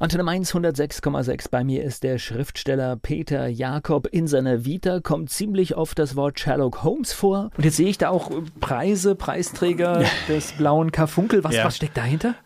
Antenne 0.00 0.22
Mainz 0.22 0.54
106,6. 0.54 1.50
Bei 1.50 1.64
mir 1.64 1.82
ist 1.82 2.04
der 2.04 2.18
Schriftsteller 2.18 2.94
Peter 2.94 3.48
Jakob. 3.48 4.06
In 4.06 4.28
seiner 4.28 4.64
Vita 4.64 5.00
kommt 5.00 5.28
ziemlich 5.28 5.76
oft 5.76 5.98
das 5.98 6.14
Wort 6.14 6.38
Sherlock 6.38 6.84
Holmes 6.84 7.12
vor. 7.12 7.50
Und 7.56 7.64
jetzt 7.64 7.78
sehe 7.78 7.88
ich 7.88 7.98
da 7.98 8.10
auch 8.10 8.30
Preise, 8.60 9.16
Preisträger 9.16 10.04
des 10.28 10.52
blauen 10.52 10.92
Karfunkel. 10.92 11.42
Was, 11.42 11.56
ja. 11.56 11.64
was 11.64 11.76
steckt 11.78 11.96
dahinter? 11.96 12.36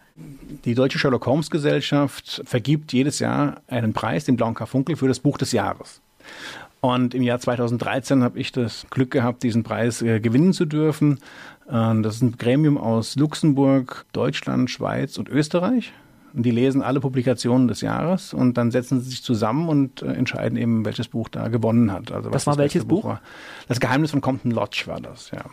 Die 0.65 0.75
Deutsche 0.75 0.99
Sherlock 0.99 1.27
Holmes 1.27 1.51
Gesellschaft 1.51 2.41
vergibt 2.47 2.95
jedes 2.95 3.19
Jahr 3.19 3.61
einen 3.67 3.93
Preis, 3.93 4.25
den 4.25 4.37
blauen 4.37 4.55
Karfunkel, 4.55 4.97
für 4.97 5.09
das 5.09 5.21
Buch 5.21 5.37
des 5.37 5.53
Jahres. 5.53 6.01
Und 6.81 7.15
im 7.15 7.23
Jahr 7.23 7.39
2013 7.39 8.23
habe 8.23 8.39
ich 8.39 8.53
das 8.53 8.87
Glück 8.89 9.11
gehabt, 9.11 9.43
diesen 9.43 9.63
Preis 9.63 10.01
äh, 10.01 10.21
gewinnen 10.21 10.55
zu 10.55 10.65
dürfen. 10.65 11.19
Äh, 11.69 12.01
das 12.01 12.15
ist 12.15 12.23
ein 12.23 12.39
Gremium 12.39 12.79
aus 12.79 13.17
Luxemburg, 13.17 14.07
Deutschland, 14.15 14.71
Schweiz 14.71 15.19
und 15.19 15.29
Österreich. 15.29 15.93
Und 16.35 16.45
die 16.45 16.51
lesen 16.51 16.83
alle 16.83 17.01
Publikationen 17.01 17.69
des 17.69 17.81
Jahres 17.83 18.33
und 18.33 18.57
dann 18.57 18.71
setzen 18.71 19.01
sie 19.01 19.11
sich 19.11 19.23
zusammen 19.23 19.69
und 19.69 20.03
äh, 20.03 20.13
entscheiden 20.13 20.57
eben, 20.57 20.85
welches 20.85 21.09
Buch 21.09 21.29
da 21.29 21.49
gewonnen 21.49 21.93
hat. 21.93 22.11
Also 22.11 22.29
was 22.29 22.33
das 22.33 22.47
war 22.47 22.59
welches 22.59 22.85
Buch? 22.85 23.05
War. 23.05 23.21
Das 23.69 23.81
Geheimnis 23.81 24.13
von 24.13 24.21
Compton 24.21 24.51
Lodge 24.51 24.85
war 24.87 25.01
das, 25.01 25.31
ja. 25.31 25.45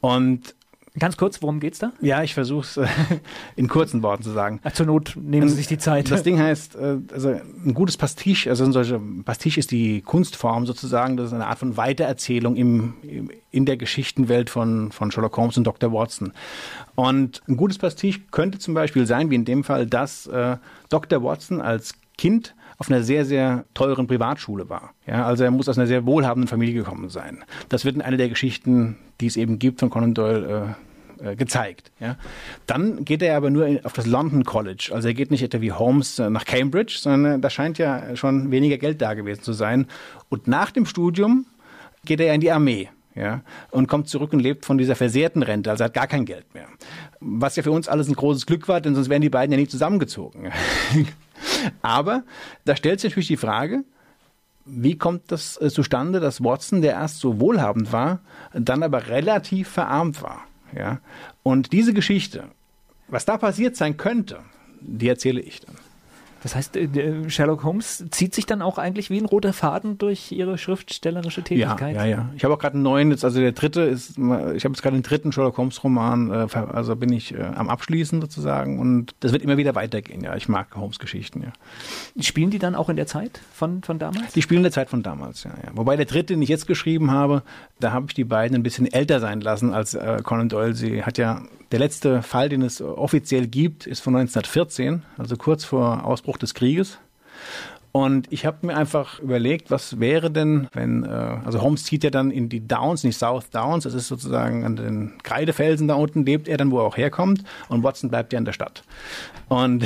Und 0.00 0.54
Ganz 0.98 1.16
kurz, 1.16 1.40
worum 1.40 1.58
geht's 1.58 1.78
da? 1.78 1.92
Ja, 2.02 2.22
ich 2.22 2.34
versuche 2.34 2.60
es 2.60 2.76
äh, 2.76 2.86
in 3.56 3.66
kurzen 3.66 4.02
Worten 4.02 4.22
zu 4.22 4.30
sagen. 4.30 4.60
Ach, 4.62 4.72
zur 4.72 4.84
Not 4.84 5.16
nehmen 5.16 5.48
Sie 5.48 5.54
sich 5.54 5.66
die 5.66 5.78
Zeit. 5.78 6.10
Das 6.10 6.22
Ding 6.22 6.38
heißt, 6.38 6.76
äh, 6.76 6.98
also 7.12 7.30
ein 7.30 7.72
gutes 7.72 7.96
Pastiche, 7.96 8.50
also 8.50 8.64
ein 8.64 8.72
solcher 8.72 9.00
Pastiche 9.24 9.58
ist 9.58 9.70
die 9.70 10.02
Kunstform 10.02 10.66
sozusagen, 10.66 11.16
das 11.16 11.28
ist 11.28 11.32
eine 11.32 11.46
Art 11.46 11.58
von 11.58 11.78
Weitererzählung 11.78 12.56
im, 12.56 13.30
in 13.50 13.64
der 13.64 13.78
Geschichtenwelt 13.78 14.50
von, 14.50 14.92
von 14.92 15.10
Sherlock 15.10 15.34
Holmes 15.38 15.56
und 15.56 15.64
Dr. 15.64 15.92
Watson. 15.92 16.32
Und 16.94 17.40
ein 17.48 17.56
gutes 17.56 17.78
Pastiche 17.78 18.20
könnte 18.30 18.58
zum 18.58 18.74
Beispiel 18.74 19.06
sein, 19.06 19.30
wie 19.30 19.36
in 19.36 19.46
dem 19.46 19.64
Fall, 19.64 19.86
dass 19.86 20.26
äh, 20.26 20.58
Dr. 20.90 21.22
Watson 21.22 21.62
als 21.62 21.94
Kind 22.18 22.54
auf 22.82 22.90
einer 22.90 23.04
sehr, 23.04 23.24
sehr 23.24 23.64
teuren 23.74 24.08
Privatschule 24.08 24.68
war. 24.68 24.92
Ja, 25.06 25.24
also 25.24 25.44
er 25.44 25.52
muss 25.52 25.68
aus 25.68 25.78
einer 25.78 25.86
sehr 25.86 26.04
wohlhabenden 26.04 26.48
Familie 26.48 26.74
gekommen 26.74 27.10
sein. 27.10 27.44
Das 27.68 27.84
wird 27.84 27.94
in 27.94 28.02
einer 28.02 28.16
der 28.16 28.28
Geschichten, 28.28 28.96
die 29.20 29.26
es 29.26 29.36
eben 29.36 29.60
gibt, 29.60 29.78
von 29.78 29.88
Conan 29.88 30.14
Doyle 30.14 30.74
äh, 31.20 31.30
äh, 31.30 31.36
gezeigt. 31.36 31.92
Ja. 32.00 32.16
Dann 32.66 33.04
geht 33.04 33.22
er 33.22 33.36
aber 33.36 33.50
nur 33.50 33.68
auf 33.84 33.92
das 33.92 34.06
London 34.06 34.42
College. 34.42 34.90
Also 34.92 35.06
er 35.06 35.14
geht 35.14 35.30
nicht 35.30 35.44
etwa 35.44 35.60
wie 35.60 35.70
Holmes 35.70 36.18
äh, 36.18 36.28
nach 36.28 36.44
Cambridge, 36.44 36.96
sondern 36.98 37.40
da 37.40 37.50
scheint 37.50 37.78
ja 37.78 38.16
schon 38.16 38.50
weniger 38.50 38.78
Geld 38.78 39.00
da 39.00 39.14
gewesen 39.14 39.42
zu 39.42 39.52
sein. 39.52 39.86
Und 40.28 40.48
nach 40.48 40.72
dem 40.72 40.84
Studium 40.84 41.46
geht 42.04 42.18
er 42.18 42.34
in 42.34 42.40
die 42.40 42.50
Armee. 42.50 42.88
Ja, 43.14 43.42
und 43.70 43.88
kommt 43.88 44.08
zurück 44.08 44.32
und 44.32 44.40
lebt 44.40 44.64
von 44.64 44.78
dieser 44.78 44.96
versehrten 44.96 45.42
Rente, 45.42 45.70
also 45.70 45.84
hat 45.84 45.92
gar 45.92 46.06
kein 46.06 46.24
Geld 46.24 46.54
mehr. 46.54 46.66
Was 47.20 47.56
ja 47.56 47.62
für 47.62 47.70
uns 47.70 47.86
alles 47.86 48.08
ein 48.08 48.14
großes 48.14 48.46
Glück 48.46 48.68
war, 48.68 48.80
denn 48.80 48.94
sonst 48.94 49.10
wären 49.10 49.20
die 49.20 49.28
beiden 49.28 49.52
ja 49.52 49.58
nicht 49.58 49.70
zusammengezogen. 49.70 50.50
Aber 51.82 52.24
da 52.64 52.76
stellt 52.76 53.00
sich 53.00 53.10
natürlich 53.10 53.28
die 53.28 53.36
Frage, 53.36 53.84
wie 54.64 54.96
kommt 54.96 55.32
das 55.32 55.60
äh, 55.60 55.70
zustande, 55.70 56.20
dass 56.20 56.42
Watson, 56.42 56.82
der 56.82 56.92
erst 56.92 57.18
so 57.18 57.40
wohlhabend 57.40 57.92
war, 57.92 58.20
dann 58.54 58.82
aber 58.82 59.08
relativ 59.08 59.68
verarmt 59.68 60.22
war? 60.22 60.44
Ja? 60.76 61.00
Und 61.42 61.72
diese 61.72 61.92
Geschichte, 61.92 62.44
was 63.08 63.24
da 63.24 63.38
passiert 63.38 63.76
sein 63.76 63.96
könnte, 63.96 64.40
die 64.80 65.08
erzähle 65.08 65.40
ich 65.40 65.60
dann. 65.60 65.76
Das 66.42 66.56
heißt, 66.56 66.76
äh, 66.76 67.30
Sherlock 67.30 67.62
Holmes 67.62 68.04
zieht 68.10 68.34
sich 68.34 68.46
dann 68.46 68.62
auch 68.62 68.78
eigentlich 68.78 69.10
wie 69.10 69.18
ein 69.18 69.26
roter 69.26 69.52
Faden 69.52 69.98
durch 69.98 70.32
ihre 70.32 70.58
schriftstellerische 70.58 71.42
Tätigkeit. 71.42 71.94
Ja, 71.94 72.04
ja, 72.04 72.16
ja. 72.16 72.30
Ich 72.36 72.44
habe 72.44 72.54
auch 72.54 72.58
gerade 72.58 72.74
einen 72.74 72.82
neuen, 72.82 73.10
jetzt, 73.10 73.24
also 73.24 73.40
der 73.40 73.52
dritte 73.52 73.82
ist, 73.82 74.18
ich 74.18 74.18
habe 74.18 74.50
jetzt 74.52 74.82
gerade 74.82 74.96
den 74.96 75.02
dritten 75.02 75.30
Sherlock 75.30 75.56
Holmes 75.56 75.82
Roman, 75.84 76.30
äh, 76.30 76.48
also 76.72 76.96
bin 76.96 77.12
ich 77.12 77.34
äh, 77.34 77.42
am 77.42 77.68
Abschließen 77.68 78.20
sozusagen 78.20 78.78
und 78.80 79.14
das 79.20 79.32
wird 79.32 79.42
immer 79.42 79.56
wieder 79.56 79.74
weitergehen. 79.74 80.24
Ja, 80.24 80.36
ich 80.36 80.48
mag 80.48 80.74
Holmes 80.74 80.98
Geschichten. 80.98 81.42
Ja. 81.42 82.22
Spielen 82.22 82.50
die 82.50 82.58
dann 82.58 82.74
auch 82.74 82.88
in 82.88 82.96
der 82.96 83.06
Zeit 83.06 83.40
von 83.54 83.82
von 83.82 83.98
damals? 83.98 84.32
Die 84.32 84.42
spielen 84.42 84.58
in 84.58 84.64
der 84.64 84.72
Zeit 84.72 84.90
von 84.90 85.02
damals. 85.02 85.44
Ja, 85.44 85.50
ja. 85.50 85.70
Wobei 85.74 85.96
der 85.96 86.06
dritte, 86.06 86.34
den 86.34 86.42
ich 86.42 86.48
jetzt 86.48 86.66
geschrieben 86.66 87.10
habe, 87.10 87.42
da 87.78 87.92
habe 87.92 88.06
ich 88.08 88.14
die 88.14 88.24
beiden 88.24 88.56
ein 88.56 88.62
bisschen 88.62 88.92
älter 88.92 89.20
sein 89.20 89.40
lassen 89.40 89.72
als 89.72 89.94
äh, 89.94 90.20
Conan 90.22 90.48
Doyle. 90.48 90.74
Sie 90.74 91.04
hat 91.04 91.18
ja 91.18 91.42
der 91.72 91.78
letzte 91.78 92.22
Fall, 92.22 92.48
den 92.48 92.62
es 92.62 92.80
offiziell 92.82 93.46
gibt, 93.46 93.86
ist 93.86 94.00
von 94.00 94.14
1914, 94.14 95.02
also 95.16 95.36
kurz 95.36 95.64
vor 95.64 96.04
Ausbruch 96.04 96.36
des 96.36 96.54
Krieges. 96.54 96.98
Und 97.92 98.32
ich 98.32 98.46
habe 98.46 98.66
mir 98.66 98.76
einfach 98.76 99.20
überlegt, 99.20 99.70
was 99.70 100.00
wäre 100.00 100.30
denn, 100.30 100.68
wenn, 100.72 101.04
äh, 101.04 101.08
also 101.08 101.60
Holmes 101.60 101.84
zieht 101.84 102.04
ja 102.04 102.10
dann 102.10 102.30
in 102.30 102.48
die 102.48 102.66
Downs, 102.66 103.04
nicht 103.04 103.18
South 103.18 103.50
Downs, 103.50 103.84
das 103.84 103.92
ist 103.92 104.08
sozusagen 104.08 104.64
an 104.64 104.76
den 104.76 105.18
Kreidefelsen 105.22 105.88
da 105.88 105.94
unten, 105.94 106.24
lebt 106.24 106.48
er 106.48 106.56
dann, 106.56 106.70
wo 106.70 106.78
er 106.78 106.84
auch 106.84 106.96
herkommt, 106.96 107.44
und 107.68 107.82
Watson 107.82 108.08
bleibt 108.08 108.32
ja 108.32 108.38
in 108.38 108.46
der 108.46 108.52
Stadt. 108.52 108.82
Und 109.48 109.84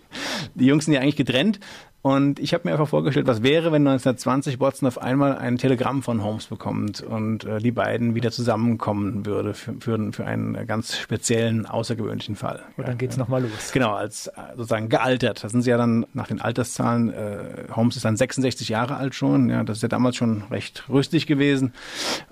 die 0.54 0.66
Jungs 0.66 0.86
sind 0.86 0.94
ja 0.94 1.00
eigentlich 1.00 1.16
getrennt, 1.16 1.60
und 2.02 2.40
ich 2.40 2.52
habe 2.52 2.66
mir 2.66 2.72
einfach 2.72 2.88
vorgestellt, 2.88 3.28
was 3.28 3.44
wäre, 3.44 3.70
wenn 3.70 3.86
1920 3.86 4.58
Watson 4.58 4.88
auf 4.88 5.00
einmal 5.00 5.38
ein 5.38 5.56
Telegramm 5.56 6.02
von 6.02 6.24
Holmes 6.24 6.46
bekommt 6.46 7.00
und 7.00 7.44
äh, 7.44 7.60
die 7.60 7.70
beiden 7.70 8.16
wieder 8.16 8.32
zusammenkommen 8.32 9.24
würde 9.24 9.54
für, 9.54 9.74
für, 9.78 10.12
für 10.12 10.26
einen 10.26 10.66
ganz 10.66 10.96
speziellen, 10.96 11.64
außergewöhnlichen 11.64 12.34
Fall. 12.34 12.64
Und 12.76 12.88
dann 12.88 12.98
geht's 12.98 13.14
ja. 13.14 13.20
nochmal 13.20 13.42
los. 13.42 13.70
Genau, 13.72 13.92
als 13.92 14.26
äh, 14.26 14.32
sozusagen 14.56 14.88
gealtert. 14.88 15.44
Da 15.44 15.48
sind 15.48 15.62
sie 15.62 15.70
ja 15.70 15.76
dann 15.76 16.04
nach 16.12 16.26
den 16.26 16.40
Alterszahlen, 16.40 17.12
äh, 17.12 17.68
Holmes 17.70 17.94
ist 17.94 18.04
dann 18.04 18.16
66 18.16 18.68
Jahre 18.68 18.96
alt 18.96 19.14
schon, 19.14 19.48
ja, 19.48 19.62
das 19.62 19.78
ist 19.78 19.82
ja 19.82 19.88
damals 19.88 20.16
schon 20.16 20.42
recht 20.50 20.88
rüstig 20.88 21.28
gewesen. 21.28 21.72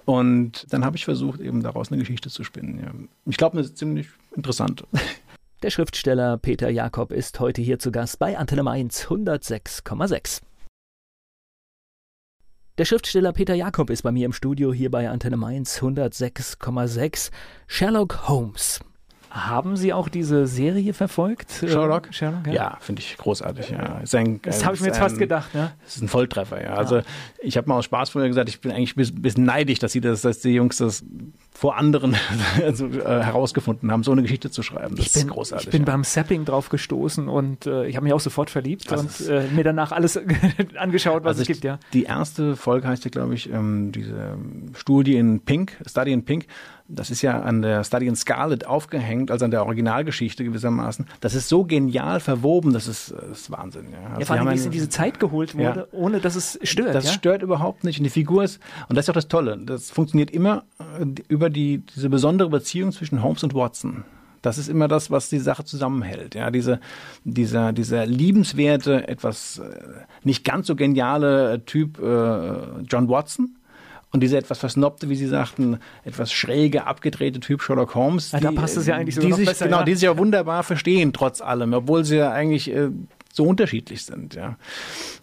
Und 0.04 0.66
dann 0.72 0.84
habe 0.84 0.96
ich 0.96 1.04
versucht, 1.04 1.38
eben 1.38 1.62
daraus 1.62 1.92
eine 1.92 2.00
Geschichte 2.00 2.28
zu 2.28 2.42
spinnen. 2.42 2.80
Ja. 2.80 2.90
Ich 3.26 3.36
glaube, 3.36 3.56
eine 3.56 3.72
ziemlich 3.72 4.08
interessante. 4.34 4.84
Der 5.62 5.68
Schriftsteller 5.68 6.38
Peter 6.38 6.70
Jakob 6.70 7.12
ist 7.12 7.38
heute 7.38 7.60
hier 7.60 7.78
zu 7.78 7.92
Gast 7.92 8.18
bei 8.18 8.38
Antenne 8.38 8.62
Mainz 8.62 9.04
106,6. 9.08 10.40
Der 12.78 12.86
Schriftsteller 12.86 13.34
Peter 13.34 13.54
Jakob 13.54 13.90
ist 13.90 14.00
bei 14.00 14.10
mir 14.10 14.24
im 14.24 14.32
Studio 14.32 14.72
hier 14.72 14.90
bei 14.90 15.10
Antenne 15.10 15.36
Mainz 15.36 15.82
106,6. 15.82 17.30
Sherlock 17.66 18.26
Holmes. 18.26 18.80
Haben 19.30 19.76
Sie 19.76 19.92
auch 19.92 20.08
diese 20.08 20.48
Serie 20.48 20.92
verfolgt? 20.92 21.52
Sherlock? 21.52 22.08
Sherlock 22.10 22.48
ja, 22.48 22.52
ja 22.52 22.78
finde 22.80 23.00
ich 23.00 23.16
großartig. 23.16 23.70
Ja. 23.70 24.00
Ein, 24.12 24.42
das 24.42 24.64
habe 24.64 24.74
ich 24.74 24.80
mir 24.80 24.88
jetzt 24.88 24.96
ein, 24.96 25.02
fast 25.02 25.18
gedacht. 25.18 25.54
Ne? 25.54 25.70
Das 25.84 25.96
ist 25.96 26.02
ein 26.02 26.08
Volltreffer. 26.08 26.60
Ja. 26.60 26.74
Also 26.74 27.02
ich 27.40 27.56
habe 27.56 27.68
mal 27.68 27.76
aus 27.76 27.84
Spaß 27.84 28.10
vorher 28.10 28.28
gesagt, 28.28 28.48
ich 28.48 28.60
bin 28.60 28.72
eigentlich 28.72 28.96
ein 28.96 29.22
bisschen 29.22 29.44
neidisch, 29.44 29.78
dass 29.78 29.92
sie 29.92 30.00
das, 30.00 30.22
dass 30.22 30.40
die 30.40 30.50
Jungs 30.50 30.78
das 30.78 31.04
vor 31.52 31.76
anderen 31.76 32.16
also, 32.64 32.86
äh, 32.86 33.22
herausgefunden 33.22 33.92
haben, 33.92 34.02
so 34.02 34.10
eine 34.10 34.22
Geschichte 34.22 34.50
zu 34.50 34.62
schreiben. 34.62 34.96
Das 34.96 35.06
ich 35.06 35.12
bin, 35.12 35.22
ist 35.22 35.28
großartig. 35.28 35.66
Ich 35.66 35.70
bin 35.70 35.82
ja. 35.82 35.86
beim 35.86 36.02
Sapping 36.02 36.44
drauf 36.44 36.68
gestoßen 36.68 37.28
und 37.28 37.66
äh, 37.66 37.86
ich 37.86 37.94
habe 37.94 38.04
mich 38.04 38.12
auch 38.12 38.20
sofort 38.20 38.50
verliebt 38.50 38.90
das 38.90 39.20
und 39.20 39.28
äh, 39.28 39.46
mir 39.54 39.62
danach 39.62 39.92
alles 39.92 40.18
angeschaut, 40.76 41.22
was 41.22 41.38
also 41.38 41.42
es 41.42 41.46
gibt. 41.46 41.62
Ja. 41.62 41.78
Die 41.92 42.04
erste 42.04 42.56
Folge 42.56 42.88
heißt 42.88 43.04
ja, 43.04 43.10
glaube 43.10 43.34
ich, 43.34 43.48
ähm, 43.52 43.92
diese 43.92 44.38
Studie 44.74 45.16
in 45.16 45.40
Pink, 45.40 45.76
Study 45.86 46.12
in 46.12 46.24
Pink 46.24 46.46
das 46.92 47.10
ist 47.10 47.22
ja 47.22 47.40
an 47.40 47.62
der 47.62 47.84
Study 47.84 48.06
in 48.06 48.16
Scarlet 48.16 48.66
aufgehängt, 48.66 49.30
also 49.30 49.44
an 49.44 49.50
der 49.50 49.64
Originalgeschichte 49.64 50.44
gewissermaßen. 50.44 51.06
Das 51.20 51.34
ist 51.34 51.48
so 51.48 51.64
genial 51.64 52.20
verwoben, 52.20 52.72
das 52.72 52.88
ist, 52.88 53.12
das 53.12 53.42
ist 53.42 53.50
Wahnsinn. 53.50 53.86
Ja, 53.92 54.08
also 54.08 54.20
ja 54.20 54.26
vor 54.26 54.36
allem, 54.36 54.50
wie 54.50 54.54
es 54.54 54.66
in 54.66 54.72
diese 54.72 54.88
Zeit 54.88 55.20
geholt 55.20 55.54
wurde, 55.54 55.88
ja, 55.92 55.98
ohne 55.98 56.20
dass 56.20 56.34
es 56.34 56.58
stört. 56.62 56.94
Das 56.94 57.06
ja? 57.06 57.12
stört 57.12 57.42
überhaupt 57.42 57.84
nicht. 57.84 57.98
Und 57.98 58.04
die 58.04 58.10
Figur 58.10 58.44
ist, 58.44 58.60
und 58.88 58.96
das 58.96 59.04
ist 59.06 59.10
auch 59.10 59.14
das 59.14 59.28
Tolle, 59.28 59.58
das 59.58 59.90
funktioniert 59.90 60.30
immer 60.30 60.64
äh, 60.98 61.06
über 61.28 61.50
die, 61.50 61.78
diese 61.94 62.10
besondere 62.10 62.50
Beziehung 62.50 62.92
zwischen 62.92 63.22
Holmes 63.22 63.42
und 63.44 63.54
Watson. 63.54 64.04
Das 64.42 64.56
ist 64.56 64.68
immer 64.68 64.88
das, 64.88 65.10
was 65.10 65.28
die 65.28 65.38
Sache 65.38 65.64
zusammenhält. 65.64 66.34
Ja, 66.34 66.50
diese, 66.50 66.80
dieser, 67.24 67.72
dieser 67.72 68.06
liebenswerte, 68.06 69.06
etwas 69.06 69.58
äh, 69.58 69.70
nicht 70.24 70.44
ganz 70.44 70.66
so 70.66 70.76
geniale 70.76 71.62
Typ 71.66 71.98
äh, 71.98 72.82
John 72.88 73.08
Watson, 73.08 73.56
und 74.12 74.20
dieser 74.20 74.38
etwas 74.38 74.58
versnobte, 74.58 75.08
wie 75.08 75.16
Sie 75.16 75.26
sagten, 75.26 75.78
etwas 76.04 76.32
schräge, 76.32 76.86
abgedrehte 76.86 77.40
Typ 77.40 77.62
Sherlock 77.62 77.94
Holmes. 77.94 78.32
Ja, 78.32 78.38
die, 78.38 78.44
da 78.44 78.52
passt 78.52 78.76
es 78.76 78.86
ja 78.86 78.96
eigentlich 78.96 79.14
sogar 79.14 79.30
die 79.30 79.36
sich, 79.36 79.46
besser, 79.46 79.66
Genau, 79.66 79.78
ja. 79.78 79.84
die 79.84 79.94
sich 79.94 80.02
ja 80.02 80.18
wunderbar 80.18 80.62
verstehen, 80.64 81.12
trotz 81.12 81.40
allem. 81.40 81.72
Obwohl 81.74 82.04
sie 82.04 82.16
ja 82.16 82.32
eigentlich 82.32 82.72
äh, 82.74 82.88
so 83.32 83.44
unterschiedlich 83.44 84.04
sind, 84.04 84.34
ja. 84.34 84.56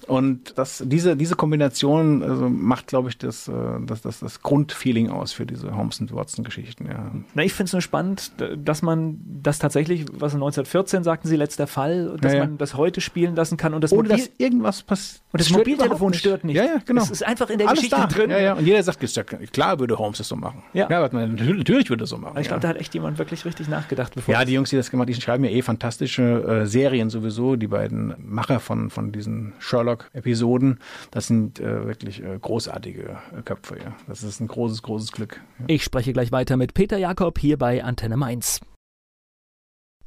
Und 0.08 0.58
das, 0.58 0.82
diese, 0.86 1.18
diese 1.18 1.36
Kombination 1.36 2.24
also 2.24 2.50
macht, 2.50 2.88
glaube 2.88 3.10
ich, 3.10 3.18
das, 3.18 3.48
äh, 3.48 3.52
das, 3.86 4.02
das, 4.02 4.20
das 4.20 4.42
Grundfeeling 4.42 5.10
aus 5.10 5.34
für 5.34 5.46
diese 5.46 5.76
Holmes 5.76 6.00
und 6.00 6.14
Watson-Geschichten, 6.14 6.86
ja. 6.88 7.12
Na, 7.34 7.44
ich 7.44 7.54
finde 7.54 7.68
es 7.68 7.74
nur 7.74 7.82
spannend, 7.82 8.32
dass 8.58 8.82
man 8.82 9.20
das 9.44 9.60
tatsächlich, 9.60 10.06
was 10.14 10.34
1914 10.34 11.04
sagten 11.04 11.28
Sie, 11.28 11.36
letzter 11.36 11.68
Fall, 11.68 12.18
dass 12.22 12.32
Ja, 12.32 12.40
ja. 12.40 12.46
man 12.46 12.58
das 12.58 12.76
heute 12.76 13.02
spielen 13.02 13.36
lassen 13.36 13.58
kann 13.58 13.74
und 13.74 13.84
das, 13.84 13.92
Ohne 13.92 14.10
Mobil 14.10 14.18
dass 14.26 14.32
irgendwas 14.38 14.84
passiert. 14.84 15.22
und 15.34 15.42
das 15.42 15.50
Mobiltelefon 15.50 16.14
stört 16.14 16.44
nicht. 16.44 16.56
Ja, 16.56 16.64
ja, 16.64 16.78
genau. 16.86 17.04
Es 17.04 17.12
ist 17.12 17.26
einfach 17.26 17.50
in 17.50 17.58
der 17.58 17.68
Alles 17.68 17.80
Geschichte 17.82 17.98
da. 18.00 18.08
drin. 18.08 18.30
Ja, 18.30 18.40
ja. 18.40 18.54
Und 18.54 18.66
jeder 18.66 18.82
sagt, 18.84 19.04
ja 19.04 19.24
klar 19.24 19.80
würde 19.80 19.98
Holmes 19.98 20.18
das 20.20 20.28
so 20.28 20.36
machen. 20.36 20.64
Ja. 20.74 20.90
ja 20.90 21.08
natürlich, 21.10 21.90
würde 21.90 22.04
er 22.06 22.08
so 22.08 22.18
machen. 22.18 22.32
Aber 22.32 22.42
ich 22.42 22.48
glaube, 22.48 22.62
da 22.62 22.70
hat 22.70 22.78
echt 22.78 22.94
jemand 22.94 23.18
wirklich 23.18 23.44
richtig 23.46 23.68
nachgedacht, 23.68 24.16
bevor 24.16 24.34
Ja, 24.34 24.46
die 24.46 24.54
Jungs, 24.54 24.70
die 24.70 24.76
das 24.78 24.90
gemacht 24.90 25.08
haben, 25.08 25.14
die 25.14 25.22
schreiben 25.22 25.44
ja 25.44 25.52
eh 25.52 25.62
fantastische 25.62 26.24
äh, 26.64 26.66
Serien 26.66 27.10
sowieso. 27.10 27.56
Die 27.56 27.68
beiden 27.68 27.97
Macher 28.18 28.60
von, 28.60 28.90
von 28.90 29.12
diesen 29.12 29.54
Sherlock-Episoden, 29.60 30.80
das 31.12 31.28
sind 31.28 31.60
äh, 31.60 31.86
wirklich 31.86 32.24
äh, 32.24 32.38
großartige 32.40 33.18
äh, 33.38 33.42
Köpfe. 33.44 33.78
Ja. 33.80 33.96
Das 34.08 34.24
ist 34.24 34.40
ein 34.40 34.48
großes, 34.48 34.82
großes 34.82 35.12
Glück. 35.12 35.42
Ja. 35.60 35.66
Ich 35.68 35.84
spreche 35.84 36.14
gleich 36.14 36.32
weiter 36.32 36.58
mit 36.58 36.74
Peter 36.74 36.98
Jakob 36.98 37.40
hier 37.40 37.58
bei 37.58 37.84
Antenne 37.84 38.18
Mainz. 38.18 38.62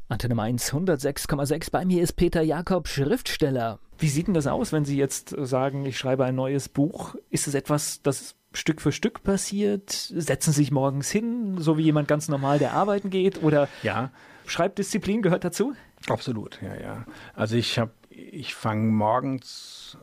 Antenne 0.08 0.34
Mainz 0.34 0.72
106,6. 0.72 1.70
Bei 1.70 1.84
mir 1.84 2.02
ist 2.02 2.14
Peter 2.14 2.42
Jakob, 2.42 2.88
Schriftsteller. 2.88 3.78
Wie 3.98 4.08
sieht 4.08 4.26
denn 4.26 4.34
das 4.34 4.46
aus, 4.46 4.72
wenn 4.72 4.84
Sie 4.84 4.96
jetzt 4.96 5.36
äh, 5.36 5.46
sagen, 5.46 5.84
ich 5.84 5.98
schreibe 5.98 6.24
ein 6.24 6.34
neues 6.34 6.68
Buch? 6.68 7.14
Ist 7.28 7.46
es 7.46 7.54
etwas, 7.54 8.02
das 8.02 8.34
Stück 8.52 8.80
für 8.80 8.92
Stück 8.92 9.22
passiert? 9.22 9.90
Setzen 9.90 10.52
Sie 10.52 10.62
sich 10.62 10.72
morgens 10.72 11.10
hin, 11.10 11.58
so 11.58 11.78
wie 11.78 11.82
jemand 11.82 12.08
ganz 12.08 12.28
normal, 12.28 12.58
der 12.58 12.72
arbeiten 12.72 13.10
geht? 13.10 13.42
Oder 13.42 13.68
ja, 13.82 14.10
Schreibdisziplin 14.46 15.22
gehört 15.22 15.44
dazu? 15.44 15.74
Absolut. 16.08 16.60
Ja, 16.62 16.80
ja. 16.80 17.04
Also 17.34 17.56
ich 17.56 17.78
habe, 17.78 17.92
ich 18.10 18.54
fange 18.54 18.90
morgens. 18.90 19.98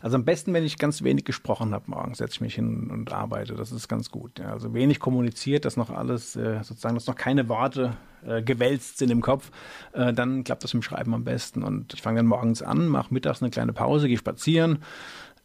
Also 0.00 0.14
am 0.14 0.24
besten, 0.24 0.54
wenn 0.54 0.64
ich 0.64 0.78
ganz 0.78 1.02
wenig 1.02 1.24
gesprochen 1.24 1.74
habe 1.74 1.90
morgens, 1.90 2.18
setze 2.18 2.34
ich 2.34 2.40
mich 2.40 2.54
hin 2.54 2.88
und 2.90 3.12
arbeite. 3.12 3.54
Das 3.54 3.72
ist 3.72 3.88
ganz 3.88 4.10
gut. 4.10 4.38
Ja. 4.38 4.52
Also 4.52 4.72
wenig 4.72 5.00
kommuniziert, 5.00 5.64
dass 5.64 5.76
noch 5.76 5.90
alles, 5.90 6.36
äh, 6.36 6.62
sozusagen, 6.62 6.94
dass 6.94 7.08
noch 7.08 7.16
keine 7.16 7.48
Worte 7.48 7.96
äh, 8.24 8.42
gewälzt 8.42 8.98
sind 8.98 9.10
im 9.10 9.20
Kopf, 9.20 9.50
äh, 9.92 10.12
dann 10.12 10.44
klappt 10.44 10.62
das 10.62 10.70
dem 10.70 10.82
Schreiben 10.82 11.14
am 11.14 11.24
besten. 11.24 11.64
Und 11.64 11.94
ich 11.94 12.02
fange 12.02 12.18
dann 12.18 12.26
morgens 12.26 12.62
an, 12.62 12.86
mache 12.86 13.12
mittags 13.12 13.42
eine 13.42 13.50
kleine 13.50 13.72
Pause, 13.72 14.06
gehe 14.06 14.18
spazieren. 14.18 14.78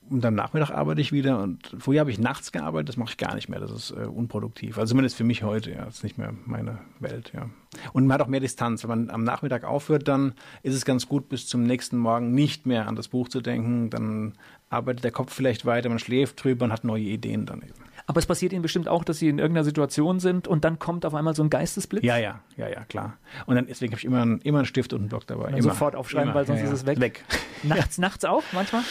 Und 0.10 0.26
am 0.26 0.36
Nachmittag 0.36 0.72
arbeite 0.72 1.02
ich 1.02 1.12
wieder. 1.12 1.42
Und 1.42 1.76
früher 1.80 2.02
habe 2.02 2.12
ich 2.12 2.20
nachts 2.20 2.52
gearbeitet, 2.52 2.90
das 2.90 2.98
mache 2.98 3.12
ich 3.12 3.18
gar 3.18 3.36
nicht 3.36 3.50
mehr. 3.50 3.60
Das 3.60 3.72
ist 3.72 3.92
äh, 3.92 4.06
unproduktiv. 4.06 4.78
Also 4.78 4.92
zumindest 4.92 5.16
für 5.16 5.24
mich 5.24 5.44
heute, 5.44 5.72
ja. 5.72 5.86
Das 5.86 5.98
ist 5.98 6.04
nicht 6.04 6.18
mehr 6.18 6.34
meine 6.46 6.80
Welt, 7.00 7.32
ja. 7.34 7.50
Und 7.94 8.06
man 8.06 8.16
hat 8.16 8.22
auch 8.22 8.28
mehr 8.28 8.40
Distanz. 8.40 8.84
Wenn 8.84 8.90
man 8.90 9.10
am 9.10 9.24
Nachmittag 9.24 9.64
aufhört, 9.64 10.08
dann 10.08 10.34
ist 10.62 10.76
es 10.76 10.86
ganz 10.86 11.08
gut, 11.08 11.30
bis 11.30 11.48
zum 11.48 11.64
nächsten 11.64 11.98
Morgen 11.98 12.34
nicht 12.34 12.66
mehr 12.66 12.88
an 12.88 12.96
das 12.96 13.08
Buch 13.08 13.30
zu 13.30 13.42
denken. 13.42 13.90
Dann 13.90 14.34
arbeitet 14.70 15.04
der 15.04 15.12
Kopf 15.12 15.34
vielleicht 15.34 15.66
weiter, 15.66 15.90
man 15.90 16.00
schläft 16.00 16.44
drüber 16.44 16.66
und 16.66 16.72
hat 16.72 16.84
neue 16.84 17.04
Ideen 17.04 17.46
dann 17.46 17.62
eben. 17.62 17.74
Aber 18.06 18.20
es 18.20 18.26
passiert 18.26 18.52
Ihnen 18.52 18.62
bestimmt 18.62 18.90
auch, 18.90 19.04
dass 19.06 19.20
Sie 19.20 19.30
in 19.30 19.40
irgendeiner 19.40 19.64
Situation 19.64 20.20
sind 20.20 20.48
und 20.48 20.66
dann 20.66 20.78
kommt 20.78 21.06
auf 21.06 21.16
einmal 21.16 21.36
so 21.36 21.42
ein 21.44 21.50
Geistesblitz? 21.50 22.04
Ja, 22.04 22.18
ja, 22.18 22.42
ja, 22.58 22.68
ja, 22.68 22.84
klar. 22.84 23.18
Und 23.46 23.56
dann 23.56 23.66
deswegen 23.68 23.94
habe 23.94 24.00
ich 24.00 24.06
immer, 24.06 24.22
einen- 24.22 24.42
immer 24.42 24.58
einen 24.60 24.66
Stift 24.66 24.92
und 24.92 25.00
einen 25.00 25.10
Block 25.10 25.26
dabei. 25.28 25.50
Immer, 25.52 25.62
sofort 25.62 25.96
aufschreiben, 25.96 26.30
immer. 26.30 26.36
weil 26.36 26.46
sonst 26.46 26.60
ja, 26.60 26.66
ist 26.66 26.72
ja. 26.72 26.76
es 26.76 26.86
weg. 26.86 27.00
Weg. 27.00 27.24
Nachts, 27.64 27.98
nachts 27.98 28.26
auch 28.26 28.44
manchmal? 28.52 28.82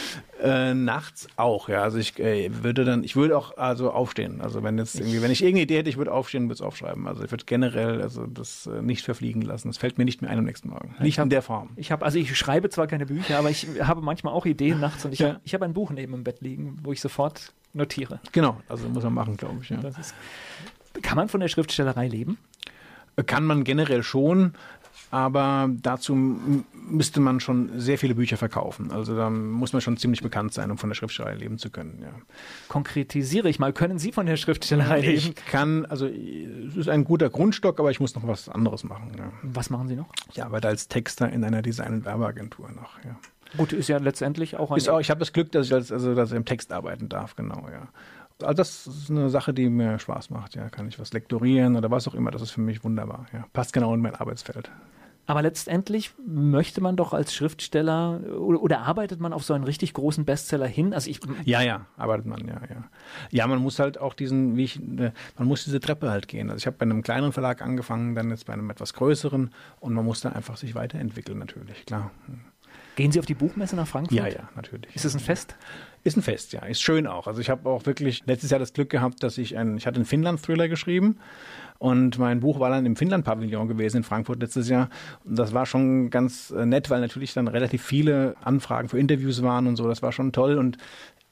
Äh, 0.41 0.73
nachts 0.73 1.27
auch, 1.35 1.69
ja. 1.69 1.83
Also 1.83 1.99
ich 1.99 2.19
äh, 2.19 2.49
würde 2.63 2.85
dann, 2.85 3.03
ich 3.03 3.15
würde 3.15 3.37
auch 3.37 3.55
also 3.55 3.91
aufstehen. 3.91 4.41
Also 4.41 4.63
wenn 4.63 4.79
jetzt 4.79 4.95
irgendwie, 4.99 5.21
wenn 5.21 5.29
ich 5.29 5.43
irgendeine 5.43 5.61
Idee 5.65 5.77
hätte, 5.77 5.89
ich 5.91 5.97
würde 5.97 6.11
aufstehen 6.11 6.43
und 6.43 6.49
würde 6.49 6.55
es 6.55 6.61
aufschreiben. 6.61 7.07
Also 7.07 7.23
ich 7.23 7.29
würde 7.29 7.45
generell 7.45 8.01
also 8.01 8.25
das 8.25 8.65
äh, 8.65 8.81
nicht 8.81 9.05
verfliegen 9.05 9.43
lassen. 9.43 9.67
Das 9.67 9.77
fällt 9.77 9.99
mir 9.99 10.05
nicht 10.05 10.23
mehr 10.23 10.31
ein 10.31 10.39
am 10.39 10.45
nächsten 10.45 10.69
Morgen. 10.69 10.95
Nicht 10.99 11.19
hab- 11.19 11.25
in 11.25 11.29
der 11.29 11.43
Form. 11.43 11.69
Ich 11.75 11.91
habe, 11.91 12.03
also 12.03 12.17
ich 12.17 12.35
schreibe 12.35 12.69
zwar 12.71 12.87
keine 12.87 13.05
Bücher, 13.05 13.37
aber 13.37 13.51
ich 13.51 13.67
habe 13.81 14.01
manchmal 14.01 14.33
auch 14.33 14.47
Ideen 14.47 14.79
nachts 14.79 15.05
und 15.05 15.11
ich 15.13 15.19
Ja. 15.19 15.27
habe 15.29 15.41
ich 15.43 15.53
hab 15.53 15.61
ein 15.61 15.73
Buch 15.73 15.91
neben 15.91 16.11
dem 16.13 16.23
Bett 16.23 16.41
liegen, 16.41 16.77
wo 16.81 16.91
ich 16.91 16.99
sofort 16.99 17.53
notiere. 17.73 18.19
Genau, 18.31 18.61
also 18.69 18.87
muss 18.87 19.03
man 19.03 19.13
machen, 19.13 19.37
glaube 19.37 19.59
ich. 19.61 19.69
Ja. 19.69 19.79
Ist, 19.79 20.13
kann 21.01 21.17
man 21.17 21.29
von 21.29 21.39
der 21.39 21.47
Schriftstellerei 21.47 22.07
leben? 22.07 22.37
Kann 23.25 23.45
man 23.45 23.63
generell 23.63 24.01
schon, 24.01 24.53
aber 25.11 25.69
dazu 25.69 26.15
müsste 26.15 27.19
man 27.19 27.39
schon 27.39 27.79
sehr 27.79 27.99
viele 27.99 28.15
Bücher 28.15 28.37
verkaufen. 28.37 28.91
Also 28.91 29.15
da 29.15 29.29
muss 29.29 29.71
man 29.71 29.81
schon 29.81 29.97
ziemlich 29.97 30.23
bekannt 30.23 30.53
sein, 30.53 30.71
um 30.71 30.79
von 30.79 30.89
der 30.89 30.95
Schriftstellerei 30.95 31.35
leben 31.35 31.59
zu 31.59 31.69
können. 31.69 31.99
Ja. 32.01 32.09
Konkretisiere 32.67 33.47
ich 33.49 33.59
mal, 33.59 33.73
können 33.73 33.99
Sie 33.99 34.11
von 34.11 34.25
der 34.25 34.37
Schriftstellerei 34.37 35.01
leben? 35.01 35.17
Ich 35.17 35.35
kann, 35.35 35.85
also 35.85 36.07
es 36.07 36.75
ist 36.75 36.89
ein 36.89 37.03
guter 37.03 37.29
Grundstock, 37.29 37.79
aber 37.79 37.91
ich 37.91 37.99
muss 37.99 38.15
noch 38.15 38.27
was 38.27 38.49
anderes 38.49 38.83
machen. 38.83 39.11
Ja. 39.15 39.31
Was 39.43 39.69
machen 39.69 39.87
Sie 39.87 39.95
noch? 39.95 40.09
Ich 40.31 40.43
arbeite 40.43 40.67
als 40.67 40.87
Texter 40.87 41.31
in 41.31 41.43
einer 41.43 41.61
Design- 41.61 41.93
und 41.93 42.05
Werbeagentur 42.05 42.71
noch. 42.71 42.97
Ja. 43.03 43.15
Gut, 43.57 43.73
ist 43.73 43.87
ja 43.89 43.97
letztendlich 43.97 44.57
auch 44.57 44.71
ein. 44.71 44.77
Ist 44.77 44.89
auch, 44.89 44.99
ich 44.99 45.09
habe 45.09 45.19
das 45.19 45.33
Glück, 45.33 45.51
dass 45.51 45.67
ich 45.67 45.73
als, 45.73 45.91
also, 45.91 46.15
dass 46.15 46.31
ich 46.31 46.35
im 46.37 46.45
Text 46.45 46.71
arbeiten 46.71 47.09
darf, 47.09 47.35
genau, 47.35 47.67
ja. 47.71 47.87
Also 48.41 48.55
das 48.55 48.87
ist 48.87 49.11
eine 49.11 49.29
Sache, 49.29 49.53
die 49.53 49.69
mir 49.69 49.99
Spaß 49.99 50.29
macht, 50.31 50.55
ja. 50.55 50.69
Kann 50.69 50.87
ich 50.87 50.99
was 50.99 51.13
lektorieren 51.13 51.75
oder 51.75 51.91
was 51.91 52.07
auch 52.07 52.15
immer, 52.15 52.31
das 52.31 52.41
ist 52.41 52.51
für 52.51 52.61
mich 52.61 52.83
wunderbar, 52.83 53.27
ja. 53.33 53.45
Passt 53.53 53.73
genau 53.73 53.93
in 53.93 54.01
mein 54.01 54.15
Arbeitsfeld. 54.15 54.71
aber 55.25 55.41
letztendlich 55.41 56.11
möchte 56.27 56.81
man 56.81 56.97
doch 56.97 57.13
als 57.13 57.33
Schriftsteller 57.33 58.19
oder, 58.37 58.61
oder 58.61 58.79
arbeitet 58.81 59.21
man 59.21 59.31
auf 59.31 59.43
so 59.45 59.53
einen 59.53 59.63
richtig 59.63 59.93
großen 59.93 60.25
Bestseller 60.25 60.67
hin? 60.67 60.93
Also 60.93 61.09
ich, 61.09 61.21
Ja, 61.45 61.61
ja, 61.61 61.85
arbeitet 61.95 62.25
man, 62.25 62.45
ja, 62.45 62.59
ja. 62.69 62.83
Ja, 63.31 63.47
man 63.47 63.59
muss 63.59 63.79
halt 63.79 63.97
auch 63.99 64.15
diesen, 64.15 64.57
wie 64.57 64.65
ich, 64.65 64.81
äh, 64.81 65.11
man 65.37 65.47
muss 65.47 65.63
diese 65.63 65.79
Treppe 65.79 66.09
halt 66.09 66.27
gehen. 66.27 66.49
Also 66.49 66.57
ich 66.57 66.65
habe 66.67 66.75
bei 66.77 66.83
einem 66.83 67.03
kleineren 67.03 67.31
Verlag 67.31 67.61
angefangen, 67.61 68.15
dann 68.15 68.31
jetzt 68.31 68.47
bei 68.47 68.53
einem 68.53 68.69
etwas 68.69 68.93
größeren 68.95 69.51
und 69.79 69.93
man 69.93 70.03
muss 70.03 70.19
da 70.21 70.29
einfach 70.29 70.57
sich 70.57 70.75
weiterentwickeln, 70.75 71.37
natürlich, 71.39 71.85
klar. 71.85 72.11
Gehen 72.95 73.11
Sie 73.11 73.19
auf 73.19 73.25
die 73.25 73.33
Buchmesse 73.33 73.75
nach 73.75 73.87
Frankfurt? 73.87 74.17
Ja, 74.17 74.27
ja, 74.27 74.49
natürlich. 74.55 74.95
Ist 74.95 75.05
es 75.05 75.13
ein 75.13 75.19
Fest? 75.19 75.55
Ist 76.03 76.17
ein 76.17 76.21
Fest, 76.21 76.51
ja. 76.51 76.65
Ist 76.65 76.81
schön 76.81 77.07
auch. 77.07 77.27
Also 77.27 77.39
ich 77.39 77.49
habe 77.49 77.69
auch 77.69 77.85
wirklich 77.85 78.23
letztes 78.25 78.49
Jahr 78.49 78.59
das 78.59 78.73
Glück 78.73 78.89
gehabt, 78.89 79.23
dass 79.23 79.37
ich 79.37 79.57
ein, 79.57 79.77
ich 79.77 79.87
hatte 79.87 79.95
einen 79.95 80.05
Finnland-Thriller 80.05 80.67
geschrieben 80.67 81.17
und 81.79 82.19
mein 82.19 82.41
Buch 82.41 82.59
war 82.59 82.69
dann 82.69 82.85
im 82.85 82.95
Finnland-Pavillon 82.95 83.67
gewesen 83.67 83.97
in 83.97 84.03
Frankfurt 84.03 84.41
letztes 84.41 84.67
Jahr. 84.67 84.89
Und 85.23 85.39
das 85.39 85.53
war 85.53 85.65
schon 85.65 86.09
ganz 86.09 86.51
äh, 86.51 86.65
nett, 86.65 86.89
weil 86.89 86.99
natürlich 86.99 87.33
dann 87.33 87.47
relativ 87.47 87.83
viele 87.83 88.35
Anfragen 88.43 88.89
für 88.89 88.99
Interviews 88.99 89.41
waren 89.43 89.67
und 89.67 89.77
so. 89.77 89.87
Das 89.87 90.01
war 90.01 90.11
schon 90.11 90.33
toll 90.33 90.57
und 90.57 90.77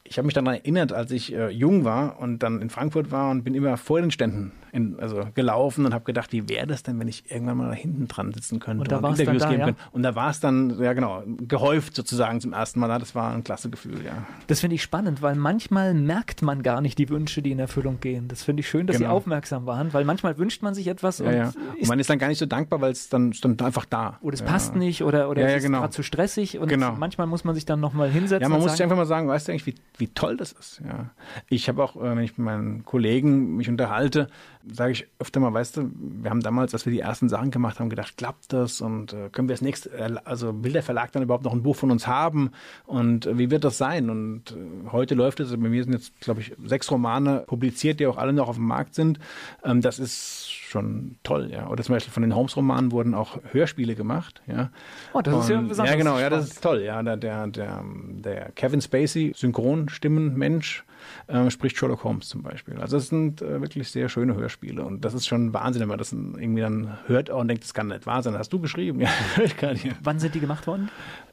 ich 0.03 0.18
habe 0.18 0.26
mich 0.26 0.34
daran 0.34 0.53
erinnert, 0.53 0.93
als 0.93 1.12
ich 1.12 1.34
äh, 1.34 1.49
jung 1.49 1.86
war 1.86 2.20
und 2.20 2.39
dann 2.39 2.62
in 2.62 2.70
Frankfurt 2.70 3.12
war 3.12 3.30
und 3.30 3.43
bin 3.43 3.55
immer 3.55 3.78
vor 3.78 4.01
den 4.01 4.12
Ständen 4.12 4.51
in, 4.72 5.00
also 5.00 5.24
gelaufen 5.34 5.86
und 5.86 5.94
habe 5.94 6.04
gedacht, 6.06 6.32
wie 6.32 6.48
wäre 6.50 6.68
das 6.68 6.84
denn, 6.84 7.00
wenn 7.00 7.08
ich 7.08 7.30
irgendwann 7.30 7.58
mal 7.58 7.68
da 7.70 7.74
hinten 7.74 8.08
dran 8.08 8.34
sitzen 8.34 8.60
könnte 8.60 8.82
Und 8.82 8.92
da 8.92 9.02
war's 9.02 9.20
Interviews 9.20 9.42
dann 9.42 9.50
da, 9.50 9.56
geben 9.56 9.60
ja? 9.60 9.66
könnte. 9.76 9.82
Und 9.92 10.04
da 10.04 10.16
war 10.16 10.30
es 10.30 10.40
dann, 10.40 10.82
ja 10.82 10.94
genau, 10.94 11.24
gehäuft 11.48 11.96
sozusagen 11.96 12.40
zum 12.42 12.54
ersten 12.54 12.80
Mal. 12.80 12.88
Das 13.00 13.16
war 13.16 13.34
ein 13.34 13.44
klasse 13.44 13.70
Gefühl, 13.70 14.04
ja. 14.06 14.26
Das 14.48 14.60
finde 14.62 14.76
ich 14.76 14.84
spannend, 14.84 15.22
weil 15.22 15.36
manchmal 15.36 15.94
merkt 15.94 16.42
man 16.42 16.64
gar 16.64 16.82
nicht 16.82 16.98
die 16.98 17.10
Wünsche, 17.10 17.42
die 17.42 17.52
in 17.52 17.60
Erfüllung 17.60 18.00
gehen. 18.00 18.28
Das 18.28 18.44
finde 18.44 18.62
ich 18.62 18.70
schön, 18.70 18.88
dass 18.88 18.98
Sie 18.98 19.04
Genau. 19.04 19.16
aufmerksam 19.16 19.66
waren, 19.66 19.94
weil 19.94 20.06
manchmal 20.06 20.38
wünscht 20.38 20.62
man 20.62 20.74
sich 20.74 20.88
etwas 20.88 21.20
Ja, 21.20 21.26
und, 21.26 21.34
ja. 21.34 21.52
Und 21.80 21.88
man 21.88 22.00
ist 22.00 22.10
dann 22.10 22.20
gar 22.20 22.28
nicht 22.28 22.38
so 22.40 22.46
dankbar, 22.46 22.82
weil 22.82 22.92
es 22.92 23.10
dann 23.10 23.34
stand 23.34 23.62
einfach 23.62 23.86
da. 23.86 24.18
oder 24.22 24.34
es 24.34 24.40
ja. 24.42 24.46
passt 24.46 24.76
nicht 24.76 25.04
oder, 25.04 25.30
oder 25.30 25.42
es 25.46 25.58
ist 25.58 25.64
genau. 25.64 25.80
gerade 25.80 25.94
zu 25.94 26.04
stressig 26.04 26.60
und 26.60 26.68
Genau. 26.68 26.96
manchmal 26.98 27.28
muss 27.28 27.44
man 27.44 27.56
sich 27.56 27.66
dann 27.66 27.80
nochmal 27.80 28.10
hinsetzen 28.10 28.42
Ja, 28.44 28.50
man 28.50 28.58
und 28.58 28.64
muss 28.64 28.72
sich 28.72 28.78
sagen, 28.80 28.92
einfach 28.92 29.02
mal 29.02 29.08
sagen, 29.08 29.28
weißt 29.28 29.48
du 29.48 29.52
eigentlich, 29.52 29.66
wie, 29.66 29.76
wie 29.98 30.08
toll 30.08 30.38
das 30.38 30.52
ist. 30.52 30.82
Ja. 30.86 31.10
Ich 31.50 31.68
habe 31.68 31.84
auch, 31.84 31.96
äh, 31.96 32.02
wenn 32.16 32.20
ich 32.20 32.38
mit 32.38 32.46
meinen 32.46 32.86
Kollegen 32.86 33.56
mich 33.58 33.70
unterhalte, 33.70 34.28
sage 34.72 34.91
ich 34.91 35.07
öfter 35.20 35.39
mal, 35.39 35.53
weißt 35.53 35.78
du, 35.78 35.89
wir 35.93 36.30
haben 36.30 36.41
damals, 36.41 36.74
als 36.74 36.86
wir 36.86 36.93
die 36.93 36.99
ersten 36.99 37.30
Sachen 37.30 37.51
gemacht 37.51 37.80
haben, 37.80 37.89
gedacht, 37.89 38.18
klappt 38.18 38.51
das 38.53 38.82
und 38.82 39.14
äh, 39.14 39.30
können 39.32 39.47
wir 39.47 39.53
das 39.53 39.62
nächste, 39.62 39.89
äh, 39.91 40.16
also 40.26 40.64
will 40.64 40.74
der 40.74 40.84
Verlag 40.84 41.12
dann 41.12 41.24
überhaupt 41.24 41.43
noch 41.43 41.53
ein 41.53 41.64
Buch 41.64 41.76
von 41.76 41.91
uns 41.91 42.07
haben 42.07 42.51
und 42.86 43.26
äh, 43.26 43.38
wie 43.38 43.49
wird 43.51 43.64
das 43.64 43.78
sein? 43.78 44.09
Und 44.09 44.51
äh, 44.51 44.89
heute 44.91 45.16
läuft 45.16 45.39
es, 45.39 45.51
bei 45.51 45.57
mir 45.57 45.84
sind 45.84 45.93
jetzt, 45.93 46.20
glaube 46.22 46.41
ich, 46.41 46.53
sechs 46.66 46.91
Romane 46.91 47.43
publiziert, 47.47 47.99
die 47.99 48.07
auch 48.07 48.18
alle 48.18 48.34
noch 48.34 48.47
auf 48.49 48.55
dem 48.55 48.68
Markt 48.68 48.95
sind. 48.95 49.20
Ähm, 49.64 49.82
das 49.82 49.99
ist 49.99 50.49
schon 50.51 51.16
toll, 51.24 51.49
ja. 51.51 51.68
Oder 51.70 51.84
zum 51.84 51.95
Beispiel 51.95 52.14
von 52.14 52.24
den 52.24 52.34
Holmes-Romanen 52.36 52.91
wurden 52.91 53.14
auch 53.14 53.39
Hörspiele 53.51 53.95
gemacht, 53.95 54.41
ja. 54.47 54.70
oh, 55.14 55.22
das 55.22 55.43
ist 55.43 55.49
ja 55.49 55.59
Und- 55.59 55.68
besonders 55.70 55.91
Ja, 55.91 55.97
genau, 55.97 56.14
ja, 56.20 56.28
spannend. 56.28 56.43
das 56.45 56.51
ist 56.53 56.62
toll. 56.64 56.82
Ja, 56.82 57.03
der, 57.03 57.18
der, 57.18 57.47
der, 57.47 57.84
der 57.86 58.51
Kevin 58.53 58.82
Spacey, 58.82 59.34
Synchronstimmenmensch, 59.36 60.84
äh, 61.28 61.49
spricht 61.49 61.78
Sherlock 61.78 62.04
Holmes 62.04 62.30
zum 62.30 62.43
Beispiel. 62.43 62.78
Also 62.80 62.97
das 62.97 63.08
sind 63.08 63.41
äh, 63.41 63.62
wirklich 63.62 63.89
sehr 63.89 64.10
schöne 64.10 64.36
Hörspiele 64.36 64.84
und 64.84 65.04
das 65.06 65.14
ist 65.14 65.28
schon 65.28 65.54
Wahnsinn, 65.54 65.82
wenn 65.82 65.89
man 65.89 65.97
das 65.97 66.12
irgendwie 66.12 66.62
dann 66.62 66.97
hört 67.08 67.30
und 67.30 67.47
denkt, 67.47 67.64
das 67.64 67.74
kann 67.74 67.88
nicht 67.88 68.06
wahr 68.06 68.24
sein. 68.24 68.38
Hast 68.38 68.52
du 68.54 68.60
geschrieben? 68.60 69.02
Ja, 69.12 69.43
ich 69.43 69.58
gerade 69.58 69.78
hier. 69.78 69.93
Wann 70.04 70.20
sind 70.20 70.36
die 70.36 70.39
gemacht 70.39 70.68
worden? 70.68 70.89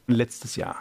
Letztes 0.07 0.55
Jahr. 0.55 0.77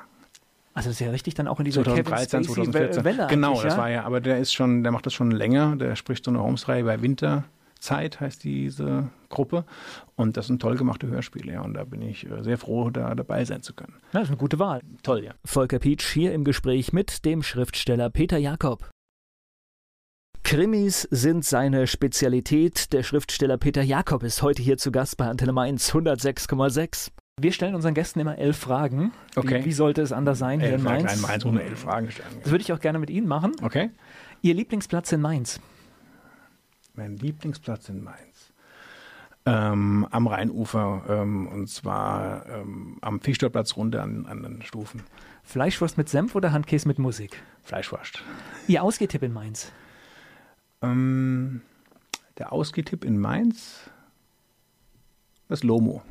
Also 0.75 0.91
das 0.91 1.01
ist 1.01 1.05
ja 1.05 1.11
richtig 1.11 1.35
dann 1.35 1.49
auch 1.49 1.59
in 1.59 1.65
dieser 1.65 1.83
2013, 1.83 2.45
Kevin 2.45 2.65
Spacey 2.65 2.73
2014. 2.73 3.05
Welle 3.05 3.27
genau, 3.29 3.61
das 3.61 3.75
ja? 3.75 3.79
war 3.79 3.91
ja, 3.91 4.05
aber 4.05 4.21
der 4.21 4.39
ist 4.39 4.53
schon, 4.53 4.83
der 4.85 4.93
macht 4.93 5.07
das 5.07 5.13
schon 5.13 5.31
länger. 5.33 5.77
Der 5.77 5.97
spricht 5.97 6.25
so 6.25 6.31
eine 6.31 6.41
Holmes-Reihe 6.41 6.85
bei 6.85 7.03
Winterzeit, 7.79 8.21
heißt 8.21 8.45
diese 8.45 9.11
Gruppe. 9.29 9.65
Und 10.17 10.37
das 10.37 10.49
sind 10.49 10.61
toll 10.61 10.77
gemachte 10.77 11.07
Hörspiele, 11.07 11.53
ja. 11.53 11.63
Und 11.63 11.75
da 11.75 11.85
bin 11.85 12.03
ich 12.03 12.29
äh, 12.29 12.43
sehr 12.43 12.59
froh, 12.59 12.91
da 12.91 13.15
dabei 13.15 13.45
sein 13.45 13.63
zu 13.63 13.73
können. 13.73 13.95
Das 14.13 14.25
ist 14.25 14.29
eine 14.29 14.37
gute 14.37 14.59
Wahl. 14.59 14.83
Toll, 15.03 15.25
ja. 15.25 15.35
Volker 15.45 15.79
Pietsch 15.79 16.13
hier 16.13 16.33
im 16.33 16.45
Gespräch 16.45 16.93
mit 16.93 17.25
dem 17.25 17.43
Schriftsteller 17.43 18.11
Peter 18.11 18.37
Jakob. 18.37 18.91
Krimis 20.43 21.03
sind 21.11 21.45
seine 21.45 21.87
Spezialität. 21.87 22.93
Der 22.93 23.03
Schriftsteller 23.03 23.59
Peter 23.59 23.83
Jakob 23.83 24.23
ist 24.23 24.43
heute 24.43 24.63
hier 24.63 24.79
zu 24.79 24.91
Gast 24.91 25.17
bei 25.17 25.27
Antenne 25.27 25.53
Mainz 25.53 25.93
106,6. 25.93 27.11
Wir 27.41 27.53
stellen 27.53 27.77
unseren 27.77 27.95
Gästen 27.95 28.19
immer 28.19 28.39
elf 28.39 28.57
Fragen. 28.57 29.13
Okay. 29.37 29.61
Wie, 29.61 29.67
wie 29.67 29.73
sollte 29.73 30.03
es 30.03 30.11
anders 30.11 30.39
sein 30.39 30.59
hier 30.59 30.71
elf 30.71 30.79
in 30.79 30.85
Mainz? 30.85 31.05
Fragen, 31.05 31.21
Mainz 31.21 31.45
ohne 31.45 31.63
elf 31.63 31.79
Fragen 31.79 32.11
stellen. 32.11 32.29
Das 32.43 32.51
würde 32.51 32.63
ich 32.63 32.73
auch 32.73 32.81
gerne 32.81 32.99
mit 32.99 33.11
Ihnen 33.11 33.29
machen. 33.29 33.53
Okay. 33.63 33.91
Ihr 34.43 34.55
Lieblingsplatz 34.55 35.13
in 35.13 35.21
Mainz? 35.21 35.61
Mein 36.99 37.17
Lieblingsplatz 37.17 37.89
in 37.91 38.03
Mainz. 38.03 38.53
Ähm, 39.47 40.05
am 40.11 40.27
Rheinufer 40.27 41.05
ähm, 41.09 41.47
und 41.47 41.69
zwar 41.69 42.45
ähm, 42.47 42.99
am 43.03 43.21
Fichterplatz 43.21 43.77
runter 43.77 44.03
an, 44.03 44.27
an 44.27 44.43
den 44.43 44.63
Stufen. 44.63 45.05
Fleischwurst 45.45 45.97
mit 45.97 46.09
Senf 46.09 46.35
oder 46.35 46.51
Handkäse 46.51 46.89
mit 46.89 46.99
Musik? 46.99 47.41
Fleischwurst. 47.63 48.21
Ihr 48.67 48.83
Ausgehtipp 48.83 49.23
in 49.23 49.33
Mainz? 49.33 49.71
Ähm, 50.83 51.63
der 52.37 52.53
Ausgehtipp 52.53 53.05
in 53.05 53.17
Mainz, 53.21 53.89
das 55.49 55.63
Lomo. 55.63 56.03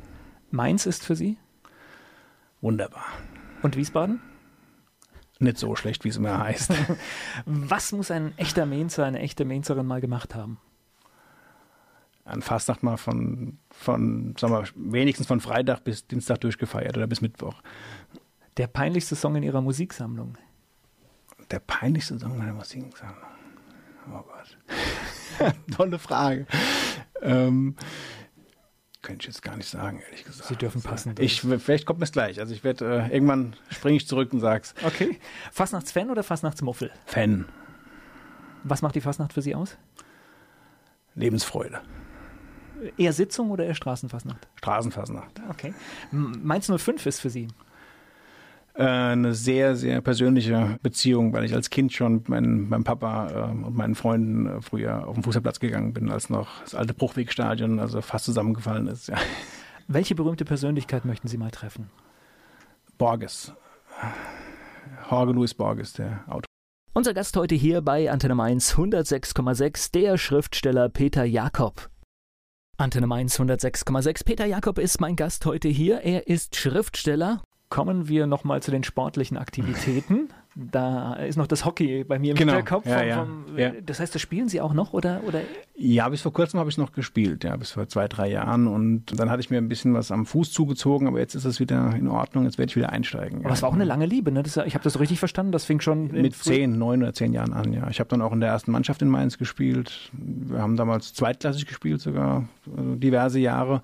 Mainz 0.50 0.86
ist 0.86 1.04
für 1.04 1.16
Sie? 1.16 1.36
Wunderbar. 2.62 3.04
Und 3.60 3.76
Wiesbaden? 3.76 4.22
Nicht 5.38 5.58
so 5.58 5.76
schlecht, 5.76 6.04
wie 6.04 6.08
es 6.08 6.16
immer 6.16 6.38
heißt. 6.38 6.72
Was 7.44 7.92
muss 7.92 8.10
ein 8.10 8.32
echter 8.38 8.64
Mainzer, 8.64 9.04
eine 9.04 9.18
echte 9.18 9.44
Mainzerin 9.44 9.84
mal 9.84 10.00
gemacht 10.00 10.34
haben? 10.34 10.58
An 12.28 12.42
Fastnacht 12.42 12.82
mal 12.82 12.98
von, 12.98 13.58
von 13.70 14.34
sagen 14.38 14.52
wir, 14.52 14.64
wenigstens 14.92 15.26
von 15.26 15.40
Freitag 15.40 15.84
bis 15.84 16.06
Dienstag 16.06 16.40
durchgefeiert 16.42 16.96
oder 16.96 17.06
bis 17.06 17.22
Mittwoch. 17.22 17.62
Der 18.58 18.66
peinlichste 18.66 19.16
Song 19.16 19.36
in 19.36 19.42
Ihrer 19.42 19.62
Musiksammlung? 19.62 20.36
Der 21.50 21.60
peinlichste 21.60 22.18
Song 22.18 22.36
meiner 22.36 22.52
Musiksammlung? 22.52 23.30
Oh 24.12 24.22
Gott. 24.22 25.54
Tolle 25.74 25.98
Frage. 25.98 26.46
Ähm, 27.22 27.76
könnte 29.00 29.22
ich 29.22 29.34
jetzt 29.34 29.42
gar 29.42 29.56
nicht 29.56 29.68
sagen, 29.68 30.00
ehrlich 30.04 30.24
gesagt. 30.24 30.48
Sie 30.48 30.56
dürfen 30.56 30.82
passen. 30.82 31.14
Ich, 31.18 31.40
vielleicht 31.40 31.86
kommt 31.86 32.02
es 32.02 32.12
gleich. 32.12 32.40
Also 32.40 32.52
ich 32.52 32.62
werde 32.62 33.04
äh, 33.08 33.14
irgendwann 33.14 33.56
springe 33.70 33.96
ich 33.96 34.06
zurück 34.06 34.32
und 34.34 34.40
sag's. 34.40 34.74
Okay. 34.84 35.18
Fastnachtsfan 35.50 36.10
oder 36.10 36.22
Fastnachtsmuffel? 36.22 36.90
Fan. 37.06 37.46
Was 38.64 38.82
macht 38.82 38.96
die 38.96 39.00
Fastnacht 39.00 39.32
für 39.32 39.40
Sie 39.40 39.54
aus? 39.54 39.78
Lebensfreude. 41.14 41.80
Eher 42.96 43.12
Sitzung 43.12 43.50
oder 43.50 43.64
eher 43.64 43.74
Straßenfastnacht? 43.74 44.46
Straßenfastnacht. 44.56 45.40
Okay. 45.50 45.74
M- 46.12 46.40
Mainz 46.42 46.70
05 46.74 47.06
ist 47.06 47.20
für 47.20 47.30
Sie. 47.30 47.48
Äh, 48.74 48.84
eine 48.84 49.34
sehr, 49.34 49.74
sehr 49.74 50.00
persönliche 50.00 50.78
Beziehung, 50.82 51.32
weil 51.32 51.44
ich 51.44 51.54
als 51.54 51.70
Kind 51.70 51.92
schon 51.92 52.14
mit 52.14 52.28
meinem, 52.28 52.68
meinem 52.68 52.84
Papa 52.84 53.28
äh, 53.30 53.64
und 53.66 53.74
meinen 53.76 53.94
Freunden 53.96 54.46
äh, 54.46 54.60
früher 54.60 55.06
auf 55.08 55.14
den 55.14 55.24
Fußballplatz 55.24 55.58
gegangen 55.58 55.92
bin, 55.92 56.10
als 56.10 56.30
noch 56.30 56.62
das 56.62 56.74
alte 56.76 56.94
Bruchwegstadion 56.94 57.80
also 57.80 58.00
fast 58.02 58.24
zusammengefallen 58.26 58.86
ist. 58.86 59.08
Ja. 59.08 59.16
Welche 59.88 60.14
berühmte 60.14 60.44
Persönlichkeit 60.44 61.04
möchten 61.04 61.28
Sie 61.28 61.38
mal 61.38 61.50
treffen? 61.50 61.90
Borges. 62.98 63.52
Jorge 65.10 65.32
Luis 65.32 65.54
Borges, 65.54 65.94
der 65.94 66.24
Autor. 66.26 66.44
Unser 66.92 67.14
Gast 67.14 67.36
heute 67.36 67.54
hier 67.54 67.80
bei 67.80 68.10
Antenne 68.10 68.34
Mainz 68.34 68.74
106,6, 68.74 69.92
der 69.92 70.18
Schriftsteller 70.18 70.88
Peter 70.88 71.24
Jakob. 71.24 71.88
Antenne 72.80 73.08
Mainz 73.08 73.40
106,6. 73.40 74.24
Peter 74.24 74.46
Jakob 74.46 74.78
ist 74.78 75.00
mein 75.00 75.16
Gast 75.16 75.44
heute 75.46 75.66
hier. 75.66 76.02
Er 76.02 76.28
ist 76.28 76.54
Schriftsteller. 76.54 77.42
Kommen 77.68 78.08
wir 78.08 78.26
nochmal 78.26 78.62
zu 78.62 78.70
den 78.70 78.84
sportlichen 78.84 79.36
Aktivitäten. 79.36 80.28
Da 80.60 81.12
ist 81.14 81.36
noch 81.36 81.46
das 81.46 81.64
Hockey 81.64 82.02
bei 82.02 82.18
mir 82.18 82.32
im 82.32 82.36
Genau. 82.36 82.54
Hinterkopf. 82.54 82.84
Ja, 82.84 83.04
ja. 83.04 83.18
vom, 83.18 83.56
Ja. 83.56 83.70
Das 83.86 84.00
heißt, 84.00 84.12
das 84.12 84.20
spielen 84.20 84.48
Sie 84.48 84.60
auch 84.60 84.74
noch 84.74 84.92
oder? 84.92 85.20
oder? 85.24 85.42
Ja, 85.76 86.08
bis 86.08 86.22
vor 86.22 86.32
kurzem 86.32 86.58
habe 86.58 86.68
ich 86.68 86.76
noch 86.76 86.90
gespielt, 86.90 87.44
ja, 87.44 87.54
bis 87.54 87.70
vor 87.70 87.86
zwei, 87.86 88.08
drei 88.08 88.28
Jahren. 88.28 88.66
Und 88.66 89.20
dann 89.20 89.30
hatte 89.30 89.38
ich 89.38 89.50
mir 89.50 89.58
ein 89.58 89.68
bisschen 89.68 89.94
was 89.94 90.10
am 90.10 90.26
Fuß 90.26 90.50
zugezogen, 90.50 91.06
aber 91.06 91.20
jetzt 91.20 91.36
ist 91.36 91.44
es 91.44 91.60
wieder 91.60 91.94
in 91.94 92.08
Ordnung, 92.08 92.42
jetzt 92.44 92.58
werde 92.58 92.70
ich 92.70 92.76
wieder 92.76 92.90
einsteigen. 92.90 93.44
Aber 93.44 93.54
es 93.54 93.62
war 93.62 93.68
auch 93.68 93.74
eine 93.74 93.84
lange 93.84 94.06
Liebe, 94.06 94.32
ne? 94.32 94.42
Das, 94.42 94.56
ich 94.56 94.74
habe 94.74 94.82
das 94.82 94.94
so 94.94 94.98
richtig 94.98 95.20
verstanden. 95.20 95.52
Das 95.52 95.64
fing 95.64 95.80
schon 95.80 96.08
Mit 96.10 96.34
zehn, 96.34 96.76
neun 96.76 97.04
oder 97.04 97.12
zehn 97.12 97.32
Jahren 97.32 97.52
an, 97.52 97.72
ja. 97.72 97.88
Ich 97.88 98.00
habe 98.00 98.08
dann 98.10 98.20
auch 98.20 98.32
in 98.32 98.40
der 98.40 98.48
ersten 98.48 98.72
Mannschaft 98.72 99.00
in 99.00 99.08
Mainz 99.08 99.38
gespielt. 99.38 100.10
Wir 100.12 100.60
haben 100.60 100.76
damals 100.76 101.14
zweitklassig 101.14 101.66
gespielt, 101.66 102.00
sogar 102.00 102.48
also 102.76 102.96
diverse 102.96 103.38
Jahre. 103.38 103.82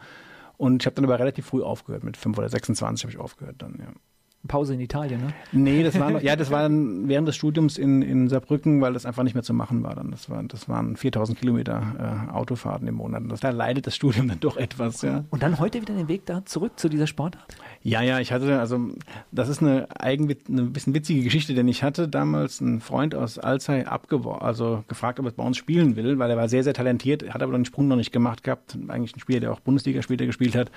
Und 0.57 0.83
ich 0.83 0.87
habe 0.87 0.95
dann 0.95 1.05
aber 1.05 1.19
relativ 1.19 1.47
früh 1.47 1.63
aufgehört. 1.63 2.05
Mit 2.05 2.17
fünf 2.17 2.39
oder 2.39 2.49
26 2.49 3.05
habe 3.05 3.13
ich 3.13 3.19
aufgehört 3.19 3.57
dann, 3.59 3.79
ja. 3.81 3.93
Pause 4.47 4.75
in 4.75 4.81
Italien, 4.81 5.21
ne? 5.21 5.29
Nee, 5.53 5.83
das 5.83 5.99
war 5.99 6.11
noch, 6.11 6.21
ja, 6.23 6.37
das 6.37 6.51
war 6.51 6.63
dann 6.63 7.09
während 7.09 7.27
des 7.27 7.37
Studiums 7.37 7.79
in, 7.79 8.03
in 8.03 8.29
Saarbrücken, 8.29 8.81
weil 8.81 8.93
das 8.93 9.07
einfach 9.07 9.23
nicht 9.23 9.35
mehr 9.35 9.43
zu 9.43 9.55
machen 9.55 9.83
war 9.83 9.95
dann. 9.95 10.11
Das, 10.11 10.29
war, 10.29 10.43
das 10.43 10.69
waren 10.69 10.97
4000 10.97 11.39
Kilometer 11.39 12.29
äh, 12.31 12.33
Autofahrten 12.33 12.87
im 12.87 12.97
Monat. 12.97 13.23
Das, 13.29 13.41
da 13.41 13.51
leidet 13.51 13.87
das 13.87 13.97
Studium 13.97 14.29
dann 14.29 14.41
doch 14.41 14.57
etwas, 14.57 15.03
ja. 15.03 15.25
Und 15.31 15.43
dann 15.43 15.59
heute 15.59 15.81
wieder 15.81 15.95
den 15.95 16.09
Weg 16.09 16.27
da 16.27 16.45
zurück 16.45 16.79
zu 16.79 16.89
dieser 16.89 17.07
Sportart? 17.07 17.57
Ja, 17.83 18.03
ja, 18.03 18.21
ich 18.21 18.33
hatte, 18.33 18.59
also 18.59 18.91
das 19.33 19.49
ist 19.49 19.63
eine 19.63 19.89
eigen, 19.99 20.35
eine 20.49 20.63
bisschen 20.63 20.95
witzige 20.95 21.23
Geschichte, 21.23 21.55
denn 21.55 21.69
ich 21.69 21.83
hatte 21.83 22.09
damals 22.09 22.61
einen 22.61 22.81
Freund 22.81 23.15
aus 23.15 23.39
Alzey 23.39 23.85
abgeworfen, 23.85 24.43
also 24.43 24.85
gefragt, 24.89 25.21
ob 25.21 25.27
er 25.27 25.33
bei 25.33 25.45
uns 25.45 25.57
spielen 25.57 25.97
will, 25.97 26.19
weil 26.19 26.31
er 26.31 26.37
war 26.37 26.49
sehr, 26.49 26.65
sehr 26.65 26.75
talentiert, 26.75 27.33
hat 27.33 27.43
aber 27.43 27.53
den 27.53 27.65
Sprung 27.65 27.89
noch 27.89 27.97
nicht 27.97 28.13
gemacht 28.13 28.43
gehabt. 28.43 28.79
Eigentlich 28.89 29.17
ein 29.17 29.21
Spieler, 29.21 29.41
der 29.41 29.53
auch 29.53 29.61
Bundesliga 29.61 30.03
später 30.03 30.27
gespielt 30.27 30.55
hat. 30.55 30.71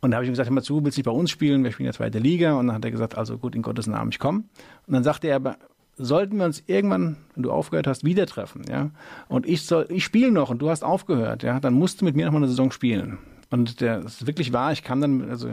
Und 0.00 0.10
da 0.12 0.16
habe 0.16 0.24
ich 0.24 0.28
ihm 0.28 0.32
gesagt, 0.32 0.48
hör 0.48 0.54
mal 0.54 0.62
zu, 0.62 0.84
willst 0.84 0.96
du 0.96 1.00
nicht 1.00 1.06
bei 1.06 1.10
uns 1.10 1.30
spielen? 1.30 1.64
Wir 1.64 1.72
spielen 1.72 1.86
ja 1.86 1.92
zweite 1.92 2.18
Liga. 2.18 2.54
Und 2.54 2.68
dann 2.68 2.76
hat 2.76 2.84
er 2.84 2.90
gesagt, 2.90 3.18
also 3.18 3.36
gut, 3.38 3.56
in 3.56 3.62
Gottes 3.62 3.86
Namen, 3.86 4.10
ich 4.12 4.18
komme. 4.18 4.44
Und 4.86 4.94
dann 4.94 5.02
sagte 5.02 5.28
er 5.28 5.36
aber, 5.36 5.56
sollten 5.98 6.36
wir 6.38 6.44
uns 6.44 6.62
irgendwann, 6.66 7.16
wenn 7.34 7.42
du 7.42 7.50
aufgehört 7.50 7.86
hast, 7.86 8.04
wieder 8.04 8.26
treffen, 8.26 8.62
ja, 8.70 8.90
und 9.28 9.46
ich 9.46 9.66
soll, 9.66 9.86
ich 9.90 10.04
spiele 10.04 10.30
noch 10.30 10.48
und 10.50 10.62
du 10.62 10.70
hast 10.70 10.84
aufgehört, 10.84 11.42
ja, 11.42 11.60
dann 11.60 11.74
musst 11.74 12.00
du 12.00 12.04
mit 12.04 12.14
mir 12.16 12.26
noch 12.26 12.32
mal 12.32 12.38
eine 12.38 12.48
Saison 12.48 12.70
spielen. 12.70 13.18
Und 13.50 13.80
der, 13.80 14.00
das 14.00 14.20
ist 14.20 14.26
wirklich 14.26 14.52
wahr, 14.52 14.72
ich 14.72 14.84
kam 14.84 15.00
dann, 15.00 15.28
also 15.28 15.48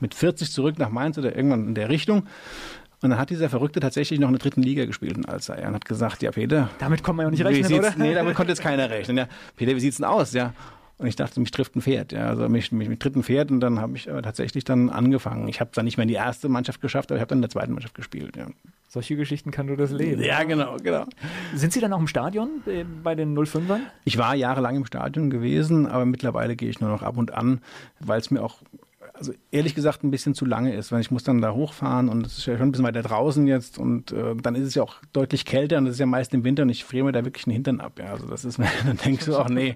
mit 0.00 0.14
40 0.14 0.52
zurück 0.52 0.78
nach 0.78 0.90
Mainz 0.90 1.18
oder 1.18 1.34
irgendwann 1.34 1.68
in 1.68 1.74
der 1.74 1.88
Richtung. 1.88 2.26
Und 3.00 3.10
dann 3.10 3.18
hat 3.18 3.30
dieser 3.30 3.48
Verrückte 3.48 3.78
tatsächlich 3.78 4.18
noch 4.18 4.28
in 4.28 4.34
der 4.34 4.40
dritten 4.40 4.62
Liga 4.62 4.84
gespielt 4.84 5.16
in 5.16 5.24
Alzey 5.24 5.64
und 5.64 5.74
hat 5.74 5.84
gesagt, 5.84 6.22
ja 6.22 6.32
Peter, 6.32 6.68
Damit 6.80 7.04
kann 7.04 7.14
man 7.14 7.26
ja 7.26 7.30
nicht 7.30 7.44
rechnen, 7.44 7.78
oder? 7.78 7.94
nee, 7.96 8.12
damit 8.12 8.34
konnte 8.34 8.50
jetzt 8.50 8.60
keiner 8.60 8.90
rechnen. 8.90 9.16
Ja, 9.16 9.28
Peter, 9.56 9.74
wie 9.76 9.80
sieht's 9.80 9.98
denn 9.98 10.06
aus? 10.06 10.32
Ja. 10.32 10.52
Und 10.98 11.06
ich 11.06 11.14
dachte, 11.14 11.38
mich 11.38 11.52
trifft 11.52 11.76
ein 11.76 11.80
Pferd. 11.80 12.10
Ja, 12.12 12.26
also 12.26 12.48
mich, 12.48 12.72
mich, 12.72 12.88
mich 12.88 12.98
trifft 12.98 13.14
ein 13.14 13.22
Pferd 13.22 13.52
und 13.52 13.60
dann 13.60 13.80
habe 13.80 13.96
ich 13.96 14.10
aber 14.10 14.20
tatsächlich 14.20 14.64
dann 14.64 14.90
angefangen. 14.90 15.46
Ich 15.46 15.60
habe 15.60 15.70
dann 15.72 15.84
nicht 15.84 15.96
mehr 15.96 16.02
in 16.02 16.08
die 16.08 16.14
erste 16.14 16.48
Mannschaft 16.48 16.80
geschafft, 16.80 17.10
aber 17.12 17.16
ich 17.18 17.20
habe 17.20 17.28
dann 17.28 17.38
in 17.38 17.42
der 17.42 17.50
zweiten 17.50 17.72
Mannschaft 17.72 17.94
gespielt. 17.94 18.36
Ja, 18.36 18.46
Solche 18.88 19.14
Geschichten 19.14 19.52
kann 19.52 19.66
nur 19.66 19.76
das 19.76 19.92
Leben. 19.92 20.20
ja 20.22 20.42
genau, 20.42 20.76
genau. 20.82 21.04
Sind 21.54 21.72
Sie 21.72 21.78
dann 21.80 21.92
auch 21.92 22.00
im 22.00 22.08
Stadion 22.08 22.48
äh, 22.66 22.84
bei 23.04 23.14
den 23.14 23.38
05ern? 23.38 23.78
Ich 24.04 24.18
war 24.18 24.34
jahrelang 24.34 24.74
im 24.74 24.86
Stadion 24.86 25.30
gewesen, 25.30 25.86
aber 25.86 26.04
mittlerweile 26.04 26.56
gehe 26.56 26.68
ich 26.68 26.80
nur 26.80 26.90
noch 26.90 27.02
ab 27.02 27.16
und 27.16 27.32
an, 27.32 27.60
weil 28.00 28.18
es 28.18 28.32
mir 28.32 28.42
auch, 28.42 28.56
also 29.18 29.32
ehrlich 29.50 29.74
gesagt, 29.74 30.04
ein 30.04 30.10
bisschen 30.10 30.34
zu 30.34 30.44
lange 30.44 30.74
ist, 30.74 30.92
weil 30.92 31.00
ich 31.00 31.10
muss 31.10 31.24
dann 31.24 31.40
da 31.40 31.52
hochfahren 31.52 32.08
und 32.08 32.24
es 32.26 32.38
ist 32.38 32.46
ja 32.46 32.56
schon 32.56 32.68
ein 32.68 32.72
bisschen 32.72 32.86
weiter 32.86 33.02
draußen 33.02 33.46
jetzt 33.46 33.78
und 33.78 34.12
äh, 34.12 34.34
dann 34.36 34.54
ist 34.54 34.66
es 34.66 34.74
ja 34.74 34.82
auch 34.82 34.96
deutlich 35.12 35.44
kälter 35.44 35.78
und 35.78 35.86
das 35.86 35.94
ist 35.94 36.00
ja 36.00 36.06
meist 36.06 36.32
im 36.34 36.44
Winter 36.44 36.62
und 36.62 36.68
ich 36.68 36.84
friere 36.84 37.04
mir 37.04 37.12
da 37.12 37.24
wirklich 37.24 37.44
den 37.44 37.52
Hintern 37.52 37.80
ab. 37.80 37.98
Ja, 37.98 38.12
also 38.12 38.26
das 38.26 38.44
ist 38.44 38.58
mir, 38.58 38.68
dann 38.86 38.96
denkst 38.96 39.26
du 39.26 39.36
auch, 39.36 39.48
nee. 39.48 39.74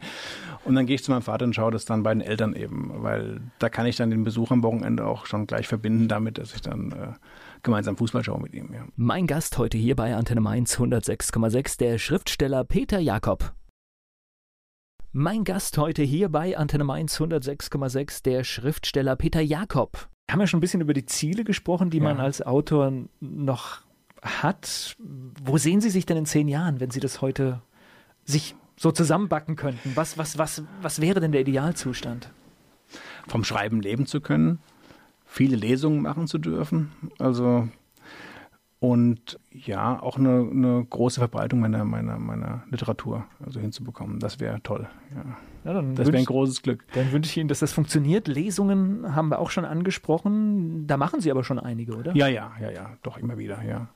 Und 0.65 0.75
dann 0.77 0.87
gehe 0.87 0.95
ich 0.95 1.05
zu 1.05 1.11
meinem 1.11 1.23
Vater 1.23 1.45
und 1.45 1.55
schaue 1.55 1.73
das 1.73 1.85
dann 1.85 2.03
bei 2.03 2.15
den 2.15 2.21
Eltern 2.21 2.55
eben, 2.55 2.93
weil 3.03 3.41
da 3.59 3.69
kann 3.69 3.87
ich 3.87 3.97
dann 3.97 4.11
den 4.11 4.25
Besuch 4.25 4.51
am 4.51 4.63
Wochenende 4.63 5.05
auch 5.05 5.27
schon 5.27 5.47
gleich 5.47 5.67
verbinden 5.67 6.09
damit, 6.09 6.39
dass 6.39 6.55
ich 6.55 6.61
dann 6.61 6.93
äh, 6.93 7.13
gemeinsam 7.63 7.97
Fußball 7.97 8.23
schaue 8.23 8.41
mit 8.41 8.55
ihm. 8.55 8.71
Ja. 8.73 8.85
Mein 8.97 9.27
Gast 9.27 9.59
heute 9.59 9.77
hier 9.77 9.97
bei 9.97 10.15
Antenne 10.15 10.41
Mainz 10.41 10.79
106,6, 10.79 11.79
der 11.79 11.99
Schriftsteller 11.99 12.65
Peter 12.65 12.99
Jakob. 12.99 13.53
Mein 15.13 15.45
Gast 15.45 15.77
heute 15.77 16.03
hier 16.03 16.29
bei 16.31 16.57
Antenne 16.57 16.85
Mainz 16.85 17.21
106,6, 17.21 18.23
der 18.23 18.45
Schriftsteller 18.45 19.15
Peter 19.17 19.41
Jakob. 19.43 20.09
Wir 20.27 20.33
haben 20.33 20.41
ja 20.41 20.47
schon 20.47 20.59
ein 20.59 20.63
bisschen 20.63 20.81
über 20.81 20.95
die 20.95 21.05
Ziele 21.05 21.45
gesprochen, 21.45 21.91
die 21.91 22.01
man 22.01 22.17
Ja. 22.17 22.23
als 22.25 22.41
Autor 22.41 22.93
noch 23.21 23.81
hat. 24.23 24.97
Wo 25.45 25.59
sehen 25.59 25.81
Sie 25.83 25.91
sich 25.91 26.07
denn 26.07 26.17
in 26.17 26.27
zehn 26.27 26.49
Jahren, 26.49 26.81
wenn 26.81 26.91
Sie 26.91 27.01
das 27.01 27.21
heute 27.21 27.61
sich 28.25 28.55
so 28.77 28.91
zusammenbacken 28.91 29.57
könnten? 29.57 29.93
Was, 29.97 30.17
was, 30.17 30.39
was, 30.39 30.63
was 30.81 31.01
wäre 31.01 31.21
denn 31.21 31.33
der 31.33 31.43
Idealzustand? 31.43 32.31
vom 33.29 33.45
Schreiben 33.45 33.81
leben 33.81 34.05
zu 34.05 34.21
können, 34.21 34.59
viele 35.25 35.57
Lesungen 35.57 36.03
machen 36.03 36.27
zu 36.27 36.37
dürfen, 36.39 36.93
also 37.19 37.69
und 38.83 39.39
ja, 39.53 40.03
auch 40.03 40.19
eine, 40.19 40.45
eine 40.51 40.85
große 40.85 41.21
Verbreitung 41.21 41.61
meiner, 41.61 41.85
meiner, 41.85 42.19
meiner 42.19 42.65
Literatur 42.69 43.27
also 43.47 43.61
hinzubekommen. 43.61 44.19
Das 44.19 44.41
wäre 44.41 44.61
toll. 44.65 44.89
Ja. 45.15 45.73
Ja, 45.73 45.81
Das 45.95 46.09
wäre 46.09 46.19
ein 46.19 46.25
großes 46.25 46.63
Glück. 46.63 46.85
Dann 46.93 47.13
wünsche 47.13 47.31
ich 47.31 47.37
Ihnen, 47.37 47.47
dass 47.47 47.61
das 47.61 47.73
funktioniert. 47.73 48.27
Lesungen 48.27 49.15
haben 49.15 49.29
wir 49.29 49.39
auch 49.39 49.51
schon 49.51 49.65
angesprochen. 49.65 50.89
Da 50.89 50.97
machen 50.97 51.21
Sie 51.21 51.31
aber 51.31 51.45
schon 51.45 51.61
einige, 51.61 51.97
oder? 51.97 52.13
Ja, 52.17 52.27
ja, 52.27 52.51
ja, 52.61 52.73
ja, 52.73 52.91
doch 53.05 53.19
immer 53.19 53.39
wieder, 53.39 53.63
ja. 53.63 53.87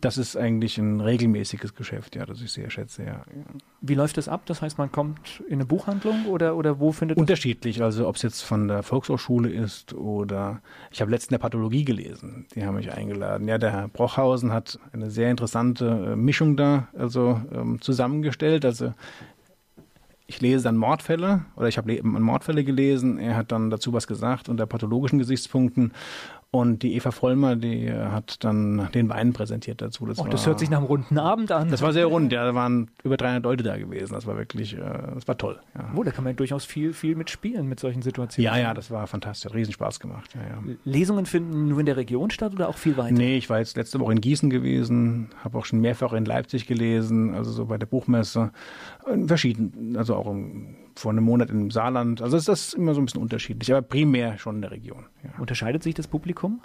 Das 0.00 0.18
ist 0.18 0.36
eigentlich 0.36 0.78
ein 0.78 1.00
regelmäßiges 1.00 1.74
Geschäft, 1.74 2.16
ja, 2.16 2.26
das 2.26 2.40
ich 2.40 2.52
sehr 2.52 2.70
schätze, 2.70 3.04
ja. 3.04 3.22
Wie 3.80 3.94
läuft 3.94 4.16
das 4.16 4.28
ab? 4.28 4.42
Das 4.46 4.62
heißt, 4.62 4.78
man 4.78 4.92
kommt 4.92 5.42
in 5.48 5.54
eine 5.54 5.66
Buchhandlung 5.66 6.26
oder, 6.26 6.56
oder 6.56 6.80
wo 6.80 6.92
findet 6.92 7.18
Unterschiedlich, 7.18 7.82
also 7.82 8.08
ob 8.08 8.16
es 8.16 8.22
jetzt 8.22 8.42
von 8.42 8.68
der 8.68 8.82
Volkshochschule 8.82 9.50
ist 9.50 9.94
oder 9.94 10.60
ich 10.90 11.00
habe 11.00 11.10
letztens 11.10 11.30
der 11.30 11.38
Pathologie 11.38 11.84
gelesen, 11.84 12.46
die 12.54 12.64
haben 12.64 12.76
mich 12.76 12.92
eingeladen. 12.92 13.48
Ja, 13.48 13.58
der 13.58 13.72
Herr 13.72 13.88
Brochhausen 13.88 14.52
hat 14.52 14.78
eine 14.92 15.10
sehr 15.10 15.30
interessante 15.30 16.12
äh, 16.12 16.16
Mischung 16.16 16.56
da 16.56 16.88
also 16.96 17.40
ähm, 17.52 17.80
zusammengestellt. 17.80 18.64
Also 18.64 18.94
ich 20.26 20.40
lese 20.40 20.64
dann 20.64 20.76
Mordfälle 20.76 21.44
oder 21.56 21.66
ich 21.66 21.76
habe 21.76 22.00
Mordfälle 22.02 22.62
gelesen. 22.62 23.18
Er 23.18 23.36
hat 23.36 23.50
dann 23.50 23.68
dazu 23.70 23.92
was 23.92 24.06
gesagt 24.06 24.48
unter 24.48 24.66
pathologischen 24.66 25.18
Gesichtspunkten. 25.18 25.92
Und 26.52 26.82
die 26.82 26.96
Eva 26.96 27.12
Vollmer, 27.12 27.54
die 27.54 27.92
hat 27.92 28.42
dann 28.42 28.88
den 28.92 29.08
Wein 29.08 29.32
präsentiert 29.32 29.80
dazu. 29.80 30.04
Das, 30.06 30.18
oh, 30.18 30.26
das 30.26 30.48
hört 30.48 30.58
sich 30.58 30.68
nach 30.68 30.78
einem 30.78 30.88
runden 30.88 31.16
Abend 31.16 31.52
an. 31.52 31.70
Das 31.70 31.80
war 31.80 31.92
sehr 31.92 32.06
rund, 32.06 32.32
ja. 32.32 32.44
Da 32.44 32.56
waren 32.56 32.90
über 33.04 33.16
300 33.16 33.44
Leute 33.44 33.62
da 33.62 33.76
gewesen. 33.76 34.14
Das 34.14 34.26
war 34.26 34.36
wirklich, 34.36 34.76
äh, 34.76 34.80
das 35.14 35.28
war 35.28 35.38
toll. 35.38 35.60
Ja. 35.76 35.92
Oh, 35.94 36.02
da 36.02 36.10
kann 36.10 36.24
man 36.24 36.34
durchaus 36.34 36.64
viel, 36.64 36.92
viel 36.92 37.14
mitspielen 37.14 37.68
mit 37.68 37.78
solchen 37.78 38.02
Situationen. 38.02 38.52
Ja, 38.52 38.60
ja, 38.60 38.74
das 38.74 38.90
war 38.90 39.06
fantastisch. 39.06 39.48
Hat 39.48 39.54
riesen 39.54 39.72
Spaß 39.72 40.00
gemacht. 40.00 40.34
Ja, 40.34 40.40
ja. 40.40 40.74
Lesungen 40.84 41.24
finden 41.24 41.68
nur 41.68 41.78
in 41.78 41.86
der 41.86 41.96
Region 41.96 42.30
statt 42.30 42.52
oder 42.52 42.68
auch 42.68 42.78
viel 42.78 42.96
weiter? 42.96 43.14
Nee, 43.14 43.36
ich 43.36 43.48
war 43.48 43.60
jetzt 43.60 43.76
letzte 43.76 44.00
Woche 44.00 44.10
in 44.10 44.20
Gießen 44.20 44.50
gewesen, 44.50 45.28
habe 45.44 45.56
auch 45.56 45.64
schon 45.64 45.80
mehrfach 45.80 46.12
in 46.14 46.24
Leipzig 46.24 46.66
gelesen, 46.66 47.32
also 47.32 47.52
so 47.52 47.66
bei 47.66 47.78
der 47.78 47.86
Buchmesse. 47.86 48.50
In 49.06 49.28
verschiedenen, 49.28 49.96
also 49.96 50.16
auch 50.16 50.26
im 50.26 50.74
vor 51.00 51.10
einem 51.10 51.24
Monat 51.24 51.50
im 51.50 51.70
Saarland. 51.70 52.22
Also 52.22 52.36
ist 52.36 52.48
das 52.48 52.74
immer 52.74 52.94
so 52.94 53.00
ein 53.00 53.06
bisschen 53.06 53.22
unterschiedlich, 53.22 53.72
aber 53.72 53.82
primär 53.82 54.38
schon 54.38 54.56
in 54.56 54.62
der 54.62 54.70
Region. 54.70 55.06
Ja. 55.24 55.30
Unterscheidet 55.38 55.82
sich 55.82 55.94
das 55.94 56.06
Publikum? 56.06 56.60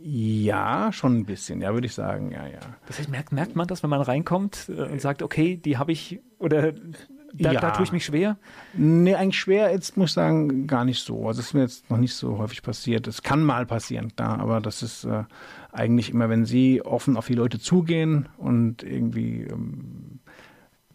Ja, 0.00 0.92
schon 0.92 1.18
ein 1.18 1.24
bisschen, 1.24 1.60
ja, 1.60 1.74
würde 1.74 1.86
ich 1.86 1.94
sagen, 1.94 2.30
ja, 2.30 2.46
ja. 2.46 2.60
Das 2.86 2.98
heißt, 2.98 3.08
merkt, 3.08 3.32
merkt 3.32 3.56
man 3.56 3.66
das, 3.66 3.82
wenn 3.82 3.90
man 3.90 4.00
reinkommt 4.00 4.68
äh, 4.68 4.82
und 4.82 5.00
sagt, 5.00 5.22
okay, 5.22 5.56
die 5.56 5.76
habe 5.76 5.90
ich 5.90 6.20
oder 6.38 6.72
da, 7.32 7.52
ja. 7.52 7.60
da 7.60 7.70
tue 7.72 7.84
ich 7.84 7.92
mich 7.92 8.04
schwer? 8.04 8.38
Nee, 8.74 9.14
eigentlich 9.14 9.38
schwer, 9.38 9.70
jetzt 9.70 9.96
muss 9.96 10.10
ich 10.10 10.14
sagen, 10.14 10.66
gar 10.66 10.84
nicht 10.84 11.04
so. 11.04 11.26
Also 11.26 11.40
es 11.40 11.48
ist 11.48 11.54
mir 11.54 11.62
jetzt 11.62 11.90
noch 11.90 11.98
nicht 11.98 12.14
so 12.14 12.38
häufig 12.38 12.62
passiert. 12.62 13.06
Es 13.06 13.22
kann 13.22 13.42
mal 13.42 13.66
passieren, 13.66 14.12
da, 14.16 14.36
aber 14.36 14.60
das 14.60 14.82
ist 14.82 15.04
äh, 15.04 15.24
eigentlich 15.72 16.10
immer, 16.10 16.28
wenn 16.28 16.44
Sie 16.44 16.80
offen 16.82 17.16
auf 17.16 17.26
die 17.26 17.34
Leute 17.34 17.58
zugehen 17.58 18.28
und 18.38 18.82
irgendwie 18.82 19.42
ähm, 19.42 20.20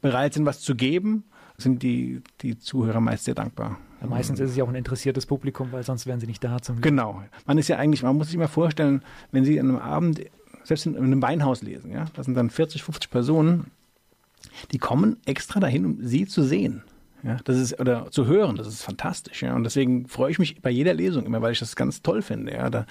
bereit 0.02 0.34
sind, 0.34 0.46
was 0.46 0.62
zu 0.62 0.76
geben, 0.76 1.26
sind 1.58 1.84
die, 1.84 2.22
die 2.42 2.58
Zuhörer 2.58 3.00
meist 3.00 3.26
sehr 3.26 3.36
dankbar. 3.36 3.78
Ja, 4.02 4.08
meistens 4.08 4.40
ist 4.40 4.52
es 4.52 4.56
ja 4.56 4.64
auch 4.64 4.70
ein 4.70 4.76
interessiertes 4.76 5.26
Publikum, 5.26 5.72
weil 5.72 5.84
sonst 5.84 6.06
wären 6.06 6.20
sie 6.20 6.28
nicht 6.28 6.44
da 6.44 6.62
zum 6.62 6.82
Genau. 6.82 7.24
Man 7.46 7.58
ist 7.58 7.68
ja 7.70 7.78
eigentlich, 7.78 8.04
man 8.04 8.18
muss 8.18 8.28
sich 8.28 8.38
mal 8.38 8.48
vorstellen, 8.48 9.02
wenn 9.32 9.46
Sie 9.46 9.60
an 9.60 9.70
einem 9.70 9.80
Abend, 9.80 10.22
selbst 10.64 10.86
in 10.86 10.98
einem 10.98 11.22
Weinhaus 11.22 11.62
lesen, 11.62 11.92
ja, 11.92 12.06
das 12.16 12.26
sind 12.26 12.36
dann 12.36 12.50
40, 12.50 12.84
50 12.84 13.10
Personen, 13.10 13.72
die 14.72 14.78
kommen 14.78 15.18
extra 15.26 15.60
dahin, 15.60 15.86
um 15.86 15.98
Sie 16.02 16.26
zu 16.26 16.44
sehen. 16.44 16.84
Ja, 17.24 17.38
das 17.46 17.58
ist, 17.58 17.80
oder 17.80 18.12
zu 18.12 18.28
hören, 18.28 18.58
das 18.58 18.68
ist 18.68 18.84
fantastisch, 18.84 19.44
ja. 19.44 19.56
Und 19.56 19.64
deswegen 19.64 20.08
freue 20.08 20.32
ich 20.32 20.40
mich 20.40 20.62
bei 20.62 20.70
jeder 20.70 20.94
Lesung 20.94 21.26
immer, 21.26 21.42
weil 21.42 21.54
ich 21.54 21.60
das 21.60 21.78
ganz 21.78 22.02
toll 22.02 22.22
finde, 22.22 22.54
ja. 22.54 22.70
Da, 22.70 22.86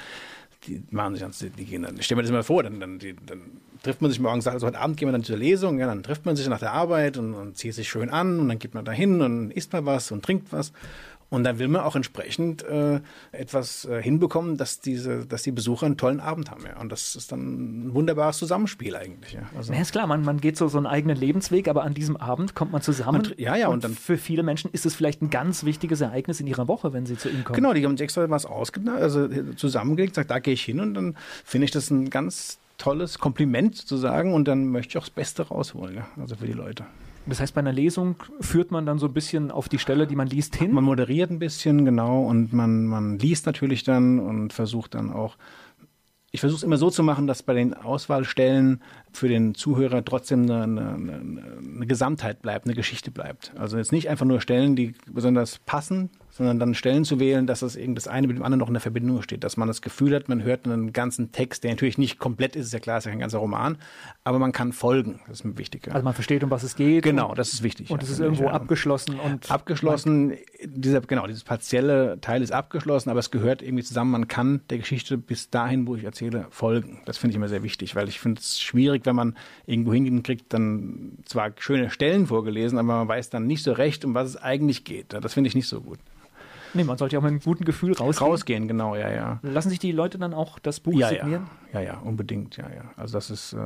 die 0.66 0.82
machen 0.90 1.14
sich 1.14 1.22
ganz, 1.22 1.38
die 1.38 1.64
gehen 1.64 1.82
dann, 1.82 1.98
ich 1.98 2.06
stelle 2.06 2.16
mir 2.16 2.22
das 2.22 2.32
mal 2.32 2.42
vor, 2.42 2.62
dann, 2.62 2.80
dann, 2.80 2.98
die, 2.98 3.14
dann 3.14 3.42
trifft 3.82 4.00
man 4.00 4.10
sich 4.10 4.20
morgens, 4.20 4.46
also 4.46 4.66
heute 4.66 4.78
Abend 4.78 4.96
gehen 4.96 5.08
wir 5.08 5.12
dann 5.12 5.24
zur 5.24 5.36
Lesung, 5.36 5.78
ja, 5.78 5.86
dann 5.86 6.02
trifft 6.02 6.24
man 6.24 6.36
sich 6.36 6.48
nach 6.48 6.60
der 6.60 6.72
Arbeit 6.72 7.18
und, 7.18 7.34
und 7.34 7.56
zieht 7.56 7.74
sich 7.74 7.88
schön 7.88 8.10
an 8.10 8.38
und 8.38 8.48
dann 8.48 8.58
geht 8.58 8.74
man 8.74 8.84
da 8.84 8.92
hin 8.92 9.20
und 9.20 9.50
isst 9.50 9.72
mal 9.72 9.84
was 9.84 10.10
und 10.12 10.24
trinkt 10.24 10.52
was. 10.52 10.72
Und 11.32 11.44
dann 11.44 11.58
will 11.58 11.68
man 11.68 11.80
auch 11.80 11.96
entsprechend 11.96 12.62
äh, 12.62 13.00
etwas 13.32 13.86
äh, 13.86 14.02
hinbekommen, 14.02 14.58
dass 14.58 14.80
diese, 14.80 15.24
dass 15.24 15.42
die 15.42 15.50
Besucher 15.50 15.86
einen 15.86 15.96
tollen 15.96 16.20
Abend 16.20 16.50
haben. 16.50 16.66
Ja. 16.66 16.78
Und 16.78 16.92
das 16.92 17.16
ist 17.16 17.32
dann 17.32 17.86
ein 17.86 17.94
wunderbares 17.94 18.36
Zusammenspiel 18.36 18.94
eigentlich. 18.94 19.32
Ja. 19.32 19.48
Also, 19.56 19.72
ja, 19.72 19.80
ist 19.80 19.92
klar, 19.92 20.06
man, 20.06 20.26
man 20.26 20.42
geht 20.42 20.58
so, 20.58 20.68
so 20.68 20.76
einen 20.76 20.86
eigenen 20.86 21.16
Lebensweg, 21.16 21.68
aber 21.68 21.84
an 21.84 21.94
diesem 21.94 22.18
Abend 22.18 22.54
kommt 22.54 22.70
man 22.70 22.82
zusammen. 22.82 23.22
Man, 23.22 23.32
ja, 23.38 23.56
ja. 23.56 23.68
Und, 23.68 23.76
und, 23.76 23.84
dann 23.84 23.94
für 23.94 24.18
viele 24.18 24.42
Menschen 24.42 24.70
ist 24.72 24.84
es 24.84 24.94
vielleicht 24.94 25.22
ein 25.22 25.30
ganz 25.30 25.64
wichtiges 25.64 26.02
Ereignis 26.02 26.38
in 26.38 26.46
ihrer 26.46 26.68
Woche, 26.68 26.92
wenn 26.92 27.06
sie 27.06 27.16
zu 27.16 27.30
Ihnen 27.30 27.44
kommen. 27.44 27.56
Genau, 27.56 27.72
die 27.72 27.82
haben 27.82 27.96
sich 27.96 28.04
extra 28.04 28.28
was 28.28 28.44
ausgedacht, 28.44 29.00
also 29.00 29.26
zusammengelegt, 29.56 30.16
sagt, 30.16 30.30
da 30.30 30.38
gehe 30.38 30.52
ich 30.52 30.62
hin 30.62 30.80
und 30.80 30.92
dann 30.92 31.16
finde 31.46 31.64
ich 31.64 31.70
das 31.70 31.90
ein 31.90 32.10
ganz 32.10 32.58
tolles 32.82 33.18
Kompliment 33.18 33.76
sozusagen 33.76 34.34
und 34.34 34.48
dann 34.48 34.66
möchte 34.66 34.90
ich 34.90 34.98
auch 34.98 35.06
das 35.06 35.10
Beste 35.10 35.42
rausholen, 35.46 35.94
ja, 35.94 36.08
also 36.20 36.34
für 36.34 36.46
die 36.46 36.52
Leute. 36.52 36.84
Das 37.26 37.38
heißt, 37.38 37.54
bei 37.54 37.60
einer 37.60 37.72
Lesung 37.72 38.16
führt 38.40 38.72
man 38.72 38.84
dann 38.84 38.98
so 38.98 39.06
ein 39.06 39.12
bisschen 39.12 39.52
auf 39.52 39.68
die 39.68 39.78
Stelle, 39.78 40.08
die 40.08 40.16
man 40.16 40.26
liest, 40.26 40.56
hin? 40.56 40.72
Man 40.72 40.82
moderiert 40.82 41.30
ein 41.30 41.38
bisschen, 41.38 41.84
genau, 41.84 42.24
und 42.24 42.52
man, 42.52 42.86
man 42.86 43.20
liest 43.20 43.46
natürlich 43.46 43.84
dann 43.84 44.18
und 44.18 44.52
versucht 44.52 44.94
dann 44.94 45.12
auch 45.12 45.36
ich 46.34 46.40
versuche 46.40 46.60
es 46.60 46.62
immer 46.62 46.78
so 46.78 46.88
zu 46.88 47.02
machen, 47.02 47.26
dass 47.26 47.42
bei 47.42 47.52
den 47.52 47.74
Auswahlstellen 47.74 48.80
für 49.12 49.28
den 49.28 49.54
Zuhörer 49.54 50.02
trotzdem 50.02 50.44
eine, 50.44 50.62
eine, 50.62 50.94
eine, 50.94 51.86
Gesamtheit 51.86 52.40
bleibt, 52.40 52.64
eine 52.64 52.74
Geschichte 52.74 53.10
bleibt. 53.10 53.52
Also 53.58 53.76
jetzt 53.76 53.92
nicht 53.92 54.08
einfach 54.08 54.24
nur 54.24 54.40
Stellen, 54.40 54.74
die 54.74 54.94
besonders 55.10 55.58
passen 55.58 56.08
sondern 56.32 56.58
dann 56.58 56.74
Stellen 56.74 57.04
zu 57.04 57.20
wählen, 57.20 57.46
dass 57.46 57.60
das 57.60 57.78
das 57.78 58.08
eine 58.08 58.26
mit 58.26 58.36
dem 58.36 58.42
anderen 58.42 58.60
noch 58.60 58.68
in 58.68 58.74
der 58.74 58.80
Verbindung 58.80 59.20
steht, 59.20 59.44
dass 59.44 59.58
man 59.58 59.68
das 59.68 59.82
Gefühl 59.82 60.14
hat, 60.14 60.30
man 60.30 60.42
hört 60.42 60.64
einen 60.64 60.94
ganzen 60.94 61.30
Text, 61.30 61.62
der 61.62 61.72
natürlich 61.72 61.98
nicht 61.98 62.18
komplett 62.18 62.56
ist, 62.56 62.66
ist 62.66 62.72
ja 62.72 62.78
klar, 62.78 62.98
ist 62.98 63.04
ja 63.04 63.10
kein 63.10 63.20
ganzer 63.20 63.38
Roman, 63.38 63.76
aber 64.24 64.38
man 64.38 64.52
kann 64.52 64.72
folgen, 64.72 65.20
das 65.28 65.40
ist 65.40 65.44
mir 65.44 65.58
wichtig. 65.58 65.88
Also 65.92 66.02
man 66.02 66.14
versteht, 66.14 66.42
um 66.42 66.50
was 66.50 66.62
es 66.62 66.74
geht. 66.74 67.04
Genau, 67.04 67.34
das 67.34 67.52
ist 67.52 67.62
wichtig. 67.62 67.90
Und 67.90 68.02
es 68.02 68.08
ist 68.08 68.18
irgendwo 68.18 68.44
ja. 68.44 68.52
abgeschlossen 68.52 69.20
und 69.20 69.50
abgeschlossen, 69.50 70.32
dieser 70.64 71.02
genau, 71.02 71.26
dieses 71.26 71.44
partielle 71.44 72.18
Teil 72.22 72.40
ist 72.40 72.52
abgeschlossen, 72.52 73.10
aber 73.10 73.20
es 73.20 73.30
gehört 73.30 73.60
irgendwie 73.60 73.84
zusammen, 73.84 74.10
man 74.10 74.26
kann 74.26 74.62
der 74.70 74.78
Geschichte 74.78 75.18
bis 75.18 75.50
dahin, 75.50 75.86
wo 75.86 75.96
ich 75.96 76.04
erzähle, 76.04 76.46
folgen. 76.48 77.02
Das 77.04 77.18
finde 77.18 77.32
ich 77.32 77.36
immer 77.36 77.48
sehr 77.48 77.62
wichtig, 77.62 77.94
weil 77.94 78.08
ich 78.08 78.18
finde 78.18 78.40
es 78.40 78.58
schwierig, 78.58 79.04
wenn 79.04 79.16
man 79.16 79.36
irgendwo 79.66 79.92
hingehen 79.92 80.22
kriegt, 80.22 80.54
dann 80.54 81.18
zwar 81.26 81.52
schöne 81.58 81.90
Stellen 81.90 82.26
vorgelesen, 82.26 82.78
aber 82.78 82.88
man 82.88 83.08
weiß 83.08 83.28
dann 83.28 83.46
nicht 83.46 83.62
so 83.62 83.72
recht, 83.72 84.06
um 84.06 84.14
was 84.14 84.28
es 84.28 84.36
eigentlich 84.36 84.84
geht. 84.84 85.12
Das 85.12 85.34
finde 85.34 85.48
ich 85.48 85.54
nicht 85.54 85.68
so 85.68 85.82
gut. 85.82 85.98
Nee, 86.74 86.84
man 86.84 86.98
sollte 86.98 87.14
ja 87.14 87.18
auch 87.20 87.22
mit 87.22 87.30
einem 87.30 87.40
guten 87.40 87.64
Gefühl 87.64 87.92
rausgehen. 87.92 88.30
Rausgehen, 88.30 88.68
genau, 88.68 88.96
ja, 88.96 89.10
ja. 89.10 89.40
Lassen 89.42 89.70
sich 89.70 89.78
die 89.78 89.92
Leute 89.92 90.18
dann 90.18 90.34
auch 90.34 90.58
das 90.58 90.80
Buch 90.80 90.94
ja, 90.94 91.08
signieren? 91.08 91.46
Ja. 91.72 91.80
ja, 91.80 91.86
ja, 91.86 91.98
unbedingt, 91.98 92.56
ja, 92.56 92.68
ja. 92.68 92.90
Also 92.96 93.14
das 93.14 93.30
ist, 93.30 93.52
äh, 93.52 93.58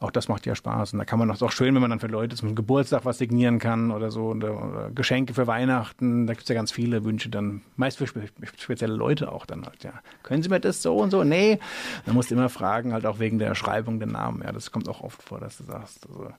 auch 0.00 0.10
das 0.10 0.28
macht 0.28 0.46
ja 0.46 0.54
Spaß. 0.54 0.94
Und 0.94 0.98
da 0.98 1.04
kann 1.04 1.18
man 1.18 1.30
auch, 1.30 1.40
auch 1.42 1.52
schön, 1.52 1.74
wenn 1.74 1.82
man 1.82 1.90
dann 1.90 2.00
für 2.00 2.06
Leute 2.06 2.34
zum 2.34 2.54
Geburtstag 2.54 3.04
was 3.04 3.18
signieren 3.18 3.58
kann 3.58 3.90
oder 3.90 4.10
so, 4.10 4.28
oder, 4.28 4.64
oder 4.64 4.90
Geschenke 4.90 5.34
für 5.34 5.46
Weihnachten. 5.46 6.26
Da 6.26 6.32
gibt 6.32 6.44
es 6.44 6.48
ja 6.48 6.54
ganz 6.54 6.72
viele 6.72 7.04
Wünsche 7.04 7.28
dann, 7.28 7.60
meist 7.76 7.98
für 7.98 8.06
spe 8.06 8.24
spezielle 8.56 8.94
Leute 8.94 9.30
auch 9.30 9.44
dann 9.44 9.64
halt, 9.66 9.84
ja. 9.84 9.92
Können 10.22 10.42
Sie 10.42 10.48
mir 10.48 10.58
das 10.58 10.82
so 10.82 10.96
und 10.96 11.10
so? 11.10 11.22
Nee. 11.22 11.58
Man 12.06 12.14
muss 12.14 12.30
immer 12.30 12.48
fragen, 12.48 12.94
halt 12.94 13.04
auch 13.04 13.18
wegen 13.18 13.38
der 13.38 13.54
Schreibung 13.54 13.98
der 13.98 14.08
Namen. 14.08 14.42
Ja, 14.42 14.52
das 14.52 14.70
kommt 14.70 14.88
auch 14.88 15.02
oft 15.02 15.22
vor, 15.22 15.38
dass 15.38 15.58
du 15.58 15.64
sagst, 15.64 16.06
also, 16.08 16.30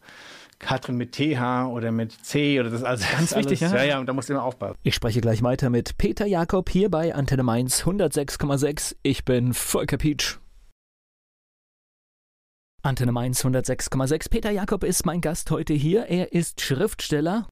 Katrin 0.62 0.96
mit 0.96 1.12
TH 1.14 1.68
oder 1.68 1.92
mit 1.92 2.14
C 2.26 2.60
oder 2.60 2.70
das 2.70 2.84
alles. 2.84 3.10
Ganz 3.12 3.36
wichtig, 3.36 3.62
alles, 3.62 3.74
ja. 3.74 3.80
Ja, 3.80 3.84
ja, 3.84 4.00
und 4.00 4.06
da 4.06 4.14
musst 4.14 4.30
du 4.30 4.34
immer 4.34 4.44
aufpassen. 4.44 4.78
Ich 4.84 4.96
spreche 4.96 5.20
gleich 5.20 5.44
weiter 5.44 5.70
mit 5.70 5.98
Peter 5.98 6.26
Jakob 6.26 6.70
hier 6.70 6.90
bei 6.90 7.14
Antenne 7.14 7.44
Mainz 7.44 7.84
106,6. 7.84 8.96
Ich 9.04 9.26
bin 9.26 9.54
Volker 9.54 9.98
Pietsch. 9.98 10.38
Antenne 12.84 13.12
Mainz 13.12 13.44
106,6. 13.44 14.30
Peter 14.30 14.52
Jakob 14.52 14.84
ist 14.84 15.06
mein 15.06 15.22
Gast 15.22 15.52
heute 15.52 15.74
hier. 15.74 16.06
Er 16.06 16.32
ist 16.32 16.62
Schriftsteller. 16.62 17.48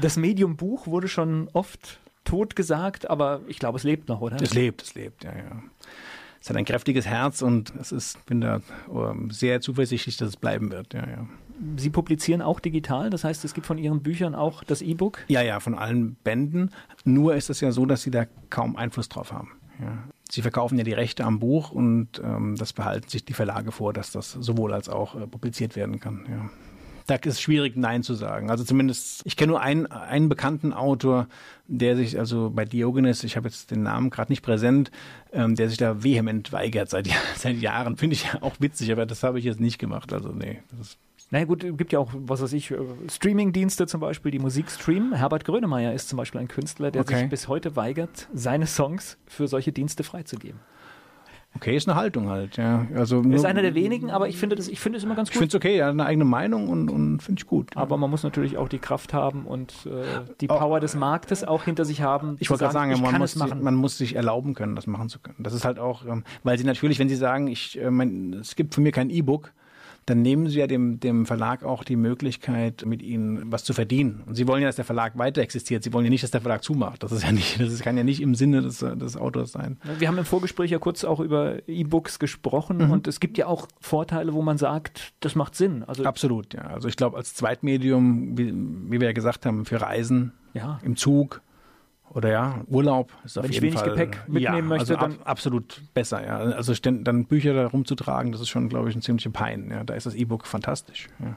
Das 0.00 0.16
Medium 0.16 0.56
Buch 0.56 0.86
wurde 0.86 1.08
schon 1.08 1.48
oft 1.52 2.00
tot 2.24 2.56
gesagt, 2.56 3.08
aber 3.08 3.42
ich 3.46 3.58
glaube, 3.58 3.78
es 3.78 3.84
lebt 3.84 4.08
noch, 4.08 4.20
oder? 4.20 4.40
Es 4.40 4.54
lebt, 4.54 4.82
es 4.82 4.94
lebt, 4.94 5.24
ja, 5.24 5.36
ja. 5.36 5.62
Es 6.40 6.50
hat 6.50 6.56
ein 6.56 6.64
kräftiges 6.66 7.06
Herz 7.06 7.40
und 7.40 7.74
es 7.80 7.92
ist, 7.92 8.24
bin 8.26 8.42
da 8.42 8.60
ähm, 8.90 9.30
sehr 9.30 9.62
zuversichtlich, 9.62 10.18
dass 10.18 10.28
es 10.28 10.36
bleiben 10.36 10.70
wird, 10.70 10.92
ja, 10.92 11.08
ja. 11.08 11.26
Sie 11.76 11.90
publizieren 11.90 12.42
auch 12.42 12.60
digital, 12.60 13.10
das 13.10 13.24
heißt, 13.24 13.44
es 13.44 13.54
gibt 13.54 13.66
von 13.66 13.78
Ihren 13.78 14.02
Büchern 14.02 14.34
auch 14.34 14.64
das 14.64 14.82
E-Book? 14.82 15.24
Ja, 15.28 15.42
ja, 15.42 15.60
von 15.60 15.74
allen 15.74 16.16
Bänden. 16.24 16.70
Nur 17.04 17.34
ist 17.34 17.50
es 17.50 17.60
ja 17.60 17.72
so, 17.72 17.86
dass 17.86 18.02
Sie 18.02 18.10
da 18.10 18.26
kaum 18.50 18.76
Einfluss 18.76 19.08
drauf 19.08 19.32
haben. 19.32 19.52
Ja. 19.80 20.04
Sie 20.30 20.42
verkaufen 20.42 20.78
ja 20.78 20.84
die 20.84 20.92
Rechte 20.92 21.24
am 21.24 21.38
Buch 21.38 21.70
und 21.70 22.20
ähm, 22.24 22.56
das 22.56 22.72
behalten 22.72 23.08
sich 23.08 23.24
die 23.24 23.34
Verlage 23.34 23.72
vor, 23.72 23.92
dass 23.92 24.10
das 24.10 24.32
sowohl 24.32 24.72
als 24.72 24.88
auch 24.88 25.14
äh, 25.14 25.26
publiziert 25.26 25.76
werden 25.76 26.00
kann. 26.00 26.26
Ja. 26.28 26.50
Da 27.06 27.16
ist 27.16 27.26
es 27.26 27.40
schwierig, 27.40 27.76
Nein 27.76 28.02
zu 28.02 28.14
sagen. 28.14 28.50
Also 28.50 28.64
zumindest, 28.64 29.20
ich 29.26 29.36
kenne 29.36 29.50
nur 29.50 29.60
einen, 29.60 29.86
einen 29.86 30.30
bekannten 30.30 30.72
Autor, 30.72 31.28
der 31.66 31.96
sich, 31.96 32.18
also 32.18 32.50
bei 32.50 32.64
Diogenes, 32.64 33.24
ich 33.24 33.36
habe 33.36 33.46
jetzt 33.46 33.70
den 33.70 33.82
Namen 33.82 34.08
gerade 34.08 34.32
nicht 34.32 34.42
präsent, 34.42 34.90
ähm, 35.32 35.54
der 35.54 35.68
sich 35.68 35.76
da 35.76 36.02
vehement 36.02 36.50
weigert 36.52 36.88
seit, 36.88 37.08
seit 37.36 37.56
Jahren. 37.56 37.98
Finde 37.98 38.14
ich 38.14 38.26
auch 38.40 38.54
witzig, 38.58 38.90
aber 38.90 39.04
das 39.04 39.22
habe 39.22 39.38
ich 39.38 39.44
jetzt 39.44 39.60
nicht 39.60 39.78
gemacht. 39.78 40.14
Also 40.14 40.30
nee, 40.30 40.62
das 40.70 40.88
ist 40.88 40.98
naja 41.30 41.46
gut, 41.46 41.64
es 41.64 41.76
gibt 41.76 41.92
ja 41.92 41.98
auch, 41.98 42.10
was 42.14 42.42
weiß 42.42 42.52
ich, 42.52 42.70
äh, 42.70 42.76
Streaming-Dienste 43.10 43.86
zum 43.86 44.00
Beispiel, 44.00 44.30
die 44.30 44.38
Musik 44.38 44.70
streamen. 44.70 45.14
Herbert 45.14 45.44
Grönemeyer 45.44 45.92
ist 45.92 46.08
zum 46.08 46.16
Beispiel 46.16 46.40
ein 46.40 46.48
Künstler, 46.48 46.90
der 46.90 47.02
okay. 47.02 47.20
sich 47.20 47.28
bis 47.28 47.48
heute 47.48 47.76
weigert, 47.76 48.28
seine 48.32 48.66
Songs 48.66 49.18
für 49.26 49.48
solche 49.48 49.72
Dienste 49.72 50.04
freizugeben. 50.04 50.60
Okay, 51.56 51.76
ist 51.76 51.88
eine 51.88 51.96
Haltung 51.96 52.28
halt, 52.28 52.56
ja. 52.56 52.86
Also 52.96 53.22
nur, 53.22 53.34
ist 53.34 53.44
einer 53.44 53.62
der 53.62 53.74
wenigen, 53.74 54.10
aber 54.10 54.28
ich 54.28 54.36
finde 54.36 54.56
das, 54.56 54.66
ich 54.66 54.80
finde 54.80 54.98
es 54.98 55.04
immer 55.04 55.14
ganz 55.14 55.28
gut. 55.28 55.34
Ich 55.34 55.38
finde 55.38 55.48
es 55.50 55.54
okay, 55.54 55.78
er 55.78 55.86
hat 55.86 55.92
eine 55.92 56.04
eigene 56.04 56.24
Meinung 56.24 56.68
und, 56.68 56.90
und 56.90 57.20
finde 57.20 57.40
ich 57.40 57.46
gut. 57.46 57.76
Aber 57.76 57.96
man 57.96 58.10
muss 58.10 58.24
natürlich 58.24 58.56
auch 58.56 58.68
die 58.68 58.80
Kraft 58.80 59.14
haben 59.14 59.46
und 59.46 59.72
äh, 59.86 60.22
die 60.40 60.48
Power 60.48 60.80
des 60.80 60.96
Marktes 60.96 61.44
auch 61.44 61.62
hinter 61.62 61.84
sich 61.84 62.02
haben. 62.02 62.36
Ich 62.40 62.50
wollte 62.50 62.64
gerade 62.64 62.72
sagen, 62.72 63.00
man 63.00 63.18
muss, 63.18 63.34
sich, 63.34 63.54
man 63.54 63.74
muss 63.76 63.98
sich 63.98 64.16
erlauben 64.16 64.54
können, 64.54 64.74
das 64.74 64.88
machen 64.88 65.08
zu 65.08 65.20
können. 65.20 65.36
Das 65.38 65.54
ist 65.54 65.64
halt 65.64 65.78
auch, 65.78 66.04
ähm, 66.04 66.24
weil 66.42 66.58
sie 66.58 66.64
natürlich, 66.64 66.98
wenn 66.98 67.08
sie 67.08 67.16
sagen, 67.16 67.46
ich, 67.46 67.80
äh, 67.80 67.90
mein, 67.90 68.34
es 68.34 68.56
gibt 68.56 68.74
für 68.74 68.80
mir 68.80 68.90
kein 68.90 69.08
E-Book, 69.08 69.52
dann 70.06 70.22
nehmen 70.22 70.48
Sie 70.48 70.58
ja 70.58 70.66
dem, 70.66 71.00
dem 71.00 71.26
Verlag 71.26 71.64
auch 71.64 71.84
die 71.84 71.96
Möglichkeit, 71.96 72.84
mit 72.86 73.02
Ihnen 73.02 73.50
was 73.50 73.64
zu 73.64 73.72
verdienen. 73.72 74.22
Und 74.26 74.34
Sie 74.34 74.46
wollen 74.46 74.62
ja, 74.62 74.68
dass 74.68 74.76
der 74.76 74.84
Verlag 74.84 75.16
weiter 75.18 75.42
existiert. 75.42 75.82
Sie 75.82 75.92
wollen 75.92 76.04
ja 76.04 76.10
nicht, 76.10 76.22
dass 76.22 76.30
der 76.30 76.40
Verlag 76.40 76.62
zumacht. 76.62 77.02
Das 77.02 77.12
ist 77.12 77.22
ja 77.22 77.32
nicht, 77.32 77.60
das 77.60 77.80
kann 77.80 77.96
ja 77.96 78.04
nicht 78.04 78.20
im 78.20 78.34
Sinne 78.34 78.62
des, 78.62 78.78
des 78.78 79.16
Autors 79.16 79.52
sein. 79.52 79.78
Wir 79.98 80.08
haben 80.08 80.18
im 80.18 80.24
Vorgespräch 80.24 80.70
ja 80.70 80.78
kurz 80.78 81.04
auch 81.04 81.20
über 81.20 81.66
E-Books 81.68 82.18
gesprochen 82.18 82.78
mhm. 82.78 82.90
und 82.90 83.08
es 83.08 83.20
gibt 83.20 83.38
ja 83.38 83.46
auch 83.46 83.68
Vorteile, 83.80 84.34
wo 84.34 84.42
man 84.42 84.58
sagt, 84.58 85.12
das 85.20 85.34
macht 85.34 85.54
Sinn. 85.54 85.84
Also 85.84 86.04
Absolut, 86.04 86.54
ja. 86.54 86.62
Also 86.62 86.88
ich 86.88 86.96
glaube, 86.96 87.16
als 87.16 87.34
Zweitmedium, 87.34 88.36
wie, 88.36 88.52
wie 88.54 89.00
wir 89.00 89.08
ja 89.08 89.12
gesagt 89.12 89.46
haben, 89.46 89.64
für 89.64 89.80
Reisen, 89.80 90.32
ja. 90.52 90.80
im 90.82 90.96
Zug, 90.96 91.42
oder 92.10 92.30
ja, 92.30 92.60
Urlaub 92.68 93.12
ist 93.24 93.38
auf 93.38 93.44
Wenn 93.44 93.52
jeden 93.52 93.64
ich 93.66 93.72
wenig 93.72 93.80
Fall, 93.80 93.90
Gepäck 93.90 94.28
mitnehmen 94.28 94.56
ja, 94.56 94.62
möchte, 94.62 94.98
also 94.98 95.14
dann 95.14 95.22
absolut 95.24 95.82
besser. 95.94 96.24
Ja. 96.24 96.38
Also 96.38 96.72
dann 96.74 97.24
Bücher 97.24 97.54
da 97.54 97.66
rumzutragen, 97.66 98.32
das 98.32 98.40
ist 98.40 98.48
schon, 98.48 98.68
glaube 98.68 98.88
ich, 98.88 98.96
ein 98.96 99.02
ziemlicher 99.02 99.30
Pein. 99.30 99.70
Ja. 99.70 99.84
Da 99.84 99.94
ist 99.94 100.06
das 100.06 100.14
E-Book 100.14 100.46
fantastisch. 100.46 101.08
Ja. 101.18 101.36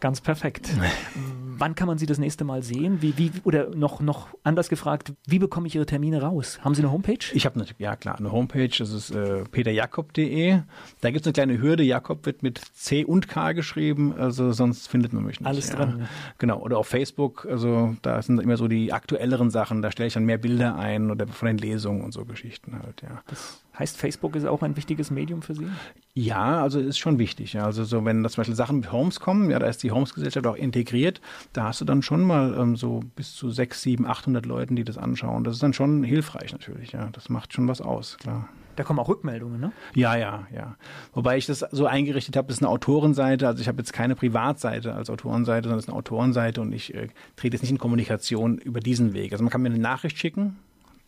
Ganz 0.00 0.20
perfekt. 0.20 0.70
Wann 1.58 1.74
kann 1.74 1.86
man 1.86 1.96
Sie 1.96 2.04
das 2.04 2.18
nächste 2.18 2.44
Mal 2.44 2.62
sehen? 2.62 3.00
Wie, 3.00 3.16
wie, 3.16 3.30
oder 3.44 3.74
noch, 3.74 4.00
noch 4.00 4.28
anders 4.42 4.68
gefragt, 4.68 5.14
wie 5.26 5.38
bekomme 5.38 5.66
ich 5.68 5.74
Ihre 5.74 5.86
Termine 5.86 6.20
raus? 6.20 6.58
Haben 6.62 6.74
Sie 6.74 6.82
eine 6.82 6.92
Homepage? 6.92 7.24
Ich 7.32 7.46
habe 7.46 7.58
natürlich, 7.58 7.80
ja 7.80 7.96
klar, 7.96 8.18
eine 8.18 8.30
Homepage. 8.30 8.68
Das 8.68 8.92
ist 8.92 9.10
äh, 9.10 9.44
peterjakob.de. 9.44 10.60
Da 11.00 11.10
gibt 11.10 11.22
es 11.22 11.26
eine 11.26 11.32
kleine 11.32 11.58
Hürde. 11.58 11.82
Jakob 11.82 12.26
wird 12.26 12.42
mit 12.42 12.60
C 12.74 13.04
und 13.06 13.28
K 13.28 13.52
geschrieben, 13.52 14.14
also 14.18 14.52
sonst 14.52 14.88
findet 14.88 15.14
man 15.14 15.24
mich 15.24 15.40
nicht. 15.40 15.48
Alles 15.48 15.70
ja. 15.70 15.76
dran. 15.76 16.08
Genau. 16.36 16.60
Oder 16.60 16.76
auf 16.76 16.88
Facebook. 16.88 17.46
Also 17.50 17.96
da 18.02 18.20
sind 18.20 18.38
immer 18.38 18.58
so 18.58 18.68
die 18.68 18.92
aktuelleren 18.92 19.50
Sachen. 19.50 19.80
Da 19.80 19.90
stelle 19.90 20.08
ich 20.08 20.14
dann 20.14 20.26
mehr 20.26 20.38
Bilder 20.38 20.76
ein 20.76 21.10
oder 21.10 21.26
von 21.26 21.46
den 21.46 21.56
Lesungen 21.56 22.02
und 22.02 22.12
so 22.12 22.26
Geschichten 22.26 22.78
halt, 22.82 23.00
ja. 23.00 23.22
Das 23.28 23.62
Heißt, 23.78 23.98
Facebook 23.98 24.36
ist 24.36 24.46
auch 24.46 24.62
ein 24.62 24.76
wichtiges 24.76 25.10
Medium 25.10 25.42
für 25.42 25.54
Sie? 25.54 25.66
Ja, 26.14 26.62
also 26.62 26.80
ist 26.80 26.98
schon 26.98 27.18
wichtig. 27.18 27.52
Ja. 27.52 27.66
Also 27.66 27.84
so, 27.84 28.06
wenn 28.06 28.22
da 28.22 28.30
zum 28.30 28.40
Beispiel 28.40 28.54
Sachen 28.54 28.76
mit 28.76 28.90
Homes 28.90 29.20
kommen, 29.20 29.50
ja, 29.50 29.58
da 29.58 29.66
ist 29.66 29.82
die 29.82 29.85
Homes-Gesellschaft 29.90 30.46
auch 30.46 30.56
integriert, 30.56 31.20
da 31.52 31.64
hast 31.64 31.80
du 31.80 31.84
dann 31.84 32.02
schon 32.02 32.22
mal 32.22 32.56
ähm, 32.58 32.76
so 32.76 33.00
bis 33.14 33.34
zu 33.34 33.50
sechs, 33.50 33.82
sieben, 33.82 34.06
800 34.06 34.46
Leuten, 34.46 34.76
die 34.76 34.84
das 34.84 34.98
anschauen. 34.98 35.44
Das 35.44 35.54
ist 35.54 35.62
dann 35.62 35.72
schon 35.72 36.02
hilfreich 36.02 36.52
natürlich. 36.52 36.92
Ja, 36.92 37.08
das 37.12 37.28
macht 37.28 37.52
schon 37.52 37.68
was 37.68 37.80
aus, 37.80 38.16
klar. 38.18 38.48
Da 38.76 38.84
kommen 38.84 38.98
auch 38.98 39.08
Rückmeldungen, 39.08 39.58
ne? 39.58 39.72
Ja, 39.94 40.16
ja, 40.16 40.46
ja. 40.54 40.76
Wobei 41.14 41.38
ich 41.38 41.46
das 41.46 41.60
so 41.70 41.86
eingerichtet 41.86 42.36
habe, 42.36 42.48
das 42.48 42.58
ist 42.58 42.62
eine 42.62 42.70
Autorenseite. 42.70 43.46
Also 43.46 43.62
ich 43.62 43.68
habe 43.68 43.78
jetzt 43.78 43.94
keine 43.94 44.14
Privatseite 44.14 44.94
als 44.94 45.08
Autorenseite, 45.08 45.64
sondern 45.64 45.78
es 45.78 45.86
ist 45.86 45.88
eine 45.88 45.96
Autorenseite 45.96 46.60
und 46.60 46.72
ich 46.72 46.94
äh, 46.94 47.08
trete 47.36 47.56
jetzt 47.56 47.62
nicht 47.62 47.70
in 47.70 47.78
Kommunikation 47.78 48.58
über 48.58 48.80
diesen 48.80 49.14
Weg. 49.14 49.32
Also 49.32 49.42
man 49.42 49.50
kann 49.50 49.62
mir 49.62 49.70
eine 49.70 49.78
Nachricht 49.78 50.18
schicken, 50.18 50.58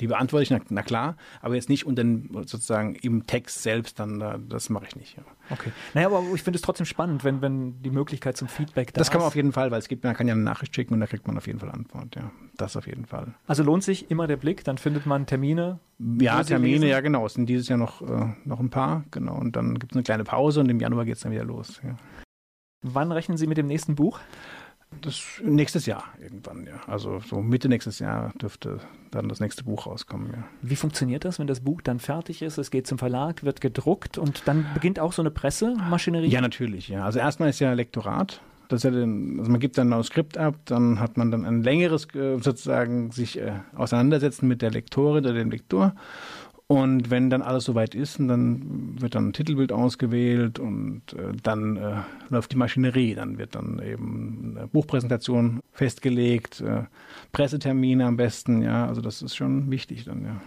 die 0.00 0.06
beantworte 0.06 0.42
ich, 0.44 0.50
na, 0.50 0.60
na, 0.68 0.82
klar, 0.82 1.16
aber 1.40 1.54
jetzt 1.54 1.68
nicht 1.68 1.86
unter 1.86 2.04
sozusagen 2.46 2.94
im 2.96 3.26
Text 3.26 3.62
selbst, 3.62 3.98
dann 3.98 4.46
das 4.48 4.70
mache 4.70 4.86
ich 4.86 4.96
nicht. 4.96 5.16
Ja. 5.16 5.24
Okay. 5.50 5.72
Naja, 5.94 6.08
aber 6.08 6.22
ich 6.34 6.42
finde 6.42 6.56
es 6.56 6.62
trotzdem 6.62 6.86
spannend, 6.86 7.24
wenn, 7.24 7.42
wenn 7.42 7.82
die 7.82 7.90
Möglichkeit 7.90 8.36
zum 8.36 8.48
Feedback 8.48 8.92
da 8.92 9.00
ist. 9.00 9.00
Das 9.00 9.10
kann 9.10 9.20
man 9.20 9.28
auf 9.28 9.36
jeden 9.36 9.52
Fall, 9.52 9.70
weil 9.70 9.78
es 9.78 9.88
gibt, 9.88 10.04
man 10.04 10.14
kann 10.14 10.28
ja 10.28 10.34
eine 10.34 10.42
Nachricht 10.42 10.74
schicken 10.74 10.94
und 10.94 11.00
da 11.00 11.06
kriegt 11.06 11.26
man 11.26 11.36
auf 11.36 11.46
jeden 11.46 11.58
Fall 11.58 11.70
Antwort, 11.70 12.14
ja. 12.16 12.30
Das 12.56 12.76
auf 12.76 12.86
jeden 12.86 13.06
Fall. 13.06 13.34
Also 13.46 13.62
lohnt 13.62 13.84
sich 13.84 14.10
immer 14.10 14.26
der 14.26 14.36
Blick, 14.36 14.64
dann 14.64 14.78
findet 14.78 15.06
man 15.06 15.26
Termine. 15.26 15.78
Ja, 15.98 16.42
Termine, 16.42 16.86
ja 16.88 17.00
genau. 17.00 17.26
Es 17.26 17.34
sind 17.34 17.46
dieses 17.46 17.68
Jahr 17.68 17.78
noch, 17.78 18.02
äh, 18.02 18.34
noch 18.44 18.60
ein 18.60 18.70
paar, 18.70 19.04
genau. 19.10 19.36
Und 19.36 19.56
dann 19.56 19.78
gibt 19.78 19.92
es 19.92 19.96
eine 19.96 20.02
kleine 20.02 20.24
Pause 20.24 20.60
und 20.60 20.68
im 20.68 20.80
Januar 20.80 21.04
geht 21.04 21.16
es 21.16 21.20
dann 21.22 21.32
wieder 21.32 21.44
los. 21.44 21.80
Ja. 21.84 21.96
Wann 22.82 23.10
rechnen 23.10 23.36
Sie 23.36 23.48
mit 23.48 23.58
dem 23.58 23.66
nächsten 23.66 23.96
Buch? 23.96 24.20
Das 25.02 25.22
nächstes 25.44 25.86
Jahr 25.86 26.04
irgendwann, 26.20 26.66
ja. 26.66 26.80
Also 26.86 27.20
so 27.20 27.40
Mitte 27.40 27.68
nächstes 27.68 27.98
Jahr 27.98 28.32
dürfte 28.40 28.80
dann 29.10 29.28
das 29.28 29.38
nächste 29.38 29.64
Buch 29.64 29.86
rauskommen, 29.86 30.32
ja. 30.32 30.44
Wie 30.62 30.76
funktioniert 30.76 31.24
das, 31.24 31.38
wenn 31.38 31.46
das 31.46 31.60
Buch 31.60 31.82
dann 31.82 32.00
fertig 32.00 32.42
ist? 32.42 32.58
Es 32.58 32.70
geht 32.70 32.86
zum 32.86 32.98
Verlag, 32.98 33.44
wird 33.44 33.60
gedruckt 33.60 34.18
und 34.18 34.42
dann 34.46 34.66
beginnt 34.74 34.98
auch 34.98 35.12
so 35.12 35.22
eine 35.22 35.30
Pressemaschinerie? 35.30 36.28
Ja, 36.28 36.40
natürlich, 36.40 36.88
ja. 36.88 37.04
Also 37.04 37.18
erstmal 37.18 37.50
ist 37.50 37.60
ja 37.60 37.72
Lektorat. 37.72 38.40
Das 38.68 38.82
ja 38.82 38.90
den, 38.90 39.38
also 39.38 39.50
man 39.50 39.60
gibt 39.60 39.78
dann 39.78 39.86
ein 39.86 39.90
Manuskript 39.90 40.36
ab, 40.36 40.56
dann 40.66 41.00
hat 41.00 41.16
man 41.16 41.30
dann 41.30 41.46
ein 41.46 41.62
längeres 41.62 42.06
äh, 42.14 42.38
sozusagen 42.38 43.10
sich 43.12 43.38
äh, 43.38 43.60
auseinandersetzen 43.74 44.46
mit 44.46 44.60
der 44.60 44.70
Lektorin 44.70 45.24
oder 45.24 45.32
dem 45.32 45.50
Lektor 45.50 45.94
und 46.70 47.10
wenn 47.10 47.30
dann 47.30 47.40
alles 47.40 47.64
soweit 47.64 47.94
ist, 47.94 48.18
dann 48.18 49.00
wird 49.00 49.14
dann 49.14 49.28
ein 49.28 49.32
Titelbild 49.32 49.72
ausgewählt 49.72 50.58
und 50.58 51.00
äh, 51.14 51.32
dann 51.42 51.78
äh, 51.78 51.94
läuft 52.28 52.52
die 52.52 52.56
Maschinerie. 52.56 53.14
Dann 53.14 53.38
wird 53.38 53.54
dann 53.54 53.80
eben 53.82 54.54
eine 54.54 54.66
Buchpräsentation 54.66 55.60
festgelegt, 55.72 56.60
äh, 56.60 56.82
Pressetermine 57.32 58.04
am 58.04 58.18
besten, 58.18 58.60
ja. 58.60 58.86
Also 58.86 59.00
das 59.00 59.22
ist 59.22 59.34
schon 59.34 59.70
wichtig 59.70 60.04
dann, 60.04 60.22
ja. 60.22 60.40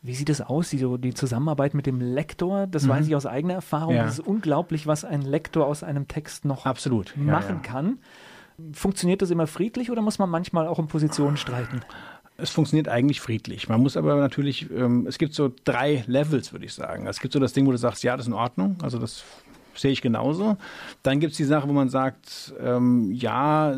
Wie 0.00 0.14
sieht 0.14 0.30
es 0.30 0.40
aus, 0.40 0.70
die, 0.70 0.82
die 0.98 1.12
Zusammenarbeit 1.12 1.74
mit 1.74 1.84
dem 1.84 2.00
Lektor? 2.00 2.66
Das 2.66 2.84
mhm. 2.84 2.88
weiß 2.88 3.06
ich 3.06 3.14
aus 3.14 3.26
eigener 3.26 3.52
Erfahrung. 3.52 3.94
Ja. 3.94 4.04
Das 4.04 4.14
ist 4.14 4.26
unglaublich, 4.26 4.86
was 4.86 5.04
ein 5.04 5.20
Lektor 5.20 5.66
aus 5.66 5.82
einem 5.82 6.08
Text 6.08 6.46
noch 6.46 6.64
Absolut. 6.64 7.14
machen 7.18 7.26
ja, 7.26 7.54
ja. 7.56 7.60
kann. 7.60 7.98
Funktioniert 8.72 9.20
das 9.20 9.30
immer 9.30 9.46
friedlich 9.46 9.90
oder 9.90 10.00
muss 10.00 10.18
man 10.18 10.30
manchmal 10.30 10.66
auch 10.66 10.78
um 10.78 10.88
Positionen 10.88 11.36
streiten? 11.36 11.82
Es 12.42 12.50
funktioniert 12.50 12.88
eigentlich 12.88 13.20
friedlich. 13.20 13.68
Man 13.68 13.80
muss 13.80 13.96
aber 13.96 14.16
natürlich, 14.16 14.70
ähm, 14.70 15.06
es 15.06 15.18
gibt 15.18 15.34
so 15.34 15.52
drei 15.64 16.04
Levels, 16.06 16.52
würde 16.52 16.64
ich 16.64 16.74
sagen. 16.74 17.06
Es 17.06 17.20
gibt 17.20 17.32
so 17.32 17.40
das 17.40 17.52
Ding, 17.52 17.66
wo 17.66 17.72
du 17.72 17.78
sagst, 17.78 18.02
ja, 18.02 18.16
das 18.16 18.26
ist 18.26 18.28
in 18.28 18.34
Ordnung. 18.34 18.76
Also 18.82 18.98
das 18.98 19.24
sehe 19.74 19.90
ich 19.90 20.02
genauso. 20.02 20.56
Dann 21.02 21.20
gibt 21.20 21.32
es 21.32 21.36
die 21.36 21.44
Sache, 21.44 21.68
wo 21.68 21.72
man 21.72 21.88
sagt, 21.88 22.54
ähm, 22.60 23.10
ja, 23.12 23.74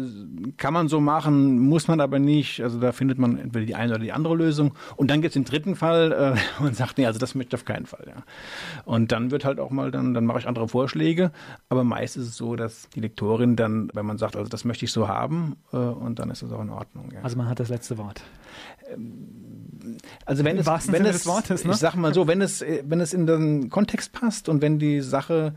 kann 0.56 0.72
man 0.72 0.88
so 0.88 1.00
machen, 1.00 1.58
muss 1.58 1.88
man 1.88 2.00
aber 2.00 2.18
nicht. 2.18 2.62
Also 2.62 2.80
da 2.80 2.92
findet 2.92 3.18
man 3.18 3.38
entweder 3.38 3.66
die 3.66 3.74
eine 3.74 3.94
oder 3.94 4.02
die 4.02 4.12
andere 4.12 4.34
Lösung. 4.34 4.74
Und 4.96 5.10
dann 5.10 5.22
gibt 5.22 5.30
es 5.30 5.34
den 5.34 5.44
dritten 5.44 5.76
Fall, 5.76 6.12
äh, 6.12 6.40
wo 6.58 6.64
man 6.64 6.74
sagt, 6.74 6.98
nee, 6.98 7.06
also 7.06 7.18
das 7.18 7.34
möchte 7.34 7.56
ich 7.56 7.60
auf 7.60 7.64
keinen 7.64 7.86
Fall. 7.86 8.04
Ja. 8.06 8.22
Und 8.84 9.12
dann 9.12 9.30
wird 9.30 9.44
halt 9.44 9.60
auch 9.60 9.70
mal, 9.70 9.90
dann, 9.90 10.14
dann 10.14 10.24
mache 10.26 10.40
ich 10.40 10.48
andere 10.48 10.68
Vorschläge. 10.68 11.32
Aber 11.68 11.84
meist 11.84 12.16
ist 12.16 12.28
es 12.28 12.36
so, 12.36 12.56
dass 12.56 12.88
die 12.90 13.00
Lektorin 13.00 13.56
dann, 13.56 13.90
wenn 13.94 14.06
man 14.06 14.18
sagt, 14.18 14.36
also 14.36 14.48
das 14.48 14.64
möchte 14.64 14.84
ich 14.84 14.92
so 14.92 15.08
haben, 15.08 15.56
äh, 15.72 15.76
und 15.76 16.18
dann 16.18 16.30
ist 16.30 16.42
das 16.42 16.52
auch 16.52 16.60
in 16.60 16.70
Ordnung. 16.70 17.10
Ja. 17.12 17.20
Also 17.22 17.36
man 17.36 17.48
hat 17.48 17.60
das 17.60 17.68
letzte 17.68 17.98
Wort. 17.98 18.22
Also 20.26 20.44
wenn 20.44 20.58
es, 20.58 20.66
wenn 20.66 21.06
es, 21.06 21.26
Wortes, 21.26 21.64
ne? 21.64 21.72
ich 21.72 21.78
sag 21.78 21.94
mal 21.94 22.14
so, 22.14 22.26
wenn 22.26 22.40
es, 22.40 22.64
wenn 22.84 23.00
es 23.00 23.14
in 23.14 23.26
den 23.26 23.70
Kontext 23.70 24.12
passt 24.12 24.48
und 24.48 24.62
wenn 24.62 24.78
die 24.78 25.00
Sache 25.00 25.54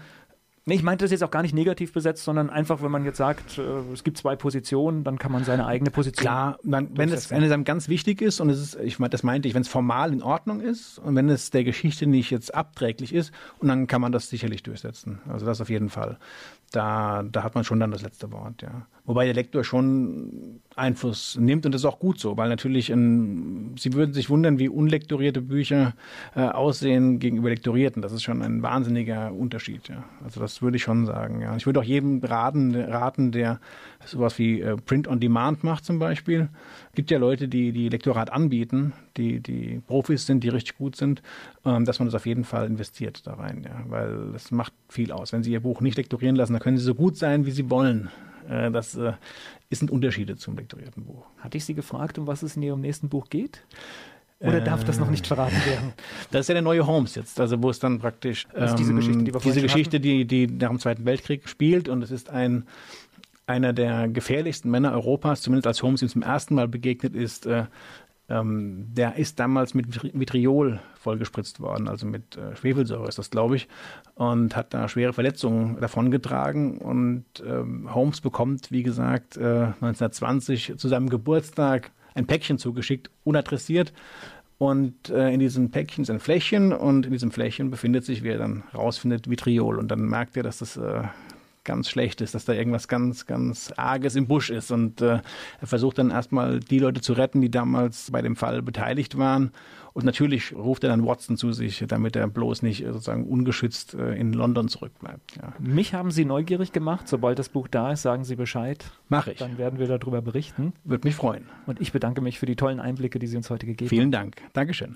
Nee, 0.68 0.74
ich 0.74 0.84
meinte 0.84 1.05
das 1.05 1.11
jetzt 1.11 1.24
auch 1.24 1.30
gar 1.30 1.43
nicht 1.43 1.53
negativ 1.53 1.93
besetzt, 1.93 2.24
sondern 2.24 2.49
einfach, 2.49 2.82
wenn 2.82 2.89
man 2.89 3.05
jetzt 3.05 3.18
sagt, 3.18 3.59
äh, 3.59 3.61
es 3.93 4.03
gibt 4.03 4.18
zwei 4.18 4.36
Positionen, 4.36 5.03
dann 5.03 5.20
kann 5.20 5.32
man 5.32 5.43
seine 5.43 5.68
eigene 5.68 5.91
Position. 5.91 6.24
Klar, 6.24 6.57
wenn, 6.63 6.89
es, 7.11 7.30
wenn 7.30 7.43
es 7.43 7.51
einem 7.51 7.66
ganz 7.66 7.88
wichtig 7.88 8.20
ist 8.20 8.39
und 8.39 8.49
es 8.49 8.59
ist, 8.59 8.80
ich 8.84 8.97
meine, 8.97 9.11
das 9.11 9.22
meinte 9.22 9.47
ich, 9.47 9.53
wenn 9.53 9.61
es 9.61 9.68
formal 9.68 10.11
in 10.11 10.24
Ordnung 10.24 10.61
ist 10.61 10.97
und 10.97 11.16
wenn 11.16 11.30
es 11.30 11.51
der 11.51 11.63
Geschichte 11.63 12.07
nicht 12.07 12.32
jetzt 12.32 12.55
abträglich 12.55 13.13
ist, 13.13 13.32
und 13.59 13.68
dann 13.68 13.86
kann 13.86 14.01
man 14.01 14.11
das 14.11 14.28
sicherlich 14.28 14.63
durchsetzen. 14.63 15.20
Also 15.30 15.45
das 15.45 15.61
auf 15.61 15.70
jeden 15.70 15.89
Fall. 15.89 16.18
Da, 16.76 17.23
da 17.23 17.43
hat 17.43 17.55
man 17.55 17.63
schon 17.63 17.80
dann 17.80 17.91
das 17.91 18.01
letzte 18.01 18.34
Wort, 18.34 18.61
ja. 18.61 18.86
Wobei 19.05 19.26
der 19.26 19.34
Lektor 19.34 19.63
schon 19.63 20.59
Einfluss 20.76 21.38
nimmt 21.39 21.65
und 21.65 21.71
das 21.71 21.82
ist 21.82 21.86
auch 21.86 21.99
gut 21.99 22.19
so, 22.19 22.36
weil 22.36 22.49
natürlich, 22.49 22.89
in, 22.89 23.76
Sie 23.78 23.93
würden 23.93 24.13
sich 24.13 24.30
wundern, 24.30 24.59
wie 24.59 24.67
unlektorierte 24.67 25.41
Bücher 25.41 25.93
äh, 26.36 26.41
aussehen 26.41 27.19
gegenüber 27.19 27.49
lektorierten. 27.49 28.01
Das 28.01 28.11
ist 28.11 28.23
schon 28.23 28.41
ein 28.41 28.61
wahnsinniger 28.61 29.32
Unterschied, 29.32 29.88
ja. 29.88 30.03
Also 30.21 30.41
das 30.41 30.61
würde 30.61 30.76
ich 30.76 30.84
schon 30.84 31.05
sagen, 31.05 31.41
ja. 31.41 31.55
Ich 31.55 31.65
würde 31.65 31.80
auch 31.80 31.86
jedem 31.86 32.21
raten, 32.21 32.76
raten 32.76 33.32
der 33.32 33.61
sowas 34.05 34.38
wie 34.38 34.59
äh, 34.59 34.76
Print 34.76 35.07
on 35.07 35.21
Demand 35.21 35.63
macht 35.63 35.86
zum 35.86 35.97
Beispiel. 35.97 36.49
Es 36.95 36.97
gibt 36.97 37.11
ja 37.11 37.17
Leute, 37.17 37.49
die 37.49 37.73
die 37.73 37.89
Lektorat 37.89 38.31
anbieten, 38.31 38.93
die, 39.17 39.41
die 39.41 39.81
Profis 39.85 40.25
sind, 40.25 40.45
die 40.45 40.47
richtig 40.47 40.77
gut 40.77 40.95
sind, 40.95 41.21
ähm, 41.65 41.83
dass 41.83 41.99
man 41.99 42.05
das 42.05 42.15
auf 42.15 42.25
jeden 42.25 42.45
Fall 42.45 42.67
investiert 42.67 43.27
da 43.27 43.33
rein, 43.33 43.65
ja. 43.65 43.83
Weil 43.89 44.31
das 44.31 44.49
macht 44.49 44.71
viel 44.87 45.11
aus. 45.11 45.33
Wenn 45.33 45.43
Sie 45.43 45.51
Ihr 45.51 45.59
Buch 45.59 45.81
nicht 45.81 45.97
lektorieren 45.97 46.37
lassen, 46.37 46.53
dann 46.53 46.61
können 46.61 46.77
Sie 46.77 46.85
so 46.85 46.95
gut 46.95 47.17
sein, 47.17 47.45
wie 47.45 47.51
Sie 47.51 47.69
wollen. 47.69 48.11
Äh, 48.47 48.71
das 48.71 48.95
äh, 48.95 49.11
sind 49.69 49.91
Unterschiede 49.91 50.37
zum 50.37 50.55
lektorierten 50.55 51.03
Buch. 51.03 51.25
Hatte 51.39 51.57
ich 51.57 51.65
Sie 51.65 51.73
gefragt, 51.73 52.17
um 52.17 52.27
was 52.27 52.43
es 52.43 52.55
in 52.55 52.63
Ihrem 52.63 52.79
nächsten 52.79 53.09
Buch 53.09 53.27
geht? 53.27 53.61
Oder 54.39 54.61
darf 54.61 54.85
das 54.85 54.97
noch 54.97 55.09
nicht 55.09 55.27
verraten 55.27 55.57
werden? 55.65 55.91
Das 56.31 56.41
ist 56.41 56.47
ja 56.47 56.53
der 56.53 56.61
neue 56.61 56.87
Holmes 56.87 57.15
jetzt, 57.15 57.41
also 57.41 57.61
wo 57.61 57.69
es 57.69 57.79
dann 57.79 57.99
praktisch 57.99 58.47
ähm, 58.55 58.73
diese 58.77 58.93
Geschichte, 58.93 59.23
die, 59.23 59.33
wir 59.33 59.39
diese 59.41 59.61
Geschichte 59.61 59.99
die, 59.99 60.25
die 60.25 60.47
nach 60.47 60.69
dem 60.69 60.79
Zweiten 60.79 61.03
Weltkrieg 61.03 61.49
spielt 61.49 61.89
und 61.89 62.01
es 62.03 62.11
ist 62.11 62.29
ein 62.29 62.65
einer 63.47 63.73
der 63.73 64.07
gefährlichsten 64.07 64.71
Männer 64.71 64.91
Europas, 64.93 65.41
zumindest 65.41 65.67
als 65.67 65.83
Holmes 65.83 66.01
ihm 66.01 66.09
zum 66.09 66.23
ersten 66.23 66.55
Mal 66.55 66.67
begegnet 66.67 67.15
ist, 67.15 67.45
äh, 67.45 67.65
ähm, 68.27 68.87
der 68.91 69.17
ist 69.17 69.39
damals 69.39 69.75
mit 69.75 70.03
Vitriol 70.19 70.79
vollgespritzt 70.95 71.59
worden, 71.59 71.87
also 71.87 72.07
mit 72.07 72.37
äh, 72.37 72.55
Schwefelsäure 72.55 73.07
ist 73.07 73.19
das, 73.19 73.29
glaube 73.29 73.55
ich, 73.55 73.67
und 74.15 74.55
hat 74.55 74.73
da 74.73 74.89
schwere 74.89 75.13
Verletzungen 75.13 75.79
davongetragen. 75.79 76.79
Und 76.79 77.25
ähm, 77.45 77.93
Holmes 77.93 78.21
bekommt, 78.21 78.71
wie 78.71 78.81
gesagt, 78.81 79.37
äh, 79.37 79.73
1920 79.79 80.73
zu 80.77 80.87
seinem 80.87 81.09
Geburtstag 81.09 81.91
ein 82.15 82.25
Päckchen 82.25 82.57
zugeschickt, 82.57 83.11
unadressiert. 83.23 83.93
Und 84.57 85.09
äh, 85.09 85.31
in 85.31 85.39
diesem 85.39 85.69
Päckchen 85.69 86.03
ist 86.03 86.09
ein 86.09 86.21
Fläschchen 86.21 86.71
und 86.73 87.05
in 87.05 87.11
diesem 87.11 87.29
Fläschchen 87.29 87.69
befindet 87.69 88.05
sich, 88.05 88.23
wie 88.23 88.29
er 88.29 88.37
dann 88.37 88.63
rausfindet, 88.73 89.29
Vitriol. 89.29 89.77
Und 89.77 89.89
dann 89.89 90.01
merkt 90.01 90.37
er, 90.37 90.43
dass 90.43 90.59
das 90.59 90.77
äh, 90.77 91.03
ganz 91.66 91.89
schlecht 91.89 92.22
ist, 92.22 92.34
dass 92.34 92.45
da 92.45 92.53
irgendwas 92.53 92.88
ganz, 92.88 93.26
ganz 93.26 93.74
Arges 93.76 94.16
im 94.16 94.28
Busch 94.28 94.49
ist. 94.49 94.72
Und 94.72 95.01
äh, 95.01 95.20
er 95.59 95.68
versucht 95.68 95.97
dann 95.97 96.11
erstmal 96.11 96.59
die 96.59 96.80
Leute 96.80 97.01
zu 97.01 97.13
retten, 97.13 97.41
die 97.41 97.51
damals 97.51 98.11
bei 98.11 98.22
dem 98.22 98.36
Fall 98.36 98.61
beteiligt 98.61 99.18
waren. 99.18 99.51
Und 99.93 100.03
natürlich 100.03 100.53
ruft 100.53 100.84
er 100.84 100.89
dann 100.89 101.05
Watson 101.05 101.38
zu 101.38 101.53
sich, 101.53 101.84
damit 101.88 102.16
er 102.16 102.28
bloß 102.28 102.63
nicht 102.63 102.86
sozusagen 102.86 103.26
ungeschützt 103.26 103.93
äh, 103.93 104.13
in 104.16 104.34
London 104.34 104.68
zurückbleibt. 104.68 105.38
Ja. 105.38 105.53
Mich 105.59 105.93
haben 105.93 106.11
Sie 106.11 106.26
neugierig 106.26 106.74
gemacht. 106.74 107.07
Sobald 107.07 107.39
das 107.39 107.49
Buch 107.49 107.68
da 107.70 107.91
ist, 107.93 108.01
sagen 108.01 108.26
Sie 108.26 108.36
Bescheid. 108.36 108.84
Mache 109.07 109.32
ich. 109.32 109.39
Dann 109.39 109.57
werden 109.57 109.80
wir 109.80 109.88
darüber 109.88 110.22
berichten. 110.22 110.74
Würde 110.84 111.07
mich 111.07 111.16
freuen. 111.16 111.45
Und 111.66 111.80
ich 111.80 111.91
bedanke 111.91 112.22
mich 112.22 112.39
für 112.39 112.45
die 112.45 112.57
tollen 112.57 112.80
Einblicke, 112.80 113.20
die 113.20 113.28
Sie 113.28 113.38
uns 113.38 113.49
heute 113.49 113.66
gegeben 113.66 113.89
Vielen 113.89 114.05
haben. 114.05 114.32
Dank. 114.32 114.41
Dankeschön. 114.53 114.95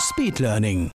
Speedlearning. 0.00 0.90